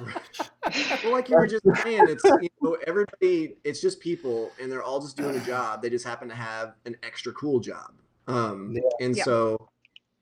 Well, 0.00 1.12
like 1.12 1.28
you 1.28 1.36
were 1.36 1.46
just 1.46 1.64
saying, 1.82 2.06
it's 2.08 2.24
you 2.40 2.48
know 2.60 2.76
everybody. 2.86 3.56
It's 3.64 3.80
just 3.80 4.00
people, 4.00 4.50
and 4.60 4.70
they're 4.70 4.82
all 4.82 5.00
just 5.00 5.16
doing 5.16 5.36
a 5.36 5.44
job. 5.44 5.82
They 5.82 5.90
just 5.90 6.04
happen 6.04 6.28
to 6.28 6.34
have 6.34 6.74
an 6.86 6.96
extra 7.02 7.32
cool 7.32 7.60
job. 7.60 7.92
Um, 8.26 8.72
Yeah. 8.74 8.80
and 9.00 9.16
Yeah. 9.16 9.24
so, 9.24 9.68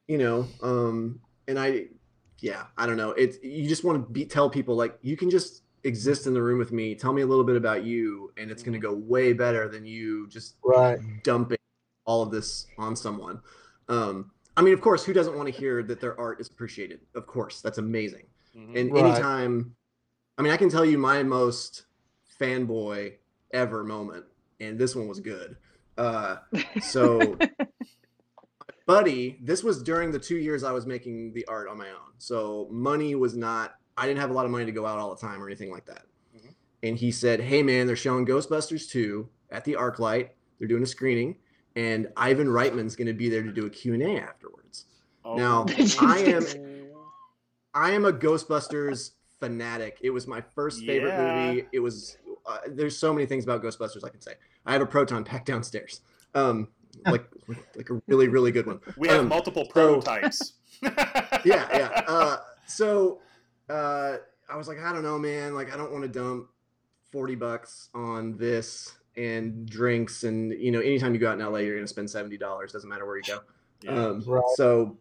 you 0.09 0.19
know, 0.19 0.47
um, 0.63 1.21
and 1.49 1.59
I, 1.59 1.87
yeah, 2.41 2.65
I 2.77 2.87
don't 2.87 2.97
know. 2.97 3.11
It's 3.13 3.39
you 3.43 3.69
just 3.69 3.85
want 3.85 4.05
to 4.05 4.13
be 4.13 4.25
tell 4.25 4.51
people 4.51 4.75
like 4.75 4.99
you 5.03 5.17
can 5.17 5.31
just 5.31 5.63
exist 5.85 6.27
in 6.27 6.35
the 6.35 6.43
room 6.43 6.59
with 6.59 6.73
me. 6.73 6.95
Tell 6.95 7.13
me 7.13 7.23
a 7.23 7.27
little 7.27 7.45
bit 7.45 7.57
about 7.57 7.85
you, 7.85 8.33
and 8.37 8.51
it's 8.51 8.63
going 8.63 8.75
to 8.75 8.79
go 8.79 8.95
way 8.95 9.33
better 9.33 9.69
than 9.69 9.85
you 9.87 10.29
just 10.29 10.57
Right. 10.65 10.99
dumping 11.23 11.59
all 12.05 12.23
of 12.23 12.31
this 12.31 12.67
on 12.79 12.97
someone. 12.97 13.41
Um, 13.89 14.33
I 14.57 14.63
mean, 14.63 14.75
of 14.75 14.81
course, 14.81 15.05
who 15.05 15.13
doesn't 15.13 15.37
want 15.37 15.47
to 15.47 15.53
hear 15.53 15.83
that 15.85 16.01
their 16.01 16.19
art 16.21 16.41
is 16.41 16.49
appreciated? 16.49 17.01
Of 17.15 17.27
course, 17.27 17.61
that's 17.63 17.79
amazing. 17.79 18.27
Mhm. 18.57 18.77
And 18.79 18.93
Right. 18.93 19.05
anytime, 19.05 19.75
I 20.39 20.43
mean, 20.43 20.53
I 20.53 20.57
can 20.57 20.69
tell 20.69 20.85
you 20.85 20.99
my 20.99 21.23
most 21.23 21.87
fanboy 22.41 23.15
ever 23.53 23.85
moment, 23.85 24.25
and 24.61 24.79
this 24.79 24.95
one 24.97 25.09
was 25.09 25.21
good. 25.21 25.57
Uh, 25.99 26.37
so, 26.81 27.37
buddy, 28.87 29.39
this 29.43 29.63
was 29.63 29.83
during 29.83 30.11
the 30.11 30.19
two 30.19 30.37
years 30.37 30.65
I 30.65 30.73
was 30.73 30.87
making 30.87 31.33
the 31.35 31.45
art 31.47 31.69
on 31.69 31.79
my 31.79 31.89
own. 31.91 32.13
So, 32.19 32.69
money 32.71 33.15
was 33.15 33.37
not, 33.37 33.75
I 33.97 34.07
didn't 34.07 34.21
have 34.21 34.31
a 34.31 34.33
lot 34.35 34.45
of 34.45 34.51
money 34.51 34.65
to 34.65 34.73
go 34.73 34.87
out 34.87 34.99
all 34.99 35.15
the 35.15 35.21
time 35.21 35.43
or 35.43 35.47
anything 35.47 35.71
like 35.71 35.87
that. 35.87 36.07
Mhm. 36.37 36.55
And 36.83 36.97
he 36.97 37.11
said, 37.11 37.41
Hey, 37.41 37.63
man, 37.63 37.87
they're 37.87 37.97
showing 37.97 38.27
Ghostbusters 38.27 38.89
2 38.91 39.29
at 39.51 39.65
the 39.65 39.75
ArcLight. 39.75 40.31
They're 40.59 40.69
doing 40.69 40.83
a 40.83 40.87
screening, 40.87 41.37
and 41.77 42.09
Ivan 42.17 42.47
Reitman's 42.49 42.97
going 42.97 43.07
to 43.09 43.13
be 43.13 43.29
there 43.29 43.43
to 43.43 43.53
do 43.53 43.67
a 43.67 43.71
Q&A 43.71 44.19
afterwards. 44.19 44.87
Oh. 45.25 45.37
Now, 45.37 45.67
I 46.01 46.19
am 46.21 46.43
I 47.75 47.93
am 47.93 48.05
a 48.05 48.13
Ghostbusters 48.13 49.13
fanatic. 49.41 49.99
It 50.03 50.11
was 50.11 50.27
my 50.27 50.41
first 50.55 50.85
favorite 50.85 51.11
Yeah. 51.11 51.47
movie. 51.49 51.67
It 51.73 51.81
was. 51.81 52.19
Uh, 52.45 52.59
there's 52.69 52.97
so 52.99 53.13
many 53.13 53.25
things 53.27 53.45
about 53.45 53.63
Ghostbusters 53.63 54.05
I 54.05 54.09
can 54.09 54.21
say. 54.21 54.35
I 54.67 54.73
have 54.73 54.83
a 54.83 54.87
proton 54.87 55.25
pack 55.25 55.45
downstairs, 55.53 56.01
um, 56.35 56.69
like 57.07 57.25
like 57.77 57.91
a 57.91 58.03
really 58.07 58.29
really 58.29 58.51
good 58.53 58.67
one. 58.67 58.81
We 58.97 59.09
have 59.09 59.21
Um, 59.21 59.29
multiple 59.29 59.65
so- 59.67 59.71
prototypes. 59.73 60.55
Yeah, 61.45 61.67
yeah. 61.73 62.03
Uh, 62.07 62.37
so 62.67 63.21
uh, 63.69 64.17
I 64.49 64.57
was 64.57 64.69
like, 64.69 64.79
I 64.81 64.93
don't 64.93 65.03
know, 65.03 65.19
man. 65.19 65.55
Like, 65.55 65.73
I 65.73 65.77
don't 65.77 65.91
want 65.93 66.03
to 66.05 66.09
dump 66.09 66.49
forty 67.11 67.35
bucks 67.35 67.89
on 67.95 68.37
this 68.37 68.93
and 69.17 69.69
drinks, 69.69 70.25
and 70.25 70.53
you 70.53 70.71
know, 70.71 70.81
anytime 70.81 71.15
you 71.15 71.21
go 71.21 71.29
out 71.31 71.39
in 71.41 71.45
LA, 71.45 71.59
you're 71.61 71.77
gonna 71.77 71.87
spend 71.87 72.09
seventy 72.11 72.37
dollars. 72.39 72.73
Doesn't 72.73 72.89
matter 72.89 73.07
where 73.07 73.17
you 73.17 73.23
go. 73.27 73.41
Yeah. 73.83 73.91
Um, 74.07 74.23
Right. 74.27 74.43
So 74.57 74.97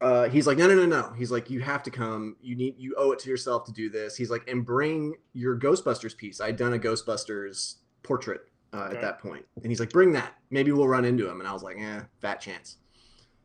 uh, 0.00 0.28
he's 0.28 0.46
like, 0.46 0.58
no, 0.58 0.66
no, 0.66 0.74
no, 0.74 0.86
no. 0.86 1.12
He's 1.16 1.30
like, 1.30 1.48
you 1.50 1.60
have 1.60 1.82
to 1.84 1.90
come. 1.90 2.36
You 2.42 2.56
need, 2.56 2.74
you 2.78 2.94
owe 2.98 3.12
it 3.12 3.18
to 3.20 3.30
yourself 3.30 3.64
to 3.64 3.72
do 3.72 3.88
this. 3.88 4.16
He's 4.16 4.30
like, 4.30 4.48
and 4.48 4.64
bring 4.64 5.14
your 5.32 5.58
Ghostbusters 5.58 6.16
piece. 6.16 6.40
I'd 6.40 6.56
done 6.56 6.74
a 6.74 6.78
Ghostbusters 6.78 7.76
portrait 8.02 8.42
uh, 8.72 8.78
Okay. 8.88 8.96
at 8.96 9.00
that 9.02 9.18
point, 9.20 9.44
and 9.56 9.66
he's 9.66 9.80
like, 9.80 9.90
bring 9.90 10.12
that. 10.12 10.34
Maybe 10.50 10.72
we'll 10.72 10.88
run 10.88 11.04
into 11.04 11.28
him. 11.30 11.40
And 11.40 11.48
I 11.48 11.52
was 11.52 11.62
like, 11.62 11.76
eh, 11.78 12.00
fat 12.20 12.40
chance. 12.40 12.78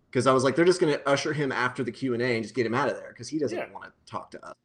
Because 0.10 0.26
I 0.26 0.34
was 0.34 0.44
like, 0.44 0.56
they're 0.56 0.66
just 0.66 0.80
gonna 0.82 1.00
usher 1.06 1.34
him 1.34 1.52
after 1.52 1.84
the 1.84 1.92
Q 1.92 2.14
and 2.16 2.22
A 2.24 2.34
and 2.36 2.44
just 2.44 2.56
get 2.56 2.66
him 2.66 2.74
out 2.74 2.90
of 2.90 2.96
there 2.98 3.10
because 3.10 3.28
he 3.30 3.38
doesn't 3.38 3.56
Yeah. 3.58 3.72
want 3.72 3.86
to 3.86 3.92
talk 4.12 4.32
to 4.32 4.44
us. 4.44 4.56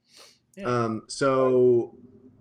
Yeah. 0.56 0.64
Um, 0.64 1.02
so 1.06 1.94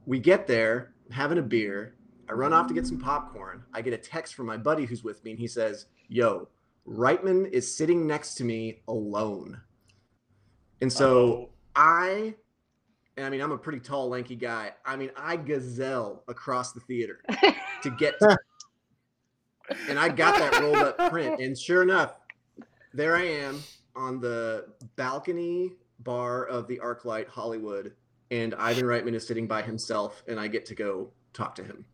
we 0.05 0.19
get 0.19 0.47
there, 0.47 0.93
having 1.11 1.37
a 1.37 1.41
beer. 1.41 1.95
I 2.29 2.33
run 2.33 2.53
off 2.53 2.67
to 2.67 2.73
get 2.73 2.87
some 2.87 2.97
popcorn. 2.97 3.63
I 3.73 3.81
get 3.81 3.91
a 3.93 3.97
text 3.97 4.35
from 4.35 4.45
my 4.45 4.55
buddy 4.55 4.85
who's 4.85 5.03
with 5.03 5.21
me, 5.25 5.31
and 5.31 5.39
he 5.39 5.47
says, 5.47 5.87
"Yo, 6.07 6.47
Reitman 6.87 7.49
is 7.51 7.75
sitting 7.75 8.07
next 8.07 8.35
to 8.35 8.43
me 8.43 8.81
alone." 8.87 9.61
And 10.81 10.91
so 10.91 11.33
Uh-oh. 11.33 11.49
I, 11.75 12.35
and 13.15 13.25
I 13.25 13.29
mean, 13.29 13.41
I'm 13.41 13.51
a 13.51 13.57
pretty 13.57 13.79
tall, 13.79 14.09
lanky 14.09 14.35
guy. 14.35 14.71
I 14.85 14.95
mean, 14.95 15.11
I 15.15 15.37
gazelle 15.37 16.23
across 16.27 16.73
the 16.73 16.81
theater 16.81 17.21
to 17.83 17.89
get, 17.91 18.19
to, 18.19 18.37
and 19.89 19.97
I 19.97 20.09
got 20.09 20.37
that 20.39 20.61
rolled 20.61 20.75
up 20.75 21.09
print. 21.09 21.39
And 21.39 21.57
sure 21.57 21.83
enough, 21.83 22.19
there 22.93 23.15
I 23.15 23.23
am 23.23 23.63
on 23.95 24.19
the 24.19 24.65
balcony 24.95 25.71
bar 25.99 26.45
of 26.45 26.67
the 26.67 26.79
ArcLight 26.83 27.27
Hollywood, 27.27 27.93
and 28.31 28.53
Ivan 28.55 28.85
Reitman 28.85 29.13
is 29.13 29.25
sitting 29.25 29.47
by 29.47 29.61
himself, 29.61 30.23
and 30.27 30.39
I 30.39 30.47
get 30.47 30.65
to 30.67 30.75
go 30.75 31.11
talk 31.33 31.55
to 31.55 31.63
him. 31.63 31.85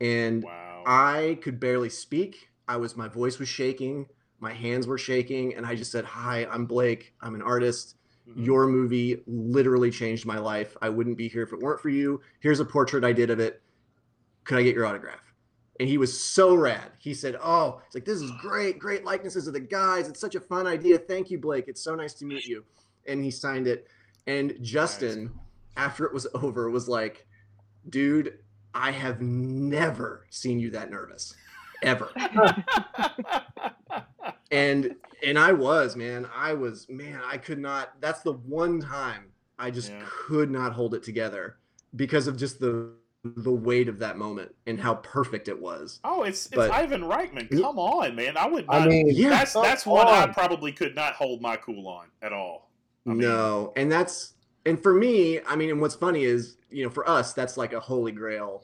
And 0.00 0.44
wow. 0.44 0.82
I 0.86 1.38
could 1.42 1.60
barely 1.60 1.88
speak. 1.88 2.48
I 2.68 2.76
was 2.76 2.96
my 2.96 3.08
voice 3.08 3.38
was 3.38 3.48
shaking, 3.48 4.08
my 4.40 4.52
hands 4.52 4.86
were 4.86 4.98
shaking, 4.98 5.54
and 5.54 5.64
I 5.66 5.74
just 5.74 5.90
said, 5.92 6.04
"Hi, 6.04 6.46
I'm 6.50 6.66
Blake. 6.66 7.14
I'm 7.20 7.34
an 7.34 7.42
artist. 7.42 7.96
Mhm. 8.28 8.44
Your 8.44 8.66
movie 8.66 9.22
literally 9.26 9.90
changed 9.90 10.26
my 10.26 10.38
life. 10.38 10.76
I 10.82 10.88
wouldn't 10.88 11.16
be 11.16 11.28
here 11.28 11.42
if 11.42 11.52
it 11.52 11.60
weren't 11.60 11.80
for 11.80 11.88
you. 11.90 12.20
Here's 12.40 12.60
a 12.60 12.64
portrait 12.64 13.04
I 13.04 13.12
did 13.12 13.30
of 13.30 13.38
it. 13.40 13.62
Could 14.44 14.58
I 14.58 14.62
get 14.62 14.74
your 14.74 14.84
autograph?" 14.86 15.32
And 15.78 15.88
he 15.88 15.98
was 15.98 16.18
so 16.18 16.54
rad. 16.54 16.92
He 16.98 17.12
said, 17.14 17.36
"Oh, 17.42 17.80
it's 17.86 17.94
like 17.94 18.04
this 18.04 18.20
is 18.20 18.30
great, 18.40 18.78
great 18.78 19.04
likenesses 19.04 19.46
of 19.46 19.52
the 19.52 19.60
guys. 19.60 20.08
It's 20.08 20.20
such 20.20 20.34
a 20.34 20.40
fun 20.40 20.66
idea. 20.66 20.98
Thank 20.98 21.30
you, 21.30 21.38
Blake. 21.38 21.66
It's 21.68 21.82
so 21.82 21.94
nice 21.94 22.14
to 22.14 22.24
meet 22.24 22.46
you." 22.46 22.64
And 23.06 23.22
he 23.22 23.30
signed 23.30 23.66
it. 23.66 23.86
And 24.26 24.56
Justin, 24.62 25.30
after 25.76 26.04
it 26.04 26.12
was 26.12 26.26
over, 26.34 26.68
was 26.70 26.88
like, 26.88 27.26
"Dude, 27.90 28.38
I 28.74 28.90
have 28.90 29.20
never 29.22 30.26
seen 30.30 30.58
you 30.58 30.70
that 30.70 30.90
nervous, 30.90 31.34
ever." 31.82 32.10
and 34.50 34.94
and 35.24 35.38
I 35.38 35.52
was 35.52 35.96
man, 35.96 36.28
I 36.34 36.52
was 36.54 36.88
man, 36.88 37.20
I 37.24 37.38
could 37.38 37.58
not. 37.58 38.00
That's 38.00 38.20
the 38.20 38.32
one 38.32 38.80
time 38.80 39.24
I 39.58 39.70
just 39.70 39.90
Yeah. 39.90 40.02
could 40.06 40.50
not 40.50 40.72
hold 40.72 40.94
it 40.94 41.02
together 41.02 41.56
because 41.96 42.26
of 42.26 42.36
just 42.36 42.60
the 42.60 42.90
the 43.24 43.50
weight 43.50 43.88
of 43.88 43.98
that 43.98 44.16
moment 44.16 44.54
and 44.66 44.78
how 44.78 44.94
perfect 44.96 45.48
it 45.48 45.60
was. 45.60 45.98
oh, 46.04 46.22
it's 46.22 46.46
it's 46.46 46.54
But- 46.54 46.70
Ivan 46.70 47.02
Reitman. 47.02 47.50
Come 47.60 47.76
on, 47.78 48.14
man. 48.14 48.36
I 48.36 48.46
would 48.46 48.66
not. 48.68 48.82
I 48.82 48.86
mean, 48.88 49.08
Yeah, 49.10 49.30
that's 49.30 49.54
come 49.54 49.62
that's 49.64 49.84
one 49.84 50.06
I 50.06 50.26
probably 50.28 50.70
could 50.72 50.94
not 50.94 51.14
hold 51.14 51.40
my 51.42 51.56
cool 51.56 51.88
on 51.88 52.06
at 52.22 52.32
all. 52.32 52.70
I 53.04 53.10
mean- 53.10 53.18
no, 53.20 53.72
and 53.76 53.90
that's 53.90 54.34
and 54.64 54.80
for 54.80 54.94
me, 54.94 55.40
I 55.42 55.56
mean, 55.56 55.70
and 55.70 55.80
what's 55.80 55.94
funny 55.96 56.24
is 56.24 56.56
you 56.70 56.84
know 56.84 56.90
for 56.90 57.08
us 57.08 57.32
that's 57.32 57.56
like 57.56 57.72
a 57.72 57.80
holy 57.80 58.12
grail 58.12 58.62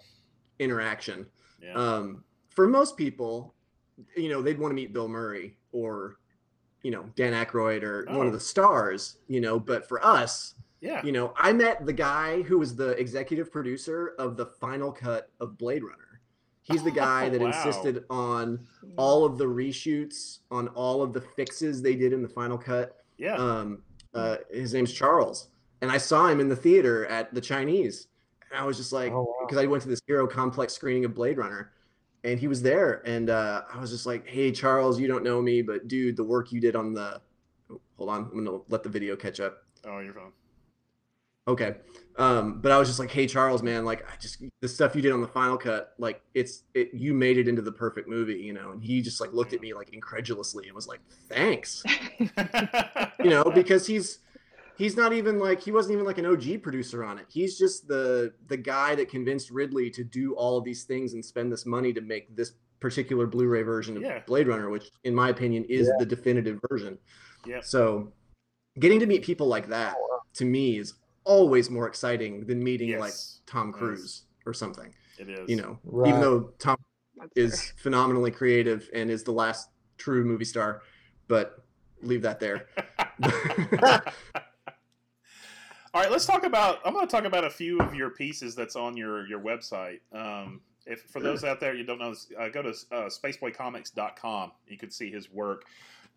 interaction. 0.61 1.27
Yeah. 1.61 1.75
Um, 1.75 2.23
for 2.51 2.69
most 2.69 2.97
people, 2.97 3.55
you 4.17 4.29
know, 4.29 4.43
they'd 4.43 4.59
want 4.59 4.71
to 4.73 4.75
meet 4.77 4.93
Bill 4.93 5.09
Murray 5.09 5.57
or, 5.73 6.17
you 6.83 6.91
know, 6.91 7.05
Dan 7.17 7.33
Aykroyd 7.33 7.83
or 7.83 8.05
one 8.07 8.17
Oh. 8.17 8.23
of 8.29 8.33
the 8.33 8.41
stars, 8.41 9.19
you 9.29 9.41
know, 9.41 9.59
but 9.61 9.87
for 9.89 10.05
us, 10.05 10.55
yeah. 10.81 11.03
you 11.05 11.13
know, 11.13 11.33
I 11.37 11.53
met 11.53 11.87
the 11.87 11.93
guy 11.93 12.43
who 12.43 12.59
was 12.59 12.75
the 12.77 12.91
executive 12.99 13.51
producer 13.53 14.15
of 14.19 14.37
the 14.37 14.47
final 14.47 14.91
cut 14.93 15.31
of 15.41 15.57
Blade 15.59 15.83
Runner. 15.85 16.21
He's 16.65 16.83
the 16.85 16.91
guy 16.93 17.27
Oh, 17.27 17.31
that 17.31 17.41
wow. 17.41 17.47
insisted 17.49 18.05
on 18.09 18.67
all 18.97 19.25
of 19.25 19.37
the 19.39 19.45
reshoots, 19.47 20.39
on 20.51 20.69
all 20.69 21.03
of 21.03 21.13
the 21.13 21.21
fixes 21.21 21.83
they 21.83 21.97
did 21.97 22.13
in 22.13 22.23
the 22.23 22.29
final 22.29 22.57
cut. 22.59 22.99
yeah. 23.19 23.35
Um, 23.37 23.83
uh, 24.15 24.37
his 24.51 24.75
name's 24.75 24.93
Charles, 24.93 25.49
and 25.81 25.91
I 25.91 25.97
saw 25.99 26.27
him 26.29 26.39
in 26.41 26.49
the 26.49 26.57
theater 26.57 27.07
at 27.07 27.33
the 27.35 27.41
Chinese, 27.41 28.09
and 28.51 28.61
I 28.61 28.65
was 28.65 28.77
just 28.77 28.93
like, 28.93 29.11
Oh, 29.13 29.23
wow. 29.23 29.47
because 29.47 29.63
I 29.63 29.67
went 29.67 29.83
to 29.85 29.89
this 29.89 30.01
Hero 30.07 30.27
Complex 30.27 30.73
screening 30.75 31.05
of 31.05 31.15
Blade 31.15 31.39
Runner, 31.39 31.73
and 32.25 32.39
he 32.39 32.49
was 32.49 32.63
there, 32.63 33.03
and 33.05 33.31
uh, 33.31 33.63
I 33.73 33.81
was 33.81 33.91
just 33.91 34.07
like, 34.07 34.27
hey 34.27 34.53
Charles, 34.53 35.01
you 35.01 35.09
don't 35.09 35.25
know 35.25 35.43
me, 35.43 35.63
but 35.63 35.89
dude, 35.89 36.17
the 36.17 36.25
work 36.25 36.53
you 36.53 36.61
did 36.61 36.77
on 36.77 36.95
the, 36.95 37.21
oh, 37.71 37.81
hold 37.97 38.11
on, 38.11 38.29
I'm 38.33 38.45
gonna 38.45 38.59
let 38.69 38.83
the 38.83 38.89
video 38.89 39.17
catch 39.17 39.41
up. 39.41 39.65
oh, 39.85 39.99
you're 40.01 40.15
fine. 40.15 40.33
Okay. 41.49 41.75
Um, 42.19 42.61
but 42.61 42.71
I 42.71 42.79
was 42.79 42.89
just 42.89 43.01
like, 43.01 43.11
hey 43.11 43.27
Charles, 43.27 43.63
man, 43.63 43.85
like 43.85 44.07
I 44.09 44.17
just 44.21 44.43
the 44.61 44.69
stuff 44.69 44.95
you 44.95 45.03
did 45.03 45.13
on 45.13 45.21
the 45.21 45.27
final 45.27 45.57
cut, 45.57 45.95
like 45.99 46.23
it's 46.35 46.65
it 46.75 46.91
you 46.93 47.15
made 47.15 47.39
it 47.39 47.49
into 47.49 47.63
the 47.63 47.73
perfect 47.73 48.09
movie, 48.09 48.39
you 48.39 48.53
know. 48.53 48.71
And 48.71 48.83
he 48.83 49.01
just 49.01 49.21
like 49.21 49.33
looked 49.33 49.53
at 49.53 49.61
me 49.61 49.75
like 49.75 49.93
incredulously 49.93 50.67
and 50.67 50.75
was 50.75 50.87
like, 50.87 51.01
thanks. 51.29 51.83
You 53.23 53.31
know, 53.31 53.45
because 53.45 53.87
he's 53.87 54.19
he's 54.77 54.97
not 54.97 55.13
even 55.13 55.39
like 55.39 55.61
he 55.61 55.71
wasn't 55.73 55.93
even 55.95 56.05
like 56.05 56.19
an 56.19 56.27
OG 56.27 56.63
producer 56.63 57.05
on 57.05 57.19
it. 57.19 57.27
He's 57.29 57.59
just 57.59 57.89
the 57.89 58.33
the 58.49 58.57
guy 58.57 58.95
that 58.95 59.09
convinced 59.09 59.51
Ridley 59.51 59.91
to 59.91 60.05
do 60.05 60.35
all 60.35 60.57
of 60.59 60.65
these 60.65 60.85
things 60.85 61.13
and 61.15 61.25
spend 61.25 61.53
this 61.53 61.67
money 61.67 61.93
to 61.93 62.01
make 62.01 62.35
this 62.37 62.53
particular 62.81 63.27
Blu-ray 63.27 63.63
version 63.63 63.97
of 63.97 64.03
Yeah. 64.03 64.21
Blade 64.27 64.49
Runner, 64.49 64.69
which 64.71 64.91
in 65.05 65.15
my 65.15 65.29
opinion 65.29 65.65
is 65.69 65.87
Yeah. 65.87 65.93
the 66.01 66.07
definitive 66.07 66.59
version. 66.69 66.99
Yep. 67.47 67.65
So 67.65 68.13
getting 68.79 68.99
to 69.01 69.07
meet 69.07 69.23
people 69.23 69.47
like 69.47 69.69
that 69.69 69.95
oh, 69.99 70.21
to 70.35 70.45
me 70.45 70.79
is 70.79 70.95
always 71.25 71.71
more 71.71 71.87
exciting 71.87 72.47
than 72.47 72.63
meeting 72.63 72.91
like 72.99 73.11
Yes. 73.13 73.41
Tom 73.47 73.69
Yes. 73.69 73.77
Cruise 73.79 74.23
or 74.47 74.53
something. 74.53 74.93
It 75.19 75.29
is. 75.29 75.49
You 75.49 75.57
know, 75.57 75.79
Right. 75.85 76.09
even 76.09 76.21
though 76.21 76.53
Tom 76.59 76.77
That's 77.17 77.31
is 77.37 77.63
fair. 77.63 77.75
phenomenally 77.85 78.31
creative 78.33 78.89
and 78.93 79.11
is 79.11 79.23
the 79.23 79.33
last 79.33 79.69
true 79.99 80.25
movie 80.25 80.45
star, 80.45 80.83
but 81.29 81.65
leave 82.03 82.23
that 82.23 82.41
there. 82.41 82.67
All 85.95 86.01
right, 86.01 86.11
let's 86.11 86.25
talk 86.25 86.45
about. 86.45 86.79
I'm 86.85 86.95
going 86.95 87.07
to 87.07 87.11
talk 87.11 87.25
about 87.25 87.45
a 87.45 87.51
few 87.51 87.79
of 87.81 87.95
your 87.95 88.11
pieces 88.11 88.55
that's 88.55 88.77
on 88.77 88.97
your 88.97 89.27
your 89.27 89.41
website. 89.41 90.01
Um, 90.13 90.61
if 90.87 91.03
for 91.03 91.21
those 91.21 91.45
out 91.45 91.61
there 91.61 91.75
you 91.75 91.85
don't 91.85 91.99
know, 91.99 92.15
uh, 92.39 92.49
go 92.49 92.63
to 92.63 92.71
uh, 92.71 93.09
spaceboycomics.com. 93.09 94.53
You 94.67 94.79
can 94.79 94.91
see 94.91 95.11
his 95.11 95.31
work. 95.31 95.65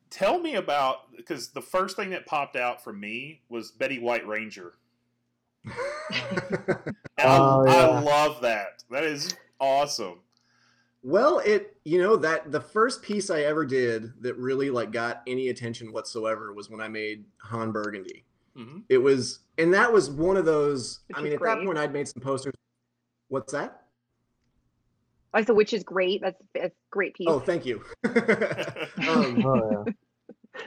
Tell 0.09 0.39
me 0.39 0.55
about 0.55 1.15
because 1.15 1.49
the 1.49 1.61
first 1.61 1.97
thing 1.97 2.09
that 2.11 2.25
popped 2.25 2.55
out 2.55 2.83
for 2.83 2.93
me 2.93 3.41
was 3.49 3.71
Betty 3.71 3.99
White 3.99 4.25
Ranger. 4.27 4.73
And 7.17 7.29
Oh, 7.29 7.65
I, 7.65 7.71
yeah. 7.71 7.87
I 7.87 7.99
love 8.01 8.41
that. 8.41 8.83
That 8.91 9.03
is 9.03 9.35
awesome. 9.59 10.19
Well, 11.01 11.39
it 11.39 11.77
you 11.85 12.01
know 12.01 12.15
that 12.17 12.51
the 12.51 12.59
first 12.61 13.01
piece 13.01 13.29
I 13.29 13.41
ever 13.41 13.65
did 13.65 14.11
that 14.21 14.37
really 14.37 14.69
like 14.69 14.91
got 14.91 15.21
any 15.27 15.49
attention 15.49 15.93
whatsoever 15.93 16.53
was 16.53 16.69
when 16.69 16.81
I 16.81 16.87
made 16.87 17.25
Han 17.43 17.71
Burgundy. 17.71 18.25
Hmm 18.55 18.79
It 18.89 18.97
was, 18.97 19.39
and 19.57 19.73
that 19.73 19.91
was 19.91 20.09
one 20.09 20.37
of 20.37 20.45
those. 20.45 20.99
Which 21.07 21.17
I 21.17 21.21
mean, 21.21 21.33
at 21.33 21.41
that 21.41 21.63
point, 21.63 21.77
I'd 21.77 21.93
made 21.93 22.07
some 22.07 22.21
posters. 22.21 22.53
What's 23.27 23.53
that? 23.53 23.81
Like 25.33 25.47
the 25.47 25.53
witch 25.53 25.73
is 25.73 25.83
great. 25.83 26.21
That's 26.21 26.41
a 26.55 26.71
great 26.91 27.13
piece. 27.13 27.27
Oh, 27.29 27.39
thank 27.39 27.65
you. 27.65 27.83
um, 28.05 29.43
Oh, 29.45 29.85
yeah. 29.85 30.61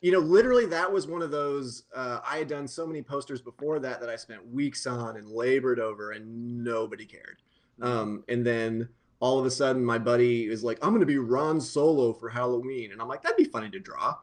you 0.00 0.10
know, 0.10 0.20
literally, 0.20 0.64
that 0.66 0.90
was 0.90 1.06
one 1.06 1.20
of 1.20 1.30
those. 1.30 1.82
Uh, 1.94 2.20
I 2.26 2.38
had 2.38 2.48
done 2.48 2.66
so 2.66 2.86
many 2.86 3.02
posters 3.02 3.42
before 3.42 3.78
that 3.80 4.00
that 4.00 4.08
I 4.08 4.16
spent 4.16 4.46
weeks 4.50 4.86
on 4.86 5.16
and 5.18 5.28
labored 5.28 5.78
over, 5.78 6.12
and 6.12 6.64
nobody 6.64 7.04
cared. 7.04 7.42
Um, 7.82 8.24
and 8.28 8.44
then 8.46 8.88
all 9.20 9.38
of 9.38 9.44
a 9.44 9.50
sudden, 9.50 9.84
my 9.84 9.98
buddy 9.98 10.48
is 10.48 10.64
like, 10.64 10.78
"I'm 10.82 10.90
going 10.90 11.00
to 11.00 11.06
be 11.06 11.18
Ron 11.18 11.60
Solo 11.60 12.14
for 12.14 12.30
Halloween," 12.30 12.92
and 12.92 13.02
I'm 13.02 13.08
like, 13.08 13.22
"That'd 13.22 13.36
be 13.36 13.44
funny 13.44 13.68
to 13.70 13.78
draw." 13.78 14.16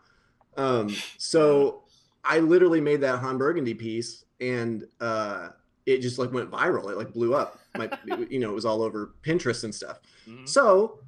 Um, 0.57 0.95
so 1.17 1.83
I 2.28 2.39
literally 2.39 2.82
made 2.82 3.01
that 3.01 3.19
Han 3.19 3.38
Burgundy 3.38 3.73
piece, 3.73 4.25
and 4.41 4.86
uh, 4.99 5.49
it 5.86 5.99
just 5.99 6.19
like 6.19 6.32
went 6.32 6.51
viral. 6.51 6.91
It 6.91 6.97
like 6.97 7.13
blew 7.13 7.34
up. 7.34 7.59
My, 7.78 7.89
you 8.30 8.39
know, 8.39 8.49
it 8.49 8.55
was 8.55 8.65
all 8.65 8.82
over 8.82 9.13
Pinterest 9.23 9.63
and 9.63 9.73
stuff. 9.73 9.99
Mhm. 10.28 10.47
So 10.47 10.99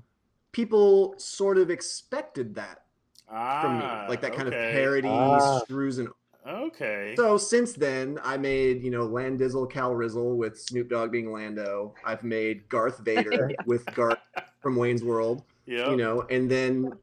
people 0.52 1.14
sort 1.18 1.58
of 1.58 1.70
expected 1.70 2.56
that 2.56 2.84
Ah, 3.32 3.62
from 3.62 3.78
me, 3.80 3.86
like 4.10 4.22
that 4.22 4.34
kind 4.34 4.48
of 4.48 4.54
parody, 4.54 5.08
Ah. 5.08 5.60
screws 5.60 6.00
and 6.00 6.10
Okay. 6.48 7.14
so 7.16 7.38
since 7.38 7.74
then, 7.74 8.18
I 8.24 8.38
made 8.38 8.82
you 8.82 8.90
know 8.90 9.08
Landizzle 9.08 9.70
Cal 9.70 9.94
Rizzle 9.94 10.36
with 10.38 10.60
Snoop 10.60 10.90
Dogg 10.90 11.12
being 11.12 11.32
Lando. 11.32 11.94
I've 12.06 12.24
made 12.24 12.68
Garth 12.70 13.00
Vader 13.00 13.52
with 13.68 13.86
Garth 13.94 14.18
from 14.62 14.76
Wayne's 14.76 15.04
World. 15.04 15.44
yeah. 15.68 15.90
You 15.92 15.98
know, 15.98 16.22
and 16.32 16.50
then 16.50 16.94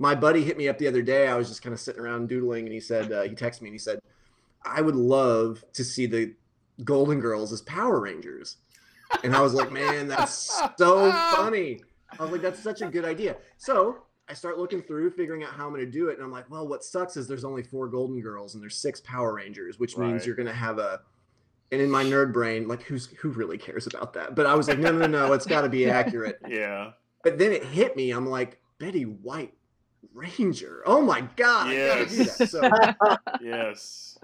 my 0.00 0.14
buddy 0.14 0.42
hit 0.42 0.56
me 0.56 0.66
up 0.66 0.78
the 0.78 0.88
other 0.88 1.02
day. 1.02 1.28
I 1.28 1.36
was 1.36 1.48
just 1.48 1.62
kind 1.62 1.74
of 1.74 1.78
sitting 1.78 2.00
around 2.00 2.30
doodling, 2.30 2.64
and 2.64 2.72
he 2.72 2.80
said 2.80 3.12
uh, 3.12 3.22
he 3.22 3.30
texted 3.30 3.60
me 3.60 3.68
and 3.68 3.74
he 3.74 3.78
said, 3.78 4.00
"I 4.64 4.80
would 4.80 4.96
love 4.96 5.62
to 5.74 5.84
see 5.84 6.06
the 6.06 6.34
Golden 6.82 7.20
Girls 7.20 7.52
as 7.52 7.60
Power 7.60 8.00
Rangers." 8.00 8.56
And 9.22 9.36
I 9.36 9.42
was 9.42 9.52
like, 9.52 9.70
"Man, 9.70 10.08
that's 10.08 10.58
so 10.78 11.12
funny." 11.36 11.82
I 12.18 12.22
was 12.22 12.32
like, 12.32 12.40
"That's 12.40 12.62
such 12.62 12.80
a 12.80 12.86
good 12.86 13.04
idea." 13.04 13.36
So 13.58 14.04
I 14.26 14.32
start 14.32 14.58
looking 14.58 14.80
through, 14.80 15.10
figuring 15.10 15.44
out 15.44 15.50
how 15.50 15.66
I'm 15.66 15.74
going 15.74 15.84
to 15.84 15.90
do 15.90 16.08
it, 16.08 16.16
and 16.16 16.24
I'm 16.24 16.32
like, 16.32 16.48
"Well, 16.50 16.66
what 16.66 16.82
sucks 16.82 17.18
is 17.18 17.28
there's 17.28 17.44
only 17.44 17.62
four 17.62 17.86
Golden 17.86 18.22
Girls 18.22 18.54
and 18.54 18.62
there's 18.62 18.78
six 18.78 19.02
Power 19.02 19.34
Rangers, 19.34 19.78
which 19.78 19.98
means 19.98 20.24
you're 20.24 20.34
going 20.34 20.46
to 20.48 20.54
have 20.54 20.78
a." 20.78 21.02
And 21.72 21.80
in 21.80 21.90
my 21.90 22.02
nerd 22.02 22.32
brain, 22.32 22.66
like, 22.66 22.82
who's 22.82 23.08
who 23.20 23.28
really 23.28 23.58
cares 23.58 23.86
about 23.86 24.14
that? 24.14 24.34
But 24.34 24.46
I 24.46 24.54
was 24.54 24.66
like, 24.66 24.78
"No, 24.78 24.92
"No, 24.92 25.06
no, 25.06 25.26
no, 25.26 25.32
it's 25.34 25.46
got 25.46 25.60
to 25.60 25.68
be 25.68 25.90
accurate." 25.90 26.38
Yeah. 26.48 26.92
But 27.22 27.38
then 27.38 27.52
it 27.52 27.62
hit 27.62 27.96
me. 27.96 28.12
I'm 28.12 28.26
like, 28.26 28.58
Betty 28.78 29.02
White 29.02 29.52
Ranger. 30.12 30.82
Oh 30.86 31.00
my 31.00 31.22
god, 31.36 31.68
I 31.68 31.86
gotta 31.86 32.06
do 32.06 32.16
Yes. 32.16 32.38
that. 32.38 32.48
So, 32.50 33.16
Yes. 33.40 34.18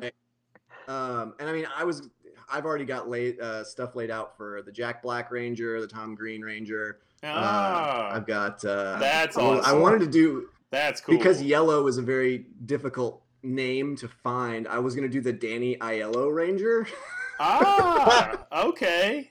um, 0.88 1.34
and 1.38 1.48
I 1.48 1.52
mean, 1.52 1.66
I 1.76 1.84
was, 1.84 2.08
I've 2.50 2.64
already 2.64 2.84
got 2.84 3.08
laid 3.08 3.40
uh, 3.40 3.64
stuff 3.64 3.94
laid 3.96 4.10
out 4.10 4.36
for 4.36 4.62
the 4.62 4.72
Jack 4.72 5.02
Black 5.02 5.30
Ranger, 5.30 5.80
the 5.80 5.86
Tom 5.86 6.14
Green 6.14 6.42
Ranger. 6.42 7.00
Uh, 7.22 7.26
Ah, 7.34 8.10
I've 8.14 8.26
got. 8.26 8.64
Uh, 8.64 8.98
That's 8.98 9.36
I 9.36 9.42
wa- 9.42 9.62
I 9.64 9.72
wanted 9.72 10.00
to 10.00 10.06
do 10.06 10.48
that's 10.70 11.00
cool. 11.00 11.16
because 11.16 11.40
yellow 11.42 11.86
is 11.86 11.96
a 11.98 12.02
very 12.02 12.46
difficult 12.66 13.22
name 13.42 13.96
to 13.96 14.08
find. 14.08 14.68
I 14.68 14.78
was 14.78 14.94
gonna 14.94 15.08
do 15.08 15.20
the 15.20 15.32
Danny 15.32 15.76
Aiello 15.76 16.32
Ranger. 16.34 16.86
ah, 17.40 18.46
okay. 18.66 19.30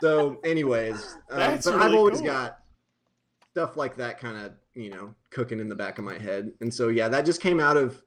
so, 0.00 0.38
anyways, 0.44 1.16
um, 1.30 1.38
That's 1.38 1.66
but 1.66 1.74
I've 1.80 1.94
always 1.94 2.18
cool. 2.18 2.26
got 2.26 2.58
stuff 3.50 3.76
like 3.76 3.96
that 3.96 4.18
kind 4.18 4.36
of 4.38 4.52
you 4.74 4.90
know 4.90 5.14
cooking 5.30 5.60
in 5.60 5.68
the 5.68 5.74
back 5.74 5.98
of 5.98 6.04
my 6.04 6.18
head, 6.18 6.52
and 6.60 6.72
so 6.72 6.88
yeah, 6.88 7.08
that 7.08 7.24
just 7.24 7.40
came 7.40 7.60
out 7.60 7.76
of 7.76 8.02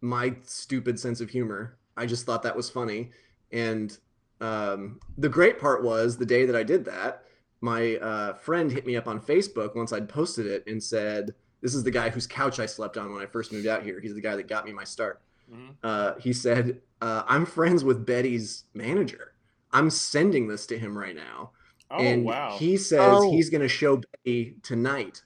my 0.00 0.34
stupid 0.44 0.98
sense 0.98 1.20
of 1.20 1.30
humor. 1.30 1.78
I 1.96 2.06
just 2.06 2.26
thought 2.26 2.42
that 2.42 2.56
was 2.56 2.68
funny, 2.70 3.10
and 3.52 3.96
um, 4.40 5.00
the 5.18 5.28
great 5.28 5.58
part 5.60 5.82
was 5.82 6.16
the 6.16 6.26
day 6.26 6.44
that 6.46 6.56
I 6.56 6.62
did 6.62 6.84
that, 6.86 7.24
my 7.60 7.96
uh, 7.96 8.34
friend 8.34 8.70
hit 8.70 8.84
me 8.86 8.96
up 8.96 9.06
on 9.08 9.20
Facebook 9.20 9.74
once 9.76 9.92
I'd 9.92 10.08
posted 10.08 10.46
it 10.46 10.64
and 10.66 10.82
said, 10.82 11.34
"This 11.60 11.74
is 11.74 11.82
the 11.84 11.90
guy 11.90 12.10
whose 12.10 12.26
couch 12.26 12.58
I 12.60 12.66
slept 12.66 12.96
on 12.96 13.12
when 13.12 13.22
I 13.22 13.26
first 13.26 13.52
moved 13.52 13.66
out 13.66 13.82
here. 13.82 14.00
He's 14.00 14.14
the 14.14 14.20
guy 14.20 14.36
that 14.36 14.48
got 14.48 14.64
me 14.64 14.72
my 14.72 14.84
start." 14.84 15.20
Mhm. 15.52 15.74
uh, 15.82 16.14
he 16.18 16.32
said, 16.32 16.80
uh, 17.02 17.22
"I'm 17.26 17.44
friends 17.46 17.84
with 17.84 18.06
Betty's 18.06 18.64
manager. 18.74 19.34
I'm 19.72 19.90
sending 19.90 20.48
this 20.48 20.66
to 20.66 20.78
him 20.78 20.96
right 20.96 21.14
now." 21.14 21.50
Oh 21.90 21.98
and 21.98 22.24
wow. 22.24 22.56
he 22.58 22.76
says 22.78 23.00
Oh. 23.12 23.30
he's 23.30 23.50
going 23.50 23.60
to 23.60 23.68
show 23.68 24.00
Betty 24.24 24.56
tonight. 24.62 25.22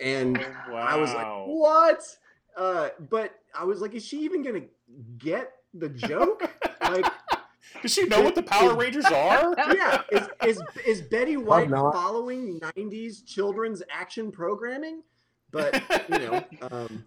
And 0.00 0.38
wow. 0.68 0.76
I 0.76 0.96
was 0.96 1.12
like, 1.12 1.26
"What?" 1.46 2.16
Uh, 2.56 2.90
but 3.10 3.34
I 3.54 3.64
was 3.64 3.80
like, 3.80 3.94
"Is 3.94 4.04
she 4.04 4.20
even 4.20 4.42
going 4.42 4.62
to 4.62 4.68
get 5.18 5.52
the 5.72 5.88
joke?" 5.88 6.50
like, 6.82 7.06
Does 7.82 7.92
she 7.92 8.06
know 8.06 8.22
what 8.22 8.34
the 8.34 8.42
Power 8.42 8.74
Rangers 8.74 9.04
are? 9.06 9.54
yeah, 9.74 10.02
is 10.10 10.28
is 10.46 10.62
is 10.86 11.02
Betty 11.02 11.36
White 11.36 11.70
following 11.70 12.60
'90s 12.60 13.24
children's 13.26 13.82
action 13.90 14.30
programming? 14.30 15.02
But 15.50 15.82
you 16.08 16.18
know, 16.18 16.44
um, 16.70 17.04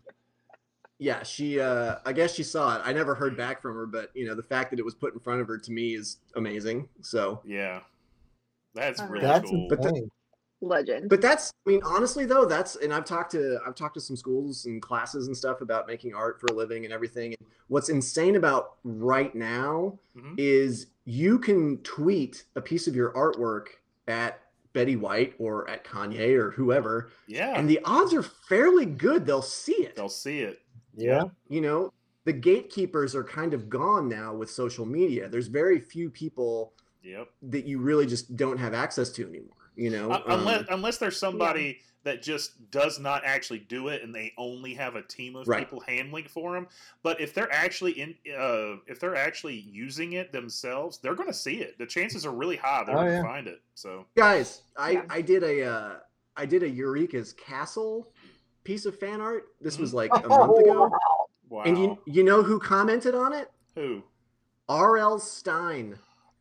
yeah, 0.99 1.23
she. 1.23 1.59
Uh, 1.59 1.97
I 2.05 2.13
guess 2.13 2.33
she 2.33 2.43
saw 2.43 2.77
it. 2.77 2.81
I 2.85 2.93
never 2.93 3.15
heard 3.15 3.35
back 3.35 3.61
from 3.61 3.75
her, 3.75 3.85
but 3.85 4.11
you 4.13 4.25
know, 4.25 4.35
the 4.35 4.43
fact 4.43 4.71
that 4.71 4.79
it 4.79 4.85
was 4.85 4.95
put 4.95 5.13
in 5.13 5.19
front 5.19 5.41
of 5.41 5.47
her 5.47 5.57
to 5.57 5.71
me 5.71 5.95
is 5.95 6.17
amazing. 6.35 6.89
So, 7.01 7.41
Yeah. 7.45 7.81
That's 8.73 9.01
really 9.01 9.25
That's 9.25 9.49
cool. 9.49 9.67
But 9.69 9.81
the- 9.81 9.89
insane. 9.89 10.11
Legend. 10.61 11.09
but 11.09 11.21
that's. 11.21 11.53
I 11.65 11.69
mean, 11.69 11.81
honestly 11.85 12.25
though, 12.25 12.45
that's. 12.45 12.75
And 12.77 12.93
I've 12.93 13.05
talked 13.05 13.31
to 13.31 13.59
I've 13.65 13.75
talked 13.75 13.93
to 13.95 14.01
some 14.01 14.15
schools 14.15 14.65
and 14.65 14.81
classes 14.81 15.27
and 15.27 15.37
stuff 15.37 15.61
about 15.61 15.87
making 15.87 16.13
art 16.15 16.39
for 16.39 16.47
a 16.51 16.55
living 16.55 16.83
and 16.85 16.93
everything. 16.93 17.35
And 17.39 17.47
what's 17.67 17.89
insane 17.89 18.35
about 18.35 18.77
right 18.83 19.33
now 19.35 19.99
Mhm. 20.17 20.33
is 20.37 20.87
you 21.05 21.37
can 21.39 21.77
tweet 21.83 22.45
a 22.55 22.61
piece 22.61 22.87
of 22.87 22.95
your 22.95 23.11
artwork 23.13 23.67
at 24.07 24.39
Betty 24.73 24.95
White 24.95 25.33
or 25.39 25.69
at 25.69 25.83
Kanye 25.83 26.35
or 26.35 26.51
whoever, 26.51 27.09
Yeah. 27.27 27.53
and 27.57 27.69
the 27.69 27.79
odds 27.85 28.13
are 28.13 28.23
fairly 28.23 28.85
good 28.85 29.25
they'll 29.25 29.41
see 29.41 29.83
it. 29.85 29.95
They'll 29.95 30.09
see 30.09 30.39
it. 30.41 30.59
Yeah. 30.95 31.25
You 31.49 31.61
know, 31.61 31.93
the 32.25 32.33
gatekeepers 32.33 33.15
are 33.15 33.23
kind 33.23 33.53
of 33.53 33.69
gone 33.69 34.09
now 34.09 34.33
with 34.35 34.49
social 34.49 34.85
media. 34.85 35.29
There's 35.29 35.47
very 35.47 35.79
few 35.79 36.09
people 36.09 36.73
Yep. 37.03 37.29
that 37.43 37.65
you 37.65 37.79
really 37.79 38.05
just 38.05 38.35
don't 38.35 38.57
have 38.57 38.73
access 38.73 39.09
to 39.11 39.27
anymore. 39.27 39.53
You 39.75 39.91
know, 39.91 40.11
Uh, 40.11 40.23
unless 40.27 40.59
Um, 40.61 40.65
unless 40.71 40.97
there's 40.97 41.17
somebody 41.17 41.79
that 42.03 42.21
just 42.23 42.71
does 42.71 42.99
not 42.99 43.23
actually 43.25 43.59
do 43.59 43.89
it 43.89 44.01
and 44.01 44.15
they 44.15 44.33
only 44.37 44.73
have 44.73 44.95
a 44.95 45.01
team 45.03 45.35
of 45.35 45.47
Right. 45.47 45.59
people 45.59 45.81
handling 45.81 46.25
for 46.27 46.53
them. 46.53 46.67
But 47.03 47.19
if 47.19 47.33
they're 47.33 47.51
actually 47.51 47.91
in, 47.99 48.15
uh, 48.33 48.77
if 48.87 48.99
they're 48.99 49.15
actually 49.15 49.55
using 49.55 50.13
it 50.13 50.31
themselves, 50.31 50.99
they're 50.99 51.15
going 51.15 51.27
to 51.27 51.33
see 51.33 51.59
it. 51.61 51.77
The 51.77 51.85
chances 51.85 52.25
are 52.25 52.31
really 52.31 52.55
high 52.55 52.83
they're 52.85 52.95
Oh, 52.95 52.99
going 53.01 53.07
to 53.09 53.13
yeah. 53.17 53.23
find 53.23 53.47
it. 53.47 53.61
So 53.75 54.05
guys, 54.15 54.61
I 54.77 54.91
Yeah. 54.91 55.05
I 55.09 55.21
did 55.21 55.43
a 55.43 55.63
uh, 55.63 55.95
I 56.37 56.45
did 56.45 56.63
a 56.63 56.69
Eureka's 56.69 57.33
Castle 57.33 58.11
piece 58.63 58.85
of 58.85 58.97
fan 58.97 59.19
art. 59.21 59.49
This 59.61 59.77
was 59.77 59.93
like 59.93 60.11
a 60.13 60.27
month 60.29 60.57
ago, 60.59 60.89
wow. 61.49 61.63
and 61.63 61.77
you 61.77 61.97
you 62.05 62.23
know 62.23 62.41
who 62.41 62.57
commented 62.59 63.15
on 63.15 63.33
it? 63.33 63.51
Who? 63.75 64.03
R.L. 64.69 65.19
Stine. 65.19 65.97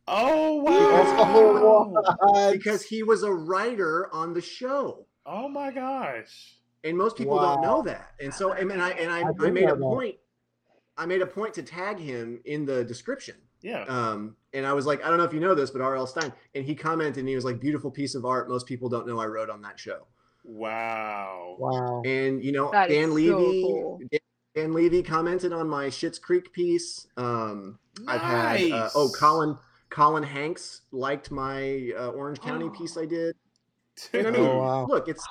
Oh 0.07 0.61
Oh, 0.67 1.91
wow! 1.93 2.15
what? 2.19 2.53
because 2.53 2.83
he 2.83 3.03
was 3.03 3.23
a 3.23 3.31
writer 3.31 4.09
on 4.13 4.33
the 4.33 4.41
show 4.41 5.05
oh 5.25 5.49
my 5.49 5.71
gosh! 5.71 6.55
and 6.83 6.97
most 6.97 7.17
people 7.17 7.37
don't 7.39 7.61
know 7.61 7.81
that 7.81 8.11
and 8.21 8.33
so 8.33 8.53
and 8.53 8.71
I 8.81 8.91
and 8.91 9.11
I, 9.11 9.19
I 9.21 9.31
I, 9.47 9.49
made 9.49 9.63
a 9.65 9.75
that. 9.75 9.79
point 9.79 10.15
I 10.97 11.05
made 11.05 11.21
a 11.21 11.27
point 11.27 11.53
to 11.55 11.63
tag 11.63 11.99
him 11.99 12.39
in 12.45 12.65
the 12.65 12.83
description 12.85 13.35
Yeah. 13.61 13.83
Um, 13.83 14.35
and 14.53 14.65
I 14.65 14.73
was 14.73 14.85
like, 14.85 15.03
I 15.03 15.09
don't 15.09 15.17
know 15.17 15.23
if 15.25 15.33
you 15.33 15.39
know 15.39 15.53
this, 15.55 15.69
but 15.71 15.81
R.L. 15.81 16.07
Stine, 16.07 16.31
and 16.55 16.63
he 16.65 16.73
commented, 16.73 17.19
and 17.19 17.27
he 17.29 17.35
was 17.35 17.43
like, 17.45 17.59
"Beautiful 17.59 17.91
piece 17.91 18.15
of 18.15 18.23
art. 18.25 18.49
Most 18.49 18.65
people 18.65 18.87
don't 18.89 19.05
know 19.07 19.19
I 19.19 19.25
wrote 19.25 19.49
on 19.49 19.61
that 19.63 19.77
show." 19.79 20.07
Wow. 20.43 21.55
Wow. 21.59 22.01
And 22.05 22.43
you 22.43 22.51
know, 22.51 22.71
That 22.71 22.89
is 22.89 22.95
Dan 22.97 23.09
so 23.09 23.13
Levy, 23.15 23.61
cool. 23.61 23.99
Dan, 24.11 24.19
Dan 24.55 24.73
Levy 24.73 25.03
commented 25.03 25.51
on 25.53 25.67
my 25.67 25.87
Schitt's 25.87 26.17
Creek 26.19 26.51
piece. 26.53 27.07
Um, 27.17 27.77
I've 28.07 28.21
had 28.21 28.71
uh, 28.71 28.89
oh, 28.95 29.09
Colin 29.09 29.57
Colin 29.89 30.23
Hanks 30.23 30.81
liked 30.91 31.31
my 31.31 31.91
uh, 31.97 32.07
Orange 32.09 32.39
County 32.41 32.69
piece 32.69 32.97
I 32.97 33.05
did. 33.05 33.35
And 34.13 34.27
I 34.27 34.31
mean, 34.31 34.41
Oh, 34.41 34.57
wow. 34.57 34.85
look, 34.87 35.07
it's 35.07 35.25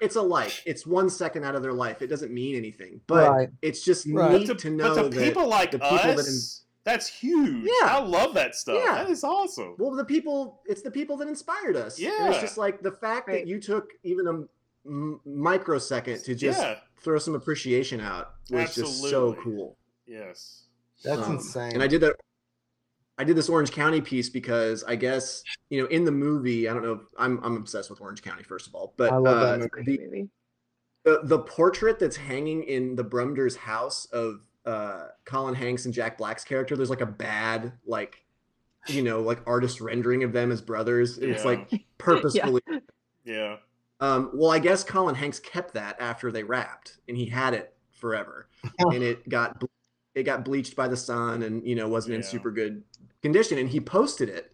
it's 0.00 0.16
a 0.16 0.22
like. 0.22 0.62
It's 0.66 0.86
one 0.86 1.08
second 1.10 1.44
out 1.44 1.54
of 1.54 1.62
their 1.62 1.72
life. 1.72 2.02
It 2.02 2.08
doesn't 2.08 2.32
mean 2.32 2.56
anything, 2.56 3.00
but 3.06 3.30
Right. 3.30 3.48
it's 3.62 3.84
just 3.84 4.06
Right. 4.08 4.32
neat 4.32 4.48
But 4.48 4.58
to 4.60 4.70
know 4.70 4.94
but 4.94 5.10
the 5.10 5.16
that 5.18 5.24
people 5.24 5.48
like 5.48 5.70
the 5.70 5.78
people 5.78 5.96
that 5.98 6.18
us, 6.18 6.64
that's 6.84 7.06
huge. 7.08 7.64
Yeah. 7.80 7.86
I 7.88 8.00
love 8.02 8.34
that 8.34 8.54
stuff. 8.54 8.76
Yeah. 8.84 8.96
That 8.96 9.10
is 9.10 9.24
awesome. 9.24 9.76
well, 9.78 9.92
the 9.92 10.04
people. 10.04 10.60
It's 10.66 10.82
the 10.82 10.90
people 10.90 11.16
that 11.18 11.28
inspired 11.28 11.76
us. 11.76 11.98
And 11.98 12.06
Yeah. 12.08 12.30
it's 12.30 12.40
just 12.40 12.58
like 12.58 12.82
the 12.82 12.92
fact 12.92 13.28
Right. 13.28 13.40
that 13.40 13.46
you 13.46 13.60
took 13.60 13.90
even 14.02 14.26
a 14.26 14.88
m- 14.88 15.20
microsecond 15.24 16.22
to 16.24 16.34
just 16.34 16.60
yeah. 16.60 16.78
throw 17.00 17.18
some 17.18 17.34
appreciation 17.34 18.00
out 18.00 18.34
was 18.50 18.74
just 18.74 19.02
so 19.04 19.34
cool. 19.34 19.76
Yes. 20.06 20.64
That's 21.04 21.22
Um, 21.22 21.34
insane. 21.36 21.72
And 21.74 21.82
I 21.82 21.86
did 21.86 22.00
that. 22.02 22.16
I 23.18 23.24
did 23.24 23.36
this 23.36 23.48
Orange 23.48 23.70
County 23.70 24.00
piece 24.00 24.28
because 24.28 24.82
I 24.84 24.96
guess 24.96 25.42
you 25.68 25.80
know 25.80 25.88
in 25.88 26.04
the 26.04 26.12
movie 26.12 26.68
I 26.68 26.72
don't 26.72 26.82
know 26.82 27.00
I'm 27.18 27.40
I'm 27.42 27.56
obsessed 27.56 27.90
with 27.90 28.00
Orange 28.00 28.22
County 28.22 28.42
first 28.42 28.66
of 28.66 28.74
all, 28.74 28.94
but 28.96 29.12
I 29.12 29.16
love 29.16 29.40
that 29.40 29.62
uh, 29.62 29.68
movie. 29.76 29.96
The, 31.04 31.20
the 31.20 31.20
the 31.24 31.38
portrait 31.40 31.98
that's 31.98 32.16
hanging 32.16 32.64
in 32.64 32.96
the 32.96 33.04
Brumder's 33.04 33.56
house 33.56 34.06
of 34.06 34.40
uh, 34.64 35.08
Colin 35.24 35.54
Hanks 35.54 35.84
and 35.84 35.94
Jack 35.94 36.18
Black's 36.18 36.44
character, 36.44 36.76
there's 36.76 36.90
like 36.90 37.00
a 37.00 37.06
bad 37.06 37.72
like 37.86 38.24
you 38.86 39.02
know 39.02 39.20
like 39.20 39.40
artist 39.46 39.80
rendering 39.80 40.24
of 40.24 40.32
them 40.32 40.50
as 40.50 40.62
brothers. 40.62 41.18
It's 41.18 41.44
Yeah. 41.44 41.50
like 41.70 41.84
purposefully. 41.98 42.62
Yeah. 43.24 43.56
Um, 44.00 44.30
well, 44.34 44.50
I 44.50 44.58
guess 44.58 44.82
Colin 44.82 45.14
Hanks 45.14 45.38
kept 45.38 45.74
that 45.74 45.96
after 46.00 46.32
they 46.32 46.42
wrapped, 46.42 46.98
and 47.06 47.16
he 47.16 47.26
had 47.26 47.54
it 47.54 47.74
forever, 47.92 48.48
and 48.78 49.02
it 49.02 49.28
got 49.28 49.60
ble- 49.60 49.70
it 50.14 50.24
got 50.24 50.44
bleached 50.44 50.74
by 50.74 50.88
the 50.88 50.96
sun, 50.96 51.42
and 51.42 51.64
you 51.66 51.74
know 51.74 51.88
wasn't 51.88 52.14
in 52.14 52.22
super 52.22 52.50
good 52.50 52.82
condition, 53.22 53.58
and 53.58 53.68
he 53.68 53.80
posted 53.80 54.28
it, 54.28 54.52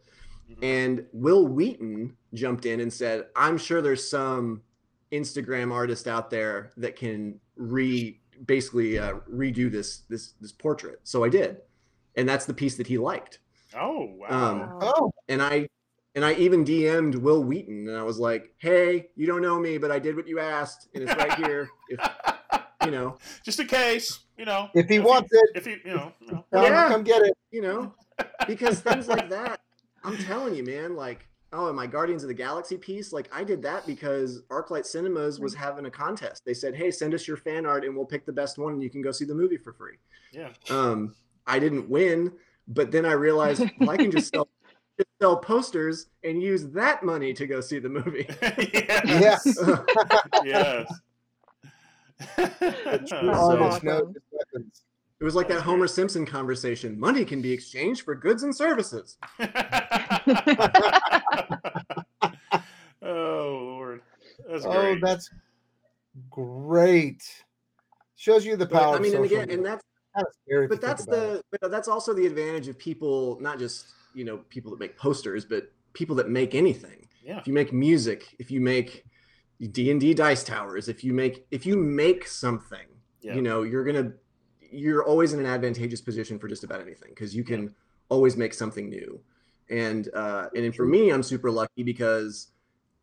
Mhm. 0.51 0.59
and 0.63 1.07
Wil 1.13 1.47
Wheaton 1.49 2.17
jumped 2.35 2.67
in 2.67 2.81
and 2.81 2.93
said, 2.93 3.27
"I'm 3.35 3.59
sure 3.59 3.81
there's 3.83 4.09
some 4.09 4.63
Instagram 5.13 5.73
artist 5.73 6.07
out 6.07 6.31
there 6.31 6.71
that 6.77 6.97
can 6.97 7.41
re 7.57 8.21
basically 8.47 8.99
uh, 8.99 9.15
redo 9.31 9.71
this 9.71 10.01
this 10.09 10.33
this 10.41 10.53
portrait." 10.53 11.01
So 11.05 11.25
I 11.25 11.29
did, 11.29 11.59
and 12.17 12.29
that's 12.29 12.47
the 12.47 12.55
piece 12.55 12.77
that 12.77 12.87
he 12.87 12.99
liked, 12.99 13.39
Oh 13.75 14.05
wow. 14.17 14.29
Um, 14.31 14.79
oh, 14.83 15.13
and 15.29 15.43
I. 15.43 15.69
And 16.15 16.25
I 16.25 16.33
even 16.35 16.65
DM'd 16.65 17.15
Wil 17.15 17.45
Wheaton, 17.45 17.87
and 17.87 17.97
I 17.97 18.03
was 18.03 18.19
like, 18.19 18.53
"Hey, 18.59 19.11
you 19.15 19.25
don't 19.27 19.43
know 19.43 19.61
me, 19.61 19.79
but 19.79 19.93
I 19.93 20.01
did 20.01 20.17
what 20.17 20.27
you 20.27 20.41
asked, 20.41 20.89
and 20.95 21.05
it's 21.05 21.15
right 21.15 21.35
here. 21.35 21.69
If 21.91 22.01
you 22.85 22.91
know, 22.91 23.19
Just 23.45 23.61
in 23.61 23.69
case, 23.69 24.21
you 24.37 24.45
know. 24.45 24.69
if 24.75 24.89
he 24.89 24.97
you- 24.97 25.03
wants 25.03 25.29
it, 25.31 25.51
If 25.55 25.67
you, 25.69 25.77
you 25.85 25.95
know. 25.95 26.13
you 26.21 26.33
know. 26.33 26.45
Yeah. 26.53 26.89
come 26.89 27.05
get 27.05 27.23
it. 27.23 27.35
you 27.53 27.61
know, 27.63 27.95
because 28.49 28.81
things 28.81 29.07
like 29.07 29.29
that, 29.31 29.61
I'm 30.03 30.17
telling 30.19 30.55
you, 30.57 30.65
man, 30.65 30.97
like, 30.97 31.29
oh, 31.53 31.69
and 31.69 31.77
my 31.77 31.87
Guardians 31.87 32.23
of 32.25 32.29
the 32.29 32.35
Galaxy 32.35 32.77
piece, 32.77 33.13
like, 33.13 33.29
I 33.33 33.45
did 33.45 33.63
that 33.63 33.87
because 33.87 34.43
Arclight 34.51 34.85
Cinemas 34.87 35.39
was 35.41 35.55
having 35.55 35.87
a 35.87 35.91
contest. 35.91 36.45
They 36.45 36.55
said, 36.55 36.75
hey, 36.75 36.91
send 36.91 37.15
us 37.15 37.29
your 37.29 37.37
fan 37.37 37.65
art 37.65 37.85
and 37.85 37.95
we'll 37.97 38.05
pick 38.07 38.27
the 38.27 38.33
best 38.33 38.59
one 38.59 38.73
and 38.75 38.83
you 38.83 38.91
can 38.91 39.01
go 39.03 39.13
see 39.13 39.25
the 39.25 39.35
movie 39.35 39.57
for 39.57 39.73
free. 39.73 39.97
Yeah. 40.33 40.51
Um, 40.69 41.15
I 41.47 41.59
didn't 41.59 41.89
win, 41.89 42.33
but 42.67 42.91
then 42.91 43.07
I 43.07 43.13
realized 43.13 43.63
well, 43.81 43.91
I 43.91 43.97
can 43.97 44.11
just 44.11 44.33
sell, 44.35 44.49
just 44.99 45.09
sell 45.23 45.37
posters 45.39 46.09
and 46.25 46.43
use 46.43 46.67
that 46.69 47.03
money 47.03 47.33
to 47.33 47.47
go 47.47 47.61
see 47.63 47.79
the 47.79 47.89
movie. 47.89 48.27
yes. 48.43 49.47
Yeah. 50.45 50.85
yes. 50.85 50.93
The 52.37 53.05
true 53.09 53.33
So- 53.33 53.33
artist 53.33 53.85
knows 53.85 54.01
Awesome. 54.03 54.15
his 54.15 54.23
weapons. 54.33 54.83
It 55.21 55.25
was 55.25 55.35
like 55.35 55.49
that 55.49 55.63
Homer 55.63 55.79
great. 55.87 55.91
Simpson 55.91 56.25
conversation. 56.25 56.99
Money 56.99 57.25
can 57.25 57.43
be 57.43 57.53
exchanged 57.53 58.03
for 58.03 58.15
goods 58.15 58.45
and 58.45 58.55
services. 58.55 59.17
oh 63.03 63.59
Lord, 63.63 64.03
that's 64.49 64.65
Oh, 64.65 64.71
great. 64.73 65.01
that's 65.03 65.31
great. 66.31 67.23
Shows 68.17 68.45
you 68.47 68.57
the 68.57 68.67
But, 68.67 68.81
power. 68.81 68.97
I 68.97 68.99
mean, 69.01 69.15
of 69.15 69.21
and 69.21 69.29
social 69.31 69.43
again, 69.43 69.51
and 69.51 69.63
media. 69.63 69.73
that's 69.73 69.85
Kinda 70.17 70.31
scary 70.45 70.67
but 70.67 70.75
you 70.75 70.81
think 70.81 70.89
that's 70.89 71.05
about 71.05 71.17
the 71.53 71.59
but 71.61 71.71
that's 71.71 71.87
also 71.89 72.15
the 72.15 72.27
advantage 72.27 72.67
of 72.69 72.79
people 72.79 73.39
not 73.41 73.59
just 73.59 73.89
you 74.15 74.25
know 74.25 74.39
people 74.49 74.71
that 74.71 74.81
make 74.81 74.97
posters 74.97 75.45
but 75.45 75.71
people 75.93 76.17
that 76.17 76.29
make 76.31 76.55
anything 76.55 77.07
yeah. 77.23 77.39
if 77.39 77.47
you 77.47 77.53
make 77.53 77.73
music 77.75 78.35
if 78.39 78.51
you 78.51 78.61
make 78.61 79.05
d&d 79.71 80.15
dice 80.15 80.43
towers 80.43 80.89
if 80.89 81.05
you 81.05 81.13
make 81.13 81.47
if 81.51 81.67
you 81.67 81.77
make 81.77 82.27
something 82.27 82.87
Yeah. 83.21 83.35
you 83.35 83.43
know 83.43 83.63
you're 83.65 83.85
gonna 83.85 84.13
you're 84.71 85.05
always 85.05 85.33
in 85.33 85.41
an 85.41 85.47
advantageous 85.47 86.01
position 86.01 86.39
for 86.39 86.49
just 86.49 86.65
about 86.65 86.81
anything 86.81 87.11
because 87.11 87.35
you 87.35 87.45
can 87.45 87.75
always 88.09 88.37
make 88.37 88.53
something 88.55 88.89
new 88.89 89.21
and 89.71 90.09
uh 90.15 90.49
and 90.55 90.65
then 90.65 90.73
for 90.73 90.87
me 90.87 91.11
i'm 91.11 91.23
super 91.23 91.51
lucky 91.51 91.83
because 91.83 92.49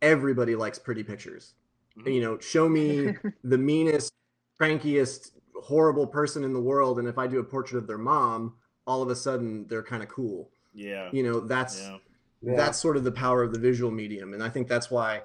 everybody 0.01 0.55
likes 0.55 0.77
pretty 0.79 1.03
pictures 1.03 1.53
Mhm. 1.97 2.13
you 2.15 2.21
know 2.21 2.37
show 2.39 2.67
me 2.67 3.15
the 3.43 3.57
meanest 3.57 4.11
crankiest 4.59 5.31
horrible 5.55 6.05
person 6.07 6.43
in 6.43 6.53
the 6.53 6.59
world 6.61 6.99
and 6.99 7.07
if 7.07 7.17
i 7.17 7.25
do 7.27 7.39
a 7.39 7.43
portrait 7.43 7.77
of 7.79 7.87
their 7.87 7.97
mom 7.97 8.53
all 8.87 9.01
of 9.01 9.09
a 9.09 9.15
sudden 9.15 9.65
they're 9.67 9.83
kind 9.83 10.03
of 10.03 10.09
cool 10.09 10.49
Yeah. 10.73 11.09
you 11.11 11.23
know 11.23 11.39
that's 11.39 11.79
Yeah. 11.81 11.97
Yeah. 12.41 12.55
that's 12.57 12.77
sort 12.79 12.97
of 12.97 13.03
the 13.03 13.11
power 13.11 13.41
of 13.43 13.53
the 13.53 13.59
visual 13.59 13.91
medium 13.91 14.33
and 14.33 14.43
i 14.43 14.49
think 14.49 14.67
that's 14.67 14.91
why 14.91 15.21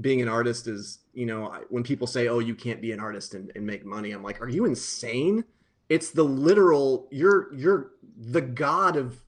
being 0.00 0.22
an 0.22 0.28
artist 0.28 0.66
is 0.66 1.00
you 1.12 1.26
know 1.26 1.54
when 1.68 1.82
people 1.82 2.06
say 2.06 2.28
oh 2.28 2.38
you 2.38 2.54
can't 2.54 2.80
be 2.80 2.92
an 2.92 3.00
artist 3.00 3.34
and, 3.34 3.52
and 3.54 3.66
make 3.66 3.84
money 3.84 4.12
i'm 4.12 4.22
like 4.22 4.40
are 4.40 4.48
you 4.48 4.64
insane 4.64 5.44
it's 5.88 6.10
the 6.10 6.22
literal 6.22 7.08
you're 7.10 7.52
you're 7.54 7.92
the 8.16 8.40
god 8.40 8.96
of 8.96 9.20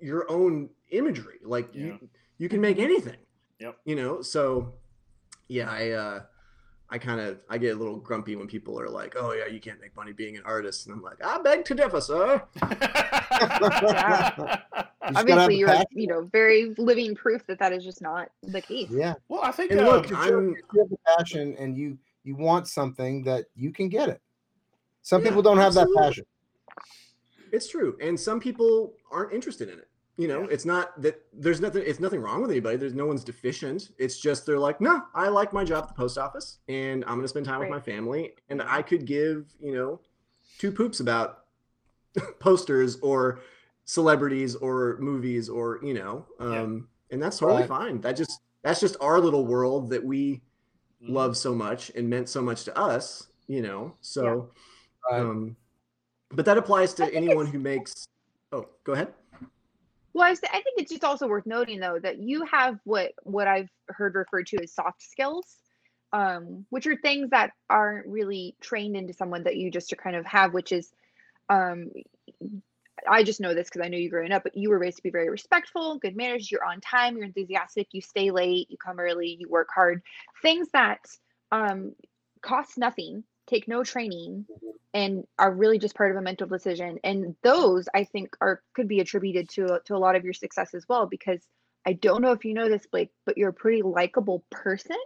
your 0.00 0.28
own 0.30 0.68
imagery 0.90 1.38
like 1.44 1.68
Yeah. 1.72 1.84
you 1.84 2.08
you 2.38 2.48
can 2.48 2.60
make 2.60 2.78
anything 2.78 3.16
Yep. 3.60 3.76
you 3.84 3.94
know 3.96 4.22
so 4.22 4.72
yeah 5.48 5.70
i 5.70 5.90
uh 5.90 6.20
i 6.90 6.98
kind 6.98 7.20
of 7.20 7.38
i 7.48 7.56
get 7.58 7.74
a 7.74 7.78
little 7.78 7.96
grumpy 7.98 8.34
when 8.36 8.46
people 8.48 8.78
are 8.80 8.88
like 8.88 9.14
oh 9.16 9.32
yeah 9.32 9.46
you 9.46 9.60
can't 9.60 9.80
make 9.80 9.94
money 9.96 10.12
being 10.12 10.36
an 10.36 10.42
artist 10.44 10.86
and 10.86 10.94
i'm 10.96 11.02
like 11.02 11.22
i 11.24 11.38
beg 11.40 11.64
to 11.66 11.74
differ 11.74 12.00
sir 12.00 12.42
You 12.62 12.68
just 13.48 13.80
gotta 13.80 13.94
have 13.94 15.16
Obviously, 15.16 15.56
you're 15.56 15.68
passion. 15.68 15.86
you 15.92 16.06
know 16.06 16.22
very 16.32 16.74
living 16.78 17.14
proof 17.16 17.44
that 17.48 17.58
that 17.58 17.72
is 17.72 17.82
just 17.84 18.00
not 18.00 18.28
the 18.44 18.60
case. 18.60 18.88
Yeah. 18.90 19.14
well, 19.28 19.40
I 19.42 19.50
think 19.50 19.72
and 19.72 19.80
um, 19.80 19.86
look 19.86 20.04
If 20.10 20.16
i'm 20.16 20.50
you 20.50 20.80
have 20.80 20.90
the 20.90 20.98
passion 21.18 21.56
and 21.58 21.76
you 21.76 21.98
you 22.22 22.36
want 22.36 22.68
something 22.68 23.24
that 23.24 23.46
you 23.56 23.72
can 23.72 23.88
get 23.88 24.08
it. 24.08 24.20
Some 25.02 25.22
Yeah, 25.22 25.28
people 25.28 25.42
don't 25.42 25.56
have 25.58 25.66
absolutely. 25.76 25.94
that 25.94 26.00
passion. 26.02 26.24
It's 27.52 27.68
true, 27.68 27.96
and 28.00 28.18
some 28.18 28.40
people 28.40 28.94
aren't 29.10 29.32
interested 29.32 29.68
in 29.68 29.78
it. 29.78 29.88
You 30.16 30.28
know, 30.28 30.42
Yeah. 30.42 30.48
it's 30.50 30.64
not 30.64 31.00
that 31.02 31.24
there's 31.32 31.60
nothing. 31.60 31.82
It's 31.86 32.00
nothing 32.00 32.20
wrong 32.20 32.40
with 32.42 32.50
anybody. 32.50 32.76
There's 32.76 32.94
no 32.94 33.06
one's 33.06 33.24
deficient. 33.24 33.90
It's 33.98 34.18
just 34.20 34.46
they're 34.46 34.58
like, 34.58 34.80
no, 34.80 35.02
I 35.14 35.28
like 35.28 35.52
my 35.52 35.64
job 35.64 35.84
at 35.84 35.88
the 35.88 35.94
post 35.94 36.18
office, 36.18 36.58
and 36.68 37.02
I'm 37.04 37.12
going 37.12 37.22
to 37.22 37.28
spend 37.28 37.46
time 37.46 37.60
with 37.60 37.70
my 37.70 37.80
family, 37.80 38.34
and 38.48 38.62
I 38.62 38.82
could 38.82 39.04
give 39.06 39.54
you 39.58 39.74
know 39.74 40.00
two 40.58 40.70
poops 40.70 41.00
about 41.00 41.44
posters 42.40 42.98
or 43.00 43.40
celebrities 43.84 44.54
or 44.54 44.96
movies 45.00 45.48
or 45.48 45.80
you 45.82 45.94
know, 45.94 46.26
um, 46.38 46.88
and 47.10 47.22
that's 47.22 47.38
totally 47.38 47.60
Right. 47.62 47.68
fine. 47.68 48.00
That 48.02 48.16
just 48.16 48.40
that's 48.62 48.80
just 48.80 48.96
our 49.00 49.18
little 49.20 49.46
world 49.46 49.90
that 49.90 50.04
we 50.04 50.42
mhm. 51.02 51.10
love 51.10 51.36
so 51.36 51.54
much 51.54 51.90
and 51.96 52.08
meant 52.08 52.28
so 52.28 52.40
much 52.42 52.64
to 52.64 52.78
us. 52.78 53.26
You 53.46 53.60
know, 53.62 53.96
so. 54.00 54.50
Right. 55.10 55.20
Um, 55.20 55.56
but 56.30 56.44
that 56.46 56.56
applies 56.56 56.94
to 56.94 57.14
anyone 57.14 57.46
who 57.46 57.58
makes. 57.58 58.06
Oh, 58.52 58.66
go 58.84 58.92
ahead. 58.92 59.12
Well, 60.14 60.30
I, 60.30 60.34
think 60.34 60.76
it's 60.76 60.90
just 60.90 61.04
also 61.04 61.26
worth 61.26 61.46
noting 61.46 61.80
though 61.80 61.98
that 61.98 62.18
you 62.18 62.44
have 62.44 62.78
what 62.84 63.12
what 63.22 63.48
I've 63.48 63.70
heard 63.88 64.14
referred 64.14 64.46
to 64.48 64.62
as 64.62 64.74
soft 64.74 65.02
skills, 65.02 65.56
um, 66.12 66.66
which 66.68 66.86
are 66.86 66.96
things 66.96 67.30
that 67.30 67.52
aren't 67.70 68.06
really 68.06 68.54
trained 68.60 68.96
into 68.96 69.14
someone 69.14 69.44
that 69.44 69.56
you 69.56 69.70
just 69.70 69.88
to 69.90 69.96
kind 69.96 70.16
of 70.16 70.26
have, 70.26 70.52
which 70.52 70.70
is, 70.70 70.92
um, 71.48 71.90
I 73.08 73.22
just 73.22 73.40
know 73.40 73.54
this 73.54 73.68
because 73.68 73.84
I 73.84 73.88
know 73.88 73.96
you 73.96 74.10
growing 74.10 74.32
up, 74.32 74.42
but 74.42 74.56
you 74.56 74.68
were 74.68 74.78
raised 74.78 74.98
to 74.98 75.02
be 75.02 75.10
very 75.10 75.30
respectful, 75.30 75.98
good 75.98 76.14
manners. 76.14 76.50
You're 76.50 76.64
on 76.64 76.80
time, 76.82 77.16
you're 77.16 77.26
enthusiastic, 77.26 77.88
you 77.92 78.02
stay 78.02 78.30
late, 78.30 78.70
you 78.70 78.76
come 78.76 79.00
early, 79.00 79.38
you 79.40 79.48
work 79.48 79.68
hard. 79.74 80.02
Things 80.42 80.68
that 80.74 81.00
um, 81.50 81.94
cost 82.42 82.76
nothing, 82.76 83.24
take 83.46 83.68
no 83.68 83.84
training, 83.84 84.46
and 84.94 85.24
are 85.38 85.52
really 85.52 85.78
just 85.78 85.94
part 85.94 86.10
of 86.10 86.16
a 86.16 86.22
mental 86.22 86.46
decision. 86.46 86.98
And 87.04 87.34
those 87.42 87.88
I 87.94 88.04
think 88.04 88.36
are 88.40 88.62
could 88.74 88.88
be 88.88 89.00
attributed 89.00 89.48
to 89.50 89.80
to 89.86 89.96
a 89.96 89.98
lot 89.98 90.16
of 90.16 90.24
your 90.24 90.34
success 90.34 90.74
as 90.74 90.86
well. 90.88 91.06
Because 91.06 91.40
I 91.86 91.94
don't 91.94 92.22
know 92.22 92.32
if 92.32 92.44
you 92.44 92.54
know 92.54 92.68
this, 92.68 92.86
Blake, 92.86 93.10
but 93.26 93.36
you're 93.36 93.50
a 93.50 93.54
pretty 93.54 93.82
likable 93.82 94.44
person. 94.50 94.96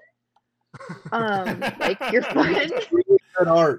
Um, 1.13 1.61
like 1.81 1.99
you're 2.13 2.23
fun. 2.23 2.55
Really. 2.91 3.19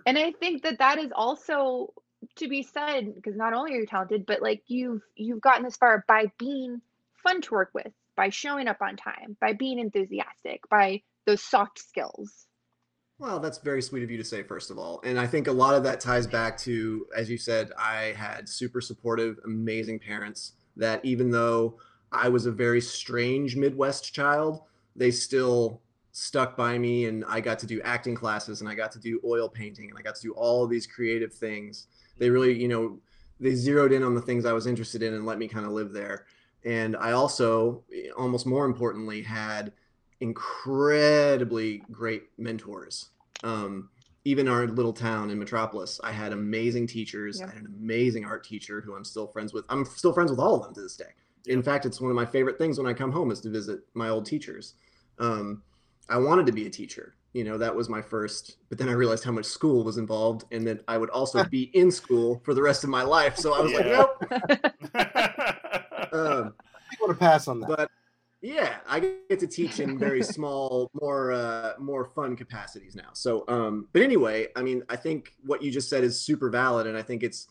And 0.05 0.17
I 0.17 0.31
think 0.31 0.63
that 0.63 0.79
that 0.79 0.97
is 0.99 1.11
also 1.15 1.93
to 2.37 2.47
be 2.47 2.63
said 2.63 3.13
because 3.13 3.35
not 3.35 3.53
only 3.53 3.73
are 3.73 3.79
you 3.79 3.85
talented, 3.85 4.25
but 4.25 4.41
like 4.41 4.63
you've 4.67 5.01
you've 5.15 5.41
gotten 5.41 5.63
this 5.63 5.77
far 5.77 6.03
by 6.07 6.31
being 6.37 6.81
fun 7.23 7.41
to 7.41 7.53
work 7.53 7.71
with, 7.73 7.91
by 8.15 8.29
showing 8.29 8.67
up 8.67 8.81
on 8.81 8.95
time, 8.95 9.37
by 9.39 9.53
being 9.53 9.79
enthusiastic, 9.79 10.67
by 10.69 11.01
those 11.25 11.43
soft 11.43 11.79
skills. 11.79 12.46
Well, 13.20 13.39
that's 13.39 13.57
very 13.57 13.82
sweet 13.82 14.03
of 14.03 14.11
you 14.11 14.18
to 14.18 14.24
say, 14.24 14.43
first 14.43 14.70
of 14.70 14.78
all. 14.78 15.01
And 15.03 15.20
I 15.20 15.26
think 15.26 15.47
a 15.47 15.51
lot 15.51 15.74
of 15.74 15.84
that 15.84 15.99
ties 15.99 16.28
back 16.28 16.55
to, 16.59 17.07
as 17.15 17.30
you 17.30 17.38
said, 17.38 17.72
I 17.78 18.13
had 18.15 18.47
super 18.47 18.80
supportive, 18.80 19.39
amazing 19.43 19.99
parents 19.99 20.53
that 20.76 21.03
even 21.03 21.32
though 21.32 21.80
I 22.11 22.30
was 22.30 22.45
a 22.45 22.51
very 22.51 22.80
strange 22.80 23.55
Midwest 23.55 24.13
child, 24.13 24.61
they 24.95 25.09
still 25.09 25.82
stuck 26.11 26.55
by 26.55 26.78
me 26.78 27.05
and 27.05 27.26
I 27.28 27.41
got 27.41 27.57
to 27.59 27.68
do 27.68 27.82
acting 27.82 28.13
classes 28.13 28.61
and 28.61 28.70
I 28.70 28.76
got 28.76 28.91
to 28.91 28.99
do 28.99 29.20
oil 29.26 29.49
painting 29.49 29.89
and 29.89 29.97
I 29.97 30.03
got 30.03 30.15
to 30.15 30.22
do 30.22 30.34
all 30.34 30.63
of 30.63 30.70
these 30.70 30.86
creative 30.86 31.34
things. 31.34 31.88
They 32.20 32.30
really, 32.30 32.53
you 32.53 32.68
know, 32.68 32.99
they 33.39 33.55
zeroed 33.55 33.93
in 33.93 34.03
on 34.03 34.13
the 34.13 34.22
things 34.22 34.45
I 34.45 34.53
was 34.53 34.68
interested 34.68 35.01
in 35.01 35.15
and 35.15 35.26
let 35.26 35.39
me 35.39 35.47
kind 35.47 35.65
of 35.65 35.72
live 35.72 35.91
there. 35.91 36.26
And 36.65 36.95
I 36.95 37.11
also, 37.13 37.84
almost 38.15 38.45
more 38.45 38.65
importantly, 38.65 39.24
had 39.24 39.74
incredibly 40.22 41.84
great 41.91 42.24
mentors. 42.38 43.09
Um, 43.43 43.89
even 44.26 44.47
our 44.47 44.68
little 44.68 44.93
town 44.93 45.30
in 45.30 45.39
Metropolis, 45.39 46.01
I 46.03 46.11
had 46.11 46.34
amazing 46.34 46.88
teachers. 46.88 47.39
Yep. 47.39 47.49
I 47.49 47.53
had 47.53 47.61
an 47.61 47.74
amazing 47.80 48.26
art 48.26 48.43
teacher 48.43 48.82
who 48.82 48.95
I'm 48.95 49.05
still 49.05 49.28
friends 49.28 49.53
with. 49.53 49.65
I'm 49.70 49.86
still 49.86 50.11
friends 50.11 50.32
with 50.32 50.39
all 50.39 50.55
of 50.55 50.63
them 50.63 50.74
to 50.74 50.82
this 50.82 50.97
day. 50.97 51.05
In 51.45 51.63
fact, 51.63 51.86
it's 51.86 52.01
one 52.01 52.11
of 52.11 52.15
my 52.15 52.26
favorite 52.26 52.57
things 52.57 52.78
when 52.78 52.88
I 52.88 52.93
come 52.93 53.11
home 53.11 53.32
is 53.32 53.39
to 53.41 53.49
visit 53.49 53.80
my 53.93 54.09
old 54.09 54.26
teachers. 54.26 54.74
Um, 55.20 55.63
I 56.09 56.18
wanted 56.18 56.45
to 56.47 56.51
be 56.51 56.68
a 56.68 56.70
teacher. 56.70 57.15
You 57.34 57.43
know, 57.43 57.57
that 57.57 57.74
was 57.74 57.88
my 57.88 58.01
first, 58.01 58.57
but 58.68 58.78
then 58.78 58.89
I 58.89 58.93
realized 58.93 59.24
how 59.24 59.32
much 59.32 59.45
school 59.45 59.84
was 59.84 59.97
involved 59.97 60.45
and 60.51 60.65
that 60.68 60.84
I 60.88 60.97
would 60.97 61.09
also 61.11 61.43
be 61.45 61.63
in 61.74 61.91
school 61.91 62.41
for 62.43 62.53
the 62.53 62.61
rest 62.61 62.84
of 62.84 62.89
my 62.89 63.03
life. 63.03 63.38
So 63.38 63.53
I 63.53 63.61
was 63.61 63.74
like, 63.74 63.86
nope. 63.86 64.24
Um, 66.13 66.53
I 66.59 66.95
want 67.01 67.11
to 67.11 67.15
pass 67.15 67.47
on 67.49 67.59
that. 67.59 67.68
but 67.68 67.91
yeah 68.41 68.75
i 68.88 68.99
get 68.99 69.39
to 69.39 69.47
teach 69.47 69.79
in 69.79 69.97
very 69.97 70.21
small 70.35 70.89
more 71.01 71.31
uh 71.31 71.73
more 71.79 72.05
fun 72.05 72.35
capacities 72.35 72.95
now 72.95 73.09
so 73.13 73.43
um 73.47 73.88
but 73.93 74.01
anyway 74.01 74.47
i 74.55 74.61
mean 74.61 74.83
i 74.89 74.95
think 74.95 75.33
what 75.43 75.61
you 75.63 75.71
just 75.71 75.89
said 75.89 76.03
is 76.03 76.19
super 76.19 76.49
valid 76.49 76.85
and 76.88 76.95
i 76.97 77.01
think 77.01 77.23
it's 77.23 77.47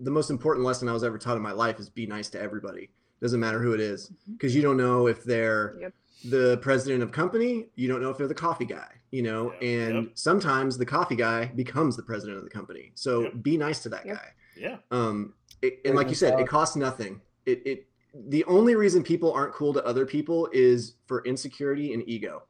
the 0.00 0.10
most 0.10 0.28
important 0.30 0.66
lesson 0.66 0.88
i 0.88 0.92
was 0.92 1.04
ever 1.04 1.18
taught 1.18 1.36
in 1.36 1.42
my 1.42 1.52
life 1.52 1.78
is 1.78 1.88
be 1.88 2.06
nice 2.06 2.28
to 2.28 2.40
everybody 2.40 2.90
doesn't 3.22 3.40
matter 3.40 3.60
who 3.60 3.72
it 3.72 3.80
is 3.80 4.12
because 4.32 4.54
you 4.54 4.62
don't 4.62 4.76
know 4.76 5.06
if 5.06 5.24
they're 5.24 5.76
Yep. 5.80 5.94
the 6.30 6.58
president 6.58 7.02
of 7.02 7.10
company 7.12 7.66
you 7.76 7.88
don't 7.88 8.02
know 8.02 8.10
if 8.10 8.18
they're 8.18 8.28
the 8.28 8.34
coffee 8.34 8.64
guy 8.66 8.88
you 9.12 9.22
know 9.22 9.52
Yeah, 9.62 9.68
and 9.68 9.94
yep. 9.94 10.04
sometimes 10.14 10.76
the 10.76 10.86
coffee 10.86 11.16
guy 11.16 11.46
becomes 11.46 11.96
the 11.96 12.02
president 12.02 12.36
of 12.38 12.44
the 12.44 12.50
company 12.50 12.92
so 12.96 13.22
Yep. 13.22 13.32
be 13.42 13.56
nice 13.56 13.82
to 13.84 13.88
that 13.90 14.04
Yep. 14.04 14.16
guy 14.16 14.28
yeah. 14.56 14.76
um 14.90 15.34
it, 15.62 15.80
and 15.84 15.94
like 15.96 16.08
you 16.10 16.14
said 16.14 16.38
it 16.38 16.46
costs 16.48 16.76
nothing 16.76 17.20
it 17.46 17.62
it 17.64 17.86
the 18.14 18.44
only 18.44 18.74
reason 18.74 19.02
people 19.02 19.32
aren't 19.32 19.52
cool 19.52 19.72
to 19.72 19.84
other 19.84 20.06
people 20.06 20.48
is 20.52 20.94
for 21.06 21.24
insecurity 21.24 21.92
and 21.94 22.08
ego 22.08 22.42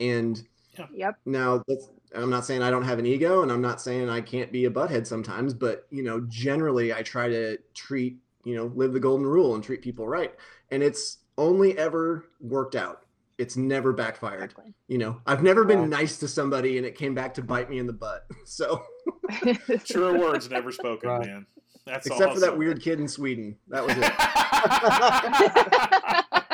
and 0.00 0.42
Yep. 0.94 1.16
now 1.26 1.62
that's 1.68 1.90
i'm 2.14 2.30
not 2.30 2.46
saying 2.46 2.62
i 2.62 2.70
don't 2.70 2.84
have 2.84 2.98
an 2.98 3.04
ego 3.04 3.42
and 3.42 3.52
i'm 3.52 3.60
not 3.60 3.80
saying 3.80 4.08
i 4.08 4.20
can't 4.22 4.50
be 4.50 4.64
a 4.64 4.70
butthead 4.70 5.06
sometimes 5.06 5.52
but 5.52 5.86
you 5.90 6.02
know 6.02 6.20
generally 6.28 6.94
i 6.94 7.02
try 7.02 7.28
to 7.28 7.58
treat 7.74 8.16
you 8.44 8.56
know 8.56 8.72
live 8.74 8.92
the 8.94 9.00
golden 9.00 9.26
rule 9.26 9.54
and 9.54 9.62
treat 9.62 9.82
people 9.82 10.08
right 10.08 10.34
and 10.70 10.82
it's 10.82 11.18
only 11.36 11.76
ever 11.76 12.24
worked 12.40 12.74
out 12.74 13.04
it's 13.38 13.54
never 13.56 13.92
backfired 13.92 14.44
Exactly. 14.44 14.72
you 14.88 14.96
know 14.98 15.20
i've 15.26 15.42
never 15.42 15.62
been 15.64 15.80
Right. 15.80 15.88
nice 15.90 16.18
to 16.20 16.28
somebody 16.28 16.78
and 16.78 16.86
it 16.86 16.94
came 16.94 17.14
back 17.14 17.34
to 17.34 17.42
bite 17.42 17.68
me 17.68 17.78
in 17.78 17.86
the 17.86 17.92
butt 17.92 18.26
so 18.46 18.82
Truer 19.84 20.18
words 20.18 20.48
never 20.50 20.72
spoken, 20.72 21.08
Right. 21.10 21.26
man. 21.26 21.46
That's 21.84 22.06
except 22.06 22.34
for 22.34 22.40
that 22.40 22.56
weird 22.56 22.80
kid 22.80 23.00
in 23.00 23.08
sweden 23.08 23.56
that 23.68 23.84
was 23.84 23.96
it 23.98 24.04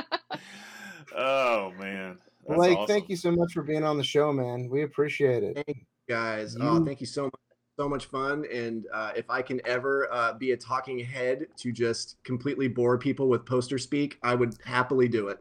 oh 1.17 1.73
man. 1.79 2.19
That's 2.47 2.57
Blake, 2.59 2.79
awesome. 2.79 2.95
thank 2.95 3.09
you 3.11 3.17
so 3.17 3.31
much 3.31 3.53
for 3.53 3.63
being 3.63 3.85
on 3.85 3.99
the 3.99 4.05
show, 4.05 4.33
man. 4.33 4.69
We 4.71 4.83
appreciate 4.83 5.43
it. 5.43 5.63
Thank 5.67 5.87
guys. 6.09 6.57
Oh, 6.59 6.83
thank 6.85 7.01
you 7.01 7.07
so 7.07 7.25
much. 7.25 7.35
So 7.79 7.89
much 7.89 8.07
fun. 8.07 8.45
And 8.53 8.87
uh, 8.93 9.13
if 9.15 9.29
I 9.31 9.41
can 9.43 9.61
ever 9.65 10.09
uh, 10.13 10.33
be 10.33 10.51
a 10.53 10.57
talking 10.57 10.99
head 10.99 11.47
to 11.59 11.71
just 11.71 12.17
completely 12.25 12.67
bore 12.67 12.99
people 12.99 13.29
with 13.29 13.45
poster 13.47 13.79
speak, 13.79 14.19
I 14.23 14.35
would 14.35 14.55
happily 14.65 15.07
do 15.09 15.29
it. 15.29 15.39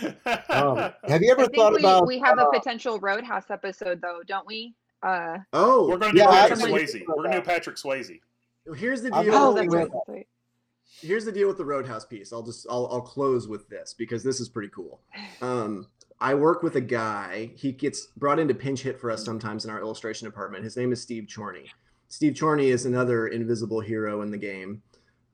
Um, 0.50 0.76
have 1.04 1.22
you 1.22 1.28
I 1.28 1.32
ever 1.32 1.42
think 1.42 1.54
thought 1.56 1.74
we, 1.74 1.78
about? 1.80 2.06
we 2.08 2.18
have 2.18 2.38
uh, 2.40 2.48
a 2.48 2.52
potential 2.52 2.98
Roadhouse 2.98 3.50
episode 3.50 4.00
though, 4.00 4.20
don't 4.26 4.44
we? 4.46 4.74
Uh, 5.02 5.38
Oh, 5.52 5.86
We're 5.88 5.98
gonna 5.98 6.12
do 6.12 6.18
Yeah, 6.18 6.26
Patrick 6.30 6.58
actually- 6.60 6.72
Swayze. 6.86 7.02
We're 7.06 7.22
gonna 7.22 7.36
do 7.40 7.42
Patrick 7.42 7.76
Swayze. 7.76 8.18
Here's 8.74 9.02
the 9.02 9.10
deal. 9.10 9.34
oh, 9.34 9.54
that's 9.54 9.68
with 9.68 9.78
right. 9.78 9.90
right. 10.08 10.26
here's 11.00 11.24
the 11.24 11.32
deal 11.32 11.48
with 11.48 11.58
the 11.58 11.64
Roadhouse 11.64 12.04
piece. 12.04 12.32
I'll 12.32 12.42
just 12.42 12.66
I'll 12.70 12.88
I'll 12.90 13.00
close 13.00 13.48
with 13.48 13.68
this 13.68 13.94
because 13.94 14.22
this 14.22 14.40
is 14.40 14.48
pretty 14.48 14.70
cool. 14.74 15.00
Um, 15.40 15.88
I 16.20 16.34
work 16.34 16.62
with 16.62 16.76
a 16.76 16.80
guy. 16.80 17.50
He 17.56 17.72
gets 17.72 18.06
brought 18.16 18.38
into 18.38 18.54
pinch 18.54 18.80
hit 18.82 18.98
for 18.98 19.10
us 19.10 19.24
sometimes 19.24 19.64
in 19.64 19.70
our 19.70 19.80
illustration 19.80 20.26
department. 20.26 20.64
His 20.64 20.76
name 20.76 20.92
is 20.92 21.02
Steve 21.02 21.28
Chorney. 21.34 21.70
Steve 22.08 22.36
Chorney 22.38 22.68
is 22.68 22.86
another 22.86 23.28
invisible 23.28 23.80
hero 23.80 24.22
in 24.22 24.30
the 24.30 24.38
game. 24.38 24.82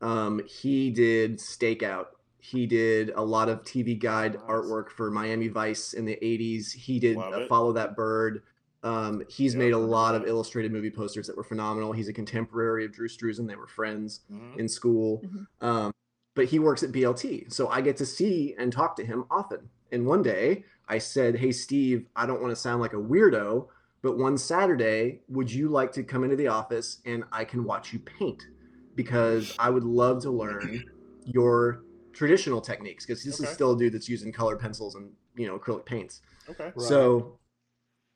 Um, 0.00 0.40
he 0.46 0.90
did 0.90 1.38
Stakeout. 1.38 2.06
He 2.38 2.66
did 2.66 3.10
a 3.10 3.22
lot 3.22 3.48
of 3.48 3.62
TV 3.62 3.96
guide 3.96 4.34
Nice. 4.34 4.42
artwork 4.48 4.90
for 4.90 5.10
Miami 5.12 5.46
Vice 5.46 5.92
in 5.92 6.04
the 6.04 6.18
80s. 6.20 6.72
He 6.72 6.98
did 6.98 7.16
Love 7.16 7.32
uh, 7.34 7.40
it. 7.42 7.48
Follow 7.48 7.72
That 7.72 7.94
Bird. 7.94 8.42
Um, 8.82 9.22
he's 9.28 9.54
Yeah, 9.54 9.60
made 9.60 9.72
a 9.72 9.78
lot 9.78 10.14
of 10.14 10.26
illustrated 10.26 10.72
movie 10.72 10.90
posters 10.90 11.26
that 11.26 11.36
were 11.36 11.44
phenomenal. 11.44 11.92
He's 11.92 12.08
a 12.08 12.12
contemporary 12.12 12.84
of 12.84 12.92
Drew 12.92 13.08
Struzan. 13.08 13.46
They 13.46 13.56
were 13.56 13.68
friends 13.68 14.20
Mhm. 14.30 14.58
in 14.58 14.68
school. 14.68 15.22
Mhm. 15.24 15.46
Um, 15.60 15.92
but 16.34 16.46
he 16.46 16.58
works 16.58 16.82
at 16.82 16.92
BLT. 16.92 17.46
So 17.48 17.68
I 17.68 17.80
get 17.80 17.96
to 17.98 18.06
see 18.06 18.54
and 18.58 18.72
talk 18.72 18.96
to 18.96 19.04
him 19.04 19.24
often. 19.30 19.68
And 19.92 20.06
one 20.06 20.22
day 20.22 20.64
I 20.88 20.98
said, 20.98 21.36
Hey, 21.36 21.52
Steve, 21.52 22.06
I 22.16 22.26
don't 22.26 22.40
want 22.40 22.50
to 22.50 22.56
sound 22.56 22.80
like 22.80 22.94
a 22.94 22.96
weirdo, 22.96 23.68
but 24.02 24.18
one 24.18 24.36
Saturday, 24.36 25.20
would 25.28 25.52
you 25.52 25.68
like 25.68 25.92
to 25.92 26.02
come 26.02 26.24
into 26.24 26.36
the 26.36 26.48
office 26.48 27.00
and 27.04 27.24
I 27.30 27.44
can 27.44 27.64
watch 27.64 27.92
you 27.92 28.00
paint? 28.00 28.48
Because 28.96 29.52
I 29.58 29.70
would 29.70 29.84
love 29.84 30.22
to 30.22 30.30
learn 30.30 30.82
your 31.24 31.84
traditional 32.12 32.60
techniques 32.60 33.06
because 33.06 33.22
this 33.24 33.40
is 33.40 33.48
still 33.48 33.72
a 33.72 33.78
dude 33.78 33.92
that's 33.94 34.08
using 34.08 34.32
colored 34.32 34.58
pencils 34.58 34.96
and 34.96 35.12
you 35.34 35.46
know 35.46 35.58
acrylic 35.58 35.86
paints. 35.86 36.20
Okay. 36.48 36.64
Right. 36.64 36.76
So, 36.76 37.38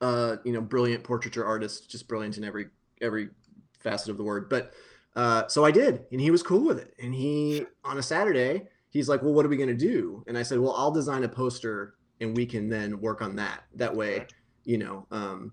uh, 0.00 0.36
you 0.44 0.52
know, 0.52 0.60
brilliant 0.60 1.04
portraiture 1.04 1.44
artist, 1.44 1.90
just 1.90 2.08
brilliant 2.08 2.36
in 2.36 2.44
every 2.44 2.66
every 3.00 3.30
facet 3.80 4.10
of 4.10 4.16
the 4.16 4.24
word. 4.24 4.48
But 4.48 4.72
uh, 5.14 5.48
so 5.48 5.64
I 5.64 5.70
did, 5.70 6.04
and 6.12 6.20
he 6.20 6.30
was 6.30 6.42
cool 6.42 6.64
with 6.64 6.78
it. 6.78 6.94
And 7.02 7.14
he 7.14 7.64
on 7.84 7.98
a 7.98 8.02
Saturday, 8.02 8.64
he's 8.90 9.08
like, 9.08 9.22
"Well, 9.22 9.32
what 9.32 9.46
are 9.46 9.48
we 9.48 9.56
gonna 9.56 9.74
do?" 9.74 10.24
And 10.26 10.36
I 10.36 10.42
said, 10.42 10.58
"Well, 10.58 10.74
I'll 10.74 10.90
design 10.90 11.24
a 11.24 11.28
poster, 11.28 11.94
and 12.20 12.36
we 12.36 12.46
can 12.46 12.68
then 12.68 13.00
work 13.00 13.22
on 13.22 13.36
that. 13.36 13.64
That 13.74 13.94
way, 13.94 14.26
you 14.64 14.78
know, 14.78 15.06
um, 15.10 15.52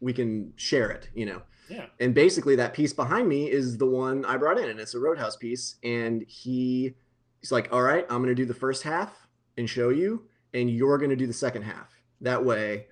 we 0.00 0.12
can 0.12 0.52
share 0.56 0.90
it. 0.90 1.08
You 1.14 1.26
know." 1.26 1.42
Yeah. 1.68 1.86
And 2.00 2.12
basically, 2.14 2.56
that 2.56 2.74
piece 2.74 2.92
behind 2.92 3.28
me 3.28 3.48
is 3.48 3.78
the 3.78 3.86
one 3.86 4.24
I 4.24 4.36
brought 4.36 4.58
in, 4.58 4.68
and 4.68 4.80
it's 4.80 4.94
a 4.94 4.98
Roadhouse 4.98 5.36
piece. 5.36 5.76
And 5.84 6.24
he, 6.26 6.94
he's 7.40 7.52
like, 7.52 7.72
"All 7.72 7.82
right, 7.82 8.04
I'm 8.10 8.18
going 8.18 8.28
to 8.28 8.34
do 8.34 8.44
the 8.46 8.54
first 8.54 8.82
half 8.82 9.28
and 9.56 9.70
show 9.70 9.90
you, 9.90 10.26
and 10.52 10.68
you're 10.68 10.98
going 10.98 11.10
to 11.10 11.16
do 11.16 11.28
the 11.28 11.32
second 11.32 11.62
half. 11.62 11.88
That 12.20 12.44
way, 12.44 12.86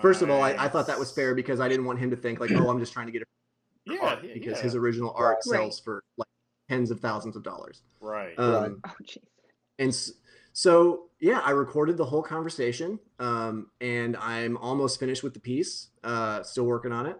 first 0.00 0.22
of 0.22 0.30
all, 0.30 0.42
I, 0.42 0.50
I 0.58 0.68
thought 0.68 0.86
that 0.86 0.98
was 0.98 1.10
fair 1.12 1.34
because 1.34 1.60
I 1.60 1.68
didn't 1.68 1.84
want 1.86 1.98
him 1.98 2.10
to 2.10 2.16
think 2.16 2.40
like, 2.40 2.50
oh, 2.54 2.68
I'm 2.68 2.78
just 2.80 2.92
trying 2.92 3.06
to 3.06 3.12
get 3.12 3.22
it 3.22 3.28
Yeah, 3.86 3.96
art 4.02 4.24
yeah, 4.24 4.34
because 4.34 4.58
yeah. 4.58 4.62
his 4.62 4.74
original 4.74 5.12
art 5.16 5.38
Right. 5.46 5.58
sells 5.60 5.80
for 5.80 6.02
like 6.16 6.28
tens 6.68 6.90
of 6.90 7.00
thousands 7.00 7.36
of 7.36 7.42
dollars. 7.42 7.82
right. 8.00 8.38
Um, 8.38 8.52
Right. 8.52 8.72
Oh, 8.84 8.90
jeez. 9.02 9.18
and 9.78 9.88
s- 9.90 10.12
so 10.52 11.08
yeah 11.20 11.40
i 11.44 11.50
recorded 11.52 11.96
the 11.96 12.04
whole 12.04 12.22
conversation 12.22 12.98
um, 13.20 13.68
and 13.80 14.16
i'm 14.16 14.56
almost 14.56 14.98
finished 14.98 15.22
with 15.22 15.32
the 15.34 15.38
piece 15.40 15.88
uh, 16.02 16.42
still 16.42 16.64
working 16.64 16.92
on 16.92 17.06
it 17.06 17.16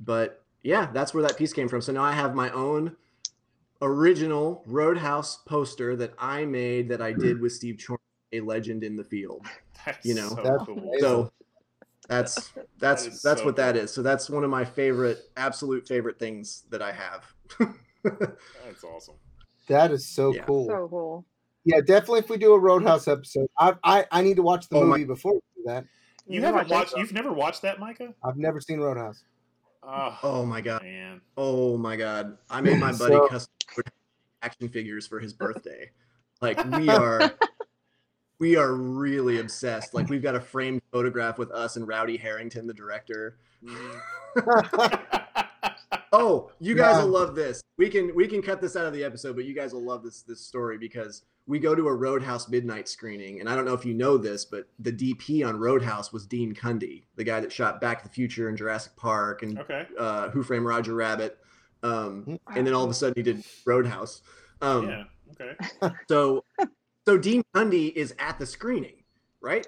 but 0.00 0.42
yeah 0.62 0.90
that's 0.92 1.14
where 1.14 1.22
that 1.22 1.36
piece 1.36 1.52
came 1.52 1.68
from 1.68 1.80
so 1.80 1.92
now 1.92 2.02
i 2.02 2.12
have 2.12 2.34
my 2.34 2.50
own 2.50 2.96
original 3.80 4.62
roadhouse 4.66 5.38
poster 5.46 5.96
that 5.96 6.12
i 6.18 6.44
made 6.44 6.88
that 6.88 7.00
i 7.02 7.12
did 7.12 7.40
with 7.40 7.52
steve 7.52 7.80
Chorn, 7.84 7.98
a 8.32 8.40
legend 8.40 8.82
in 8.84 8.96
the 8.96 9.04
field 9.04 9.44
That's 9.86 10.04
you 10.06 10.14
know, 10.14 10.28
so 10.28 10.42
That's 10.42 10.64
cool. 10.64 10.92
so 11.00 11.32
that's 12.12 12.52
that's 12.78 13.06
is 13.06 13.22
that's 13.22 13.40
so 13.40 13.46
what 13.46 13.56
that 13.56 13.74
cool. 13.74 13.84
is 13.84 13.92
so 13.92 14.02
that's 14.02 14.28
one 14.30 14.44
of 14.44 14.50
my 14.50 14.64
favorite 14.64 15.18
absolute 15.36 15.86
favorite 15.86 16.18
things 16.18 16.64
that 16.70 16.82
i 16.82 16.92
have 16.92 17.32
That's 18.04 18.82
awesome. 18.82 19.14
That 19.68 19.92
is 19.92 20.04
so 20.08 20.34
Yeah. 20.34 20.42
cool. 20.44 20.66
So 20.66 20.88
cool. 20.90 21.24
yeah, 21.64 21.80
definitely. 21.80 22.18
If 22.18 22.30
we 22.30 22.36
do 22.36 22.52
a 22.54 22.58
Roadhouse 22.58 23.06
episode, 23.06 23.46
I 23.56 23.74
I, 23.84 24.04
I 24.10 24.22
need 24.22 24.34
to 24.36 24.42
watch 24.42 24.68
the 24.68 24.76
Oh 24.78 24.80
my- 24.84 24.96
movie 24.96 25.04
before 25.04 25.34
we 25.34 25.40
do 25.56 25.62
that. 25.66 25.84
You 26.26 26.40
Yeah, 26.40 26.46
haven't 26.46 26.54
watch 26.54 26.66
it. 26.66 26.74
watched. 26.74 26.96
You've 26.96 27.12
never 27.12 27.32
watched 27.32 27.62
that, 27.62 27.78
Micah? 27.78 28.12
I've 28.24 28.36
never 28.36 28.60
seen 28.60 28.80
Roadhouse. 28.80 29.22
Oh, 29.84 30.18
oh 30.24 30.44
my 30.44 30.60
god 30.60 30.82
man. 30.82 31.20
Oh 31.36 31.76
my 31.78 31.94
god! 31.94 32.38
I 32.50 32.60
made 32.60 32.78
my 32.80 32.90
buddy 32.98 33.14
So- 33.14 33.28
custom 33.28 33.52
action 34.42 34.68
figures 34.68 35.06
for 35.06 35.20
his 35.20 35.32
birthday. 35.32 35.90
Like 36.40 36.58
we 36.76 36.88
are, 36.88 37.30
we 38.42 38.56
are 38.56 38.74
really 38.74 39.38
obsessed. 39.38 39.94
Like 39.94 40.08
we've 40.08 40.20
got 40.20 40.34
a 40.34 40.40
framed 40.40 40.82
photograph 40.90 41.38
with 41.38 41.52
us 41.52 41.76
and 41.76 41.86
Rowdy 41.86 42.16
Herrington, 42.16 42.66
the 42.66 42.74
director. 42.74 43.38
Mhm. 43.64 44.00
Oh, 46.12 46.50
you 46.58 46.74
guys 46.74 46.96
Yeah. 46.96 47.04
will 47.04 47.10
love 47.12 47.36
this. 47.36 47.62
We 47.78 47.88
can 47.88 48.12
we 48.16 48.26
can 48.26 48.42
cut 48.42 48.60
this 48.60 48.74
out 48.74 48.84
of 48.84 48.92
the 48.92 49.04
episode, 49.04 49.36
but 49.36 49.44
you 49.44 49.54
guys 49.54 49.72
will 49.72 49.84
love 49.84 50.02
this 50.02 50.22
this 50.22 50.40
story 50.40 50.76
because 50.76 51.22
we 51.46 51.60
go 51.60 51.76
to 51.76 51.86
a 51.86 51.94
Roadhouse 51.94 52.48
midnight 52.48 52.88
screening, 52.88 53.38
and 53.38 53.48
I 53.48 53.54
don't 53.54 53.64
know 53.64 53.74
if 53.74 53.84
you 53.86 53.94
know 53.94 54.16
this, 54.18 54.44
but 54.44 54.66
the 54.80 54.90
DP 54.92 55.44
on 55.46 55.56
Roadhouse 55.60 56.12
was 56.12 56.26
Dean 56.26 56.52
Cundey, 56.52 57.04
the 57.14 57.22
guy 57.24 57.38
that 57.38 57.52
shot 57.52 57.80
Back 57.80 58.02
to 58.02 58.08
the 58.08 58.12
Future 58.14 58.48
and 58.48 58.58
Jurassic 58.58 58.96
Park 58.96 59.42
and 59.44 59.58
Okay. 59.60 59.86
uh, 59.96 60.30
Who 60.30 60.42
Framed 60.42 60.66
Roger 60.66 60.94
Rabbit, 60.94 61.38
um, 61.84 62.38
and 62.56 62.66
then 62.66 62.74
all 62.74 62.82
of 62.84 62.90
a 62.90 62.94
sudden 62.94 63.14
he 63.16 63.22
did 63.22 63.44
Roadhouse. 63.64 64.22
Um, 64.60 64.88
yeah. 64.88 65.04
Okay. 65.40 65.56
so 66.08 66.44
so 67.06 67.18
Dean 67.18 67.42
Cundey 67.54 67.92
is 67.94 68.14
at 68.18 68.38
the 68.38 68.46
screening, 68.46 69.02
right? 69.40 69.66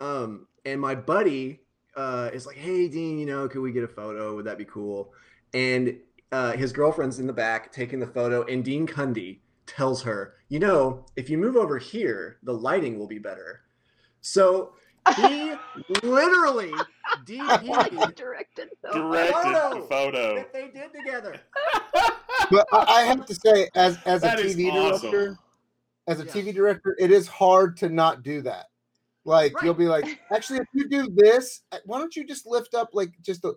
Um, 0.00 0.46
and 0.64 0.80
my 0.80 0.94
buddy 0.94 1.60
uh, 1.96 2.30
is 2.32 2.46
like, 2.46 2.56
"Hey, 2.56 2.88
Dean, 2.88 3.18
you 3.18 3.26
know, 3.26 3.48
could 3.48 3.60
we 3.60 3.72
get 3.72 3.84
a 3.84 3.88
photo? 3.88 4.36
Would 4.36 4.44
that 4.46 4.58
be 4.58 4.64
cool?" 4.64 5.12
And 5.52 5.96
uh, 6.32 6.52
his 6.52 6.72
girlfriend's 6.72 7.18
in 7.18 7.26
the 7.26 7.32
back 7.32 7.72
taking 7.72 7.98
the 7.98 8.06
photo, 8.06 8.44
and 8.44 8.64
Dean 8.64 8.86
Cundey 8.86 9.38
tells 9.66 10.02
her, 10.02 10.34
"You 10.48 10.58
know, 10.58 11.06
if 11.16 11.28
you 11.28 11.38
move 11.38 11.56
over 11.56 11.78
here, 11.78 12.38
the 12.42 12.52
lighting 12.54 12.98
will 12.98 13.08
be 13.08 13.18
better." 13.18 13.62
So 14.20 14.72
he 15.16 15.52
literally 16.02 16.72
DP'd 17.24 18.14
directed 18.16 18.68
so 18.82 18.92
Directed 18.92 19.32
Photo. 19.32 19.80
the 19.80 19.86
photo. 19.88 20.34
that 20.36 20.52
they 20.52 20.68
did 20.68 20.92
together. 20.92 21.40
But 22.50 22.66
I, 22.72 22.78
I 22.78 23.02
have 23.02 23.26
to 23.26 23.34
say, 23.34 23.68
as 23.76 23.96
as 24.06 24.24
a 24.24 24.30
TV 24.30 24.72
awesome. 24.72 25.10
director, 25.10 25.38
as 26.06 26.20
a 26.20 26.24
Yeah. 26.24 26.32
TV 26.32 26.52
director, 26.54 26.96
it 26.98 27.10
is 27.10 27.26
hard 27.28 27.76
to 27.78 27.88
not 27.88 28.22
do 28.22 28.42
that. 28.42 28.66
Like 29.24 29.54
Right. 29.54 29.64
you'll 29.64 29.74
be 29.74 29.86
like, 29.86 30.04
actually, 30.32 30.60
if 30.60 30.66
you 30.72 30.88
do 30.88 31.08
this, 31.14 31.62
uh, 31.72 31.78
why 31.84 31.98
don't 31.98 32.14
you 32.16 32.24
just 32.26 32.46
lift 32.46 32.74
up 32.74 32.90
like 32.92 33.12
just 33.22 33.44
a? 33.44 33.52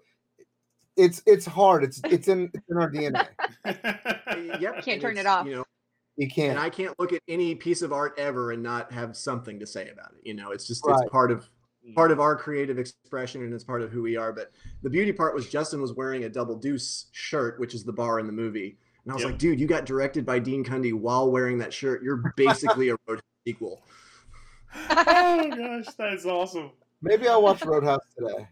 It's 0.95 1.23
it's 1.25 1.45
hard. 1.45 1.83
It's 1.83 1.99
it's 2.05 2.27
in 2.27 2.51
it's 2.53 2.69
in 2.69 2.77
our 2.77 2.89
DNA. 2.91 3.27
Yep, 3.65 4.75
Can't 4.75 4.87
and 4.87 5.01
turn 5.01 5.17
it 5.17 5.25
off. 5.25 5.47
You 5.47 5.55
know, 5.55 5.63
You 6.17 6.29
can't. 6.29 6.51
And 6.51 6.59
I 6.59 6.69
can't 6.69 6.93
look 6.99 7.13
at 7.13 7.21
any 7.27 7.55
piece 7.55 7.81
of 7.81 7.91
art 7.91 8.13
ever 8.19 8.51
and 8.51 8.61
not 8.61 8.91
have 8.91 9.15
something 9.17 9.59
to 9.59 9.65
say 9.65 9.89
about 9.89 10.11
it. 10.13 10.19
You 10.27 10.35
know, 10.35 10.51
it's 10.51 10.67
just 10.67 10.85
Right. 10.85 10.99
it's 11.01 11.09
part 11.09 11.31
of 11.31 11.49
part 11.95 12.11
of 12.11 12.19
our 12.19 12.37
creative 12.37 12.77
expression 12.77 13.41
and 13.43 13.53
it's 13.53 13.63
part 13.63 13.81
of 13.81 13.91
who 13.91 14.01
we 14.03 14.15
are. 14.15 14.31
But 14.31 14.51
the 14.83 14.89
beauty 14.89 15.11
part 15.11 15.33
was 15.33 15.49
Justin 15.49 15.81
was 15.81 15.93
wearing 15.93 16.25
a 16.25 16.29
double 16.29 16.55
deuce 16.57 17.07
shirt, 17.11 17.59
which 17.59 17.73
is 17.73 17.83
the 17.83 17.91
bar 17.93 18.19
in 18.19 18.27
the 18.27 18.31
movie. 18.31 18.77
And 19.03 19.11
I 19.11 19.15
was 19.15 19.23
Yep. 19.23 19.31
like, 19.31 19.39
dude, 19.39 19.59
you 19.59 19.67
got 19.67 19.85
directed 19.85 20.25
by 20.25 20.39
Dean 20.39 20.63
Cundey 20.63 20.93
while 20.93 21.29
wearing 21.31 21.57
that 21.59 21.73
shirt. 21.73 22.01
You're 22.03 22.33
basically 22.37 22.89
a 22.89 22.95
Roadhouse 23.07 23.23
sequel. 23.45 23.83
oh 24.89 25.49
gosh, 25.55 25.93
that's 25.97 26.25
awesome. 26.25 26.71
Maybe 27.01 27.27
I'll 27.27 27.41
watch 27.43 27.63
Roadhouse 27.65 28.01
today. 28.17 28.47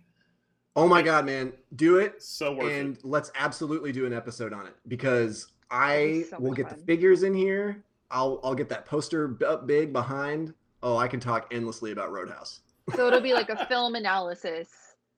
Oh 0.76 0.88
my 0.88 1.02
god, 1.02 1.26
man. 1.26 1.54
Do 1.76 1.98
it. 1.98 2.22
So 2.22 2.54
worth 2.54 2.72
and 2.72 2.98
it. 2.98 3.06
let's 3.06 3.32
absolutely 3.36 3.92
do 3.92 4.06
an 4.06 4.14
episode 4.14 4.54
on 4.54 4.68
it 4.68 4.76
because 4.88 5.48
I 5.70 6.26
so 6.30 6.38
will 6.40 6.54
get 6.54 6.70
fun. 6.70 6.80
the 6.80 6.86
figures 6.86 7.24
in 7.24 7.34
here. 7.34 7.84
I'll 8.10 8.40
I'll 8.44 8.56
get 8.56 8.70
that 8.70 8.86
poster 8.86 9.38
up 9.46 9.68
big 9.68 9.94
behind. 9.94 10.54
Oh, 10.84 10.98
I 10.98 11.08
can 11.08 11.20
talk 11.20 11.48
endlessly 11.54 11.92
about 11.92 12.12
Roadhouse. 12.12 12.62
so 12.96 13.08
it'll 13.08 13.22
be 13.22 13.34
like 13.34 13.50
a 13.50 13.66
film 13.68 13.96
analysis 13.96 14.68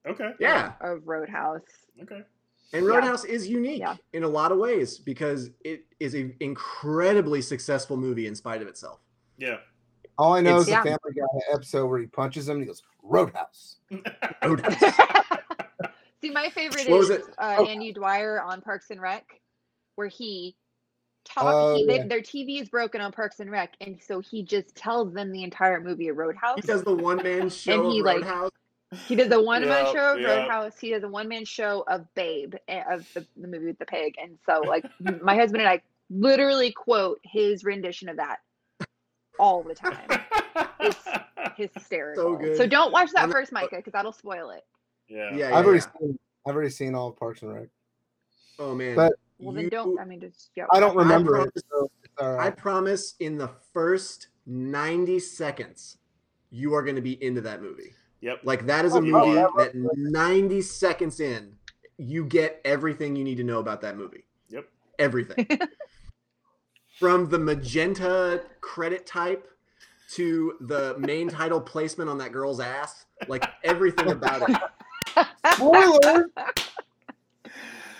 Okay. 0.06 0.32
Yeah, 0.38 0.72
of 0.82 1.00
Roadhouse. 1.06 1.62
Okay. 2.02 2.20
And 2.74 2.84
Yeah. 2.84 2.90
Roadhouse 2.92 3.24
is 3.24 3.48
unique 3.48 3.78
Yeah. 3.78 3.96
in 4.12 4.24
a 4.24 4.28
lot 4.28 4.52
of 4.52 4.58
ways 4.58 4.98
because 4.98 5.50
it 5.64 5.86
is 6.00 6.14
an 6.14 6.36
incredibly 6.40 7.40
successful 7.40 7.96
movie 7.96 8.26
in 8.26 8.34
spite 8.34 8.60
of 8.60 8.68
itself. 8.68 9.00
Yeah. 9.38 9.58
All 10.18 10.34
I 10.34 10.40
know 10.40 10.50
It's- 10.60 10.60
is 10.62 10.66
the 10.66 10.72
Yeah. 10.72 10.82
Family 10.82 11.14
Guy 11.16 11.52
episode 11.54 11.86
where 11.86 12.00
he 12.00 12.06
punches 12.06 12.48
him 12.48 12.56
and 12.56 12.62
he 12.62 12.66
goes 12.66 12.82
Roadhouse. 13.02 13.76
Roadhouse. 14.42 14.80
See, 16.20 16.30
my 16.30 16.48
favorite 16.50 16.88
What 16.88 16.98
was 16.98 17.10
is 17.10 17.18
it? 17.18 17.24
uh, 17.38 17.56
Oh. 17.58 17.66
Andy 17.66 17.92
Dwyer 17.92 18.40
on 18.42 18.60
Parks 18.60 18.90
and 18.90 19.00
Rec, 19.00 19.40
where 19.96 20.08
he 20.08 20.56
talk. 21.24 21.44
Oh, 21.46 21.74
he, 21.76 21.86
they, 21.86 21.96
yeah. 21.98 22.06
Their 22.06 22.22
TV 22.22 22.60
is 22.62 22.68
broken 22.70 23.00
on 23.02 23.12
Parks 23.12 23.40
and 23.40 23.50
Rec, 23.50 23.74
and 23.82 24.00
so 24.02 24.20
he 24.20 24.42
just 24.42 24.74
tells 24.74 25.12
them 25.12 25.32
the 25.32 25.42
entire 25.44 25.80
movie 25.80 26.08
of 26.08 26.16
Roadhouse. 26.16 26.56
he 26.56 26.62
does 26.66 26.82
the 26.82 26.94
one 26.94 27.18
man 27.22 27.48
show 27.50 27.84
and 27.84 27.92
he, 27.92 28.00
of 28.00 28.06
like, 28.06 28.16
Roadhouse. 28.22 28.50
He 29.08 29.14
does 29.16 29.30
a 29.32 29.40
one 29.40 29.62
man 29.66 29.86
Yeah, 29.86 29.92
show 29.92 30.14
of 30.14 30.20
yeah. 30.20 30.26
Roadhouse. 30.42 30.78
He 30.78 30.90
does 30.90 31.02
a 31.02 31.08
one 31.08 31.28
man 31.28 31.44
show 31.44 31.84
of 31.88 32.06
Babe, 32.14 32.54
eh, 32.68 32.82
of 32.90 33.06
the, 33.14 33.26
the 33.36 33.48
movie 33.48 33.66
with 33.66 33.78
the 33.78 33.86
pig. 33.86 34.14
And 34.22 34.38
so, 34.46 34.60
like, 34.60 34.84
my 35.22 35.34
husband 35.36 35.62
and 35.62 35.68
I 35.68 35.80
literally 36.10 36.70
quote 36.72 37.20
his 37.24 37.64
rendition 37.64 38.08
of 38.08 38.16
that 38.16 38.38
all 39.38 39.62
the 39.62 39.74
time. 39.74 40.06
It's 40.80 40.98
hysterical. 41.56 42.36
good. 42.36 42.56
So 42.56 42.66
don't 42.66 42.92
watch 42.92 43.10
that 43.12 43.24
And- 43.24 43.32
first, 43.32 43.52
Micah, 43.52 43.76
because 43.76 43.92
that'll 43.92 44.12
spoil 44.12 44.50
it. 44.50 44.64
yeah. 45.08 45.30
Yeah, 45.32 45.48
yeah, 45.50 45.56
I've 45.58 45.64
already 45.66 45.80
yeah. 45.84 46.00
seen 46.00 46.18
I've 46.46 46.54
already 46.54 46.70
seen 46.70 46.94
all 46.94 47.08
of 47.08 47.16
Parks 47.16 47.42
and 47.42 47.54
Rec. 47.54 47.68
Oh 48.58 48.74
man. 48.74 48.94
But 48.96 49.14
Well, 49.38 49.54
then 49.54 49.68
don't. 49.70 49.98
I 49.98 50.04
mean, 50.04 50.20
just 50.20 50.50
yeah. 50.56 50.66
I 50.72 50.78
don't 50.80 50.94
remember 50.96 51.36
it. 51.36 51.52
promise- 51.54 51.62
So 51.70 51.90
it's 52.04 52.22
I 52.22 52.50
promise 52.50 53.14
in 53.20 53.38
the 53.38 53.50
first 53.72 54.28
90 54.46 55.18
seconds, 55.20 55.96
you 56.50 56.74
are 56.74 56.82
going 56.82 56.96
to 56.96 57.02
be 57.02 57.22
into 57.24 57.40
that 57.40 57.62
movie. 57.62 57.94
Yep. 58.24 58.40
Like, 58.42 58.64
that 58.66 58.86
is 58.86 58.94
a 58.94 58.98
Oh, 58.98 59.00
movie 59.02 59.14
oh, 59.16 59.34
yeah. 59.34 59.46
that 59.58 59.72
90 59.74 60.62
seconds 60.62 61.20
in, 61.20 61.52
you 61.98 62.24
get 62.24 62.60
everything 62.64 63.14
you 63.16 63.22
need 63.22 63.36
to 63.36 63.44
know 63.44 63.58
about 63.60 63.82
that 63.82 63.98
movie. 63.98 64.24
Yep. 64.48 64.66
Everything. 64.98 65.46
From 66.98 67.28
the 67.28 67.38
magenta 67.38 68.42
credit 68.62 69.06
type 69.06 69.46
to 70.12 70.54
the 70.62 70.96
main 70.98 71.28
title 71.28 71.60
placement 71.60 72.08
on 72.08 72.16
that 72.18 72.32
girl's 72.32 72.60
ass, 72.60 73.04
like 73.28 73.44
everything 73.62 74.10
about 74.10 74.48
it. 74.48 75.26
Spoiler! 75.56 76.30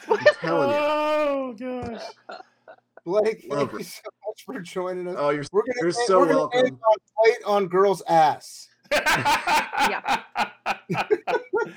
I'm 0.08 0.24
telling 0.40 0.70
you. 0.70 0.76
Oh 0.76 1.54
gosh. 1.58 2.02
Blake, 3.04 3.44
Love 3.48 3.58
thank 3.58 3.70
her. 3.72 3.78
you 3.78 3.84
so 3.84 4.02
much 4.26 4.44
for 4.46 4.60
joining 4.60 5.08
us. 5.08 5.16
Oh, 5.18 5.30
you're, 5.30 5.44
We're 5.52 5.62
gonna 5.62 5.74
you're 5.80 5.86
end- 5.88 5.96
so 6.06 6.20
we're 6.20 6.26
gonna 6.26 6.38
welcome. 6.38 6.58
end 6.66 6.70
on 6.88 6.96
fight 7.24 7.38
on 7.46 7.66
girl's 7.68 8.02
ass. 8.08 8.68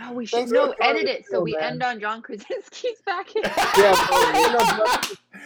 Oh, 0.00 0.12
we 0.12 0.26
should 0.26 0.36
Thanks 0.36 0.52
no 0.52 0.72
edit 0.80 1.04
it 1.04 1.24
so 1.28 1.38
on, 1.38 1.44
we 1.44 1.56
end 1.56 1.82
on 1.82 2.00
John 2.00 2.22
Krasinski's 2.22 3.02
package. 3.04 3.42
Yeah, 3.76 3.92
so 3.94 4.32
we 4.32 4.44
end 4.44 4.56
on 4.56 5.00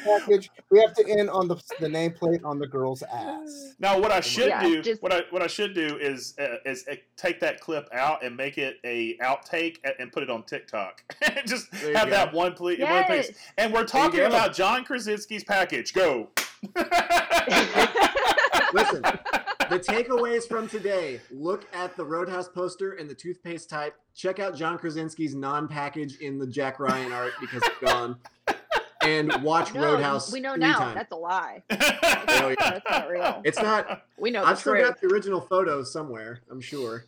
package. 0.04 0.50
We 0.70 0.78
have 0.80 0.92
to 0.94 1.08
end 1.08 1.30
on 1.30 1.48
the 1.48 1.56
the 1.80 1.88
nameplate 1.88 2.44
on 2.44 2.58
the 2.58 2.66
girl's 2.66 3.02
ass. 3.02 3.74
Now, 3.80 3.98
what 3.98 4.12
I 4.12 4.20
should 4.20 4.48
Yeah, 4.48 4.62
do, 4.62 4.82
just- 4.82 5.02
what 5.02 5.12
I 5.12 5.22
what 5.30 5.42
I 5.42 5.46
should 5.46 5.74
do 5.74 5.96
is 5.98 6.34
uh, 6.38 6.56
is 6.66 6.84
uh, 6.88 6.94
take 7.16 7.40
that 7.40 7.60
clip 7.60 7.88
out 7.92 8.22
and 8.22 8.36
make 8.36 8.58
it 8.58 8.76
a 8.84 9.16
outtake 9.18 9.78
a- 9.84 9.98
and 10.00 10.12
put 10.12 10.22
it 10.22 10.30
on 10.30 10.42
TikTok. 10.44 11.02
Just 11.46 11.72
have 11.74 12.04
go. 12.04 12.10
that 12.10 12.32
one, 12.32 12.52
ple- 12.52 12.66
one 12.66 12.76
yes. 12.78 13.06
place. 13.06 13.30
And 13.58 13.72
we're 13.72 13.84
talking 13.84 14.20
about 14.20 14.54
John 14.54 14.84
Krasinski's 14.84 15.44
package. 15.44 15.92
Go. 15.94 16.28
Listen, 18.74 19.02
the 19.72 19.78
takeaways 19.78 20.46
from 20.46 20.68
today 20.68 21.18
look 21.30 21.66
at 21.72 21.96
the 21.96 22.04
Roadhouse 22.04 22.46
poster 22.48 22.92
and 22.92 23.08
the 23.08 23.14
toothpaste 23.14 23.70
type. 23.70 23.94
Check 24.14 24.38
out 24.38 24.54
John 24.54 24.78
Krasinski's 24.78 25.34
non 25.34 25.66
package 25.66 26.18
in 26.18 26.38
the 26.38 26.46
Jack 26.46 26.78
Ryan 26.78 27.10
art 27.10 27.32
because 27.40 27.62
it's 27.64 27.78
gone. 27.78 28.18
And 29.02 29.32
watch 29.42 29.72
no, 29.72 29.94
Roadhouse. 29.94 30.30
we 30.30 30.40
know 30.40 30.54
now. 30.56 30.78
times. 30.78 30.94
That's 30.94 31.12
a 31.12 31.16
lie. 31.16 31.62
Oh, 32.34 32.48
yeah. 32.48 32.70
That's 32.70 32.90
not 32.90 33.08
real. 33.08 33.42
It's 33.44 33.58
not. 33.58 34.04
We 34.18 34.30
know 34.30 34.42
I've 34.42 34.56
the 34.56 34.60
still 34.60 34.72
truth. 34.72 34.84
got 34.88 35.00
the 35.00 35.06
original 35.08 35.40
photos 35.40 35.92
somewhere, 35.92 36.40
I'm 36.50 36.60
sure. 36.60 37.04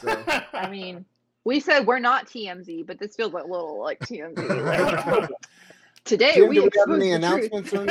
So 0.00 0.24
I 0.54 0.70
mean, 0.70 1.04
we 1.44 1.60
said 1.60 1.86
we're 1.86 1.98
not 1.98 2.26
TMZ, 2.26 2.86
but 2.86 2.98
this 2.98 3.14
feels 3.16 3.32
like 3.34 3.44
a 3.44 3.46
little 3.46 3.82
like 3.82 3.98
TMZ. 4.00 5.28
Today 6.04 6.32
Jim, 6.36 6.48
we 6.48 6.54
do 6.54 6.62
we 6.62 6.70
have 6.78 6.90
any 6.90 7.10
the 7.10 7.18
truth. 7.18 7.52
announcements 7.52 7.72
or 7.74 7.86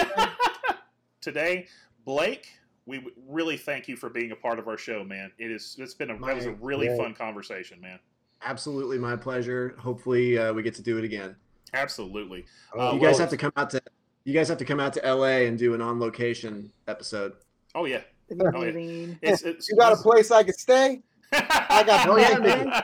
today, 1.21 1.67
Blake, 2.03 2.56
we 2.87 3.05
really 3.27 3.57
thank 3.57 3.87
you 3.87 3.95
for 3.97 4.09
being 4.09 4.31
a 4.31 4.35
part 4.35 4.57
of 4.57 4.67
our 4.67 4.77
show, 4.77 5.03
man. 5.03 5.31
It 5.37 5.51
is 5.51 5.75
it's 5.77 5.93
been 5.93 6.09
a 6.09 6.17
that 6.19 6.35
was 6.35 6.45
a 6.45 6.53
really 6.53 6.87
yeah. 6.87 6.97
fun 6.97 7.13
conversation, 7.13 7.79
man. 7.81 7.99
absolutely 8.43 8.97
my 8.97 9.15
pleasure. 9.15 9.75
Hopefully 9.77 10.37
uh, 10.37 10.53
we 10.53 10.63
get 10.63 10.73
to 10.75 10.81
do 10.81 10.97
it 10.97 11.03
again. 11.03 11.35
Absolutely. 11.73 12.45
Oh, 12.73 12.79
Uh, 12.79 12.93
you 12.93 12.99
guys 12.99 13.13
well- 13.13 13.19
have 13.19 13.29
to 13.29 13.37
come 13.37 13.51
out 13.57 13.69
to 13.71 13.81
you 14.23 14.33
guys 14.33 14.49
have 14.49 14.57
to 14.57 14.65
come 14.65 14.79
out 14.79 14.93
to 14.93 15.01
LA 15.05 15.45
and 15.47 15.57
do 15.57 15.73
an 15.73 15.81
on 15.81 15.99
location 15.99 16.71
episode. 16.87 17.33
Oh 17.75 17.85
yeah. 17.85 18.01
Oh, 18.31 18.63
yeah. 18.63 19.13
It's, 19.21 19.41
it's, 19.43 19.69
You 19.69 19.77
got 19.77 19.93
a 19.93 19.97
place 19.97 20.31
I 20.31 20.43
could 20.43 20.59
stay? 20.59 21.01
I 21.31 21.83
got 21.85 22.09
Oh, 22.09 22.17
yeah, 22.17 22.37
man. 22.39 22.83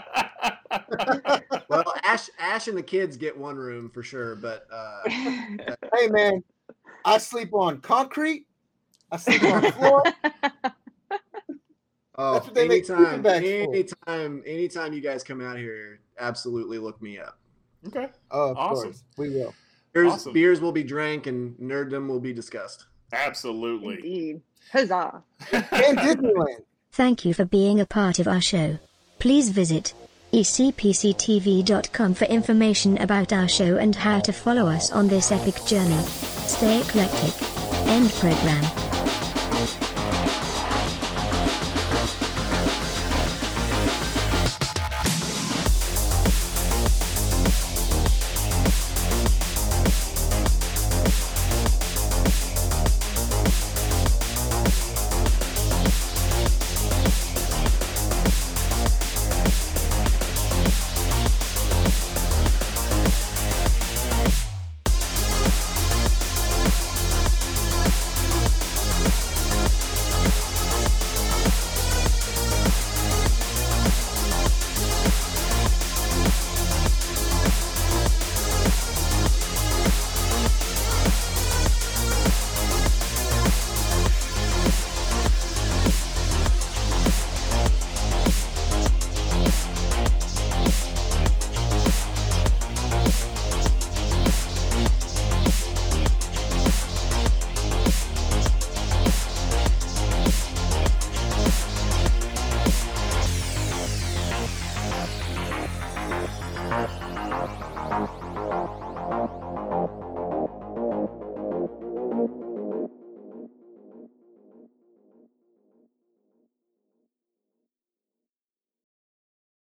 Well, 1.70 1.84
Ash 2.04 2.30
Ash 2.40 2.68
and 2.68 2.78
the 2.78 2.84
kids 2.84 3.18
get 3.18 3.36
one 3.38 3.56
room 3.56 3.90
for 3.90 4.04
sure, 4.04 4.36
but 4.36 4.68
uh, 4.72 5.02
Hey 5.10 6.08
man, 6.10 6.44
I 7.06 7.18
sleep 7.18 7.54
on 7.54 7.80
concrete. 7.82 8.46
I 9.14 9.18
sleep 9.18 9.44
on 9.44 9.62
the 9.62 9.72
floor. 9.72 10.04
Oh, 12.16 12.34
That's 12.34 12.46
what 12.46 12.54
they 12.54 12.68
make 12.68 12.88
anytime, 12.88 13.24
sleeping 13.24 13.24
for. 13.24 13.74
anytime, 13.74 14.44
anytime 14.46 14.94
you 14.94 15.02
guys 15.02 15.24
come 15.24 15.42
out 15.42 15.58
here, 15.58 16.00
absolutely 16.20 16.78
look 16.78 17.02
me 17.02 17.18
up. 17.18 17.40
okay. 17.88 18.10
Oh, 18.30 18.52
of 18.52 18.58
Awesome. 18.58 18.84
course. 18.92 19.04
We 19.18 19.30
will. 19.32 19.56
Beers, 19.94 20.12
Awesome. 20.14 20.34
beers 20.34 20.62
will 20.62 20.72
be 20.72 20.84
drank 20.84 21.26
and 21.26 21.56
nerddom 21.58 22.08
will 22.08 22.20
be 22.20 22.32
discussed. 22.32 22.86
Absolutely. 23.14 23.96
Indeed. 23.96 24.42
Huzzah. 24.72 25.24
And 25.54 25.98
Disneyland. 25.98 26.58
Thank 26.92 27.26
you 27.26 27.34
for 27.34 27.46
being 27.46 27.80
a 27.80 27.86
part 27.88 28.20
of 28.20 28.28
our 28.28 28.42
show. 28.42 28.78
Please 29.18 29.50
visit 29.50 29.96
ecpctv.com 30.34 32.14
for 32.14 32.26
information 32.26 32.98
about 33.00 33.34
our 33.34 33.48
show 33.48 33.78
and 33.78 33.96
how 33.96 34.20
to 34.20 34.32
follow 34.32 34.68
us 34.68 34.92
on 34.92 35.08
this 35.08 35.32
epic 35.32 35.56
journey. 35.66 35.98
Stay 36.46 36.80
eclectic. 36.82 37.34
End 37.88 38.12
program. 38.12 38.93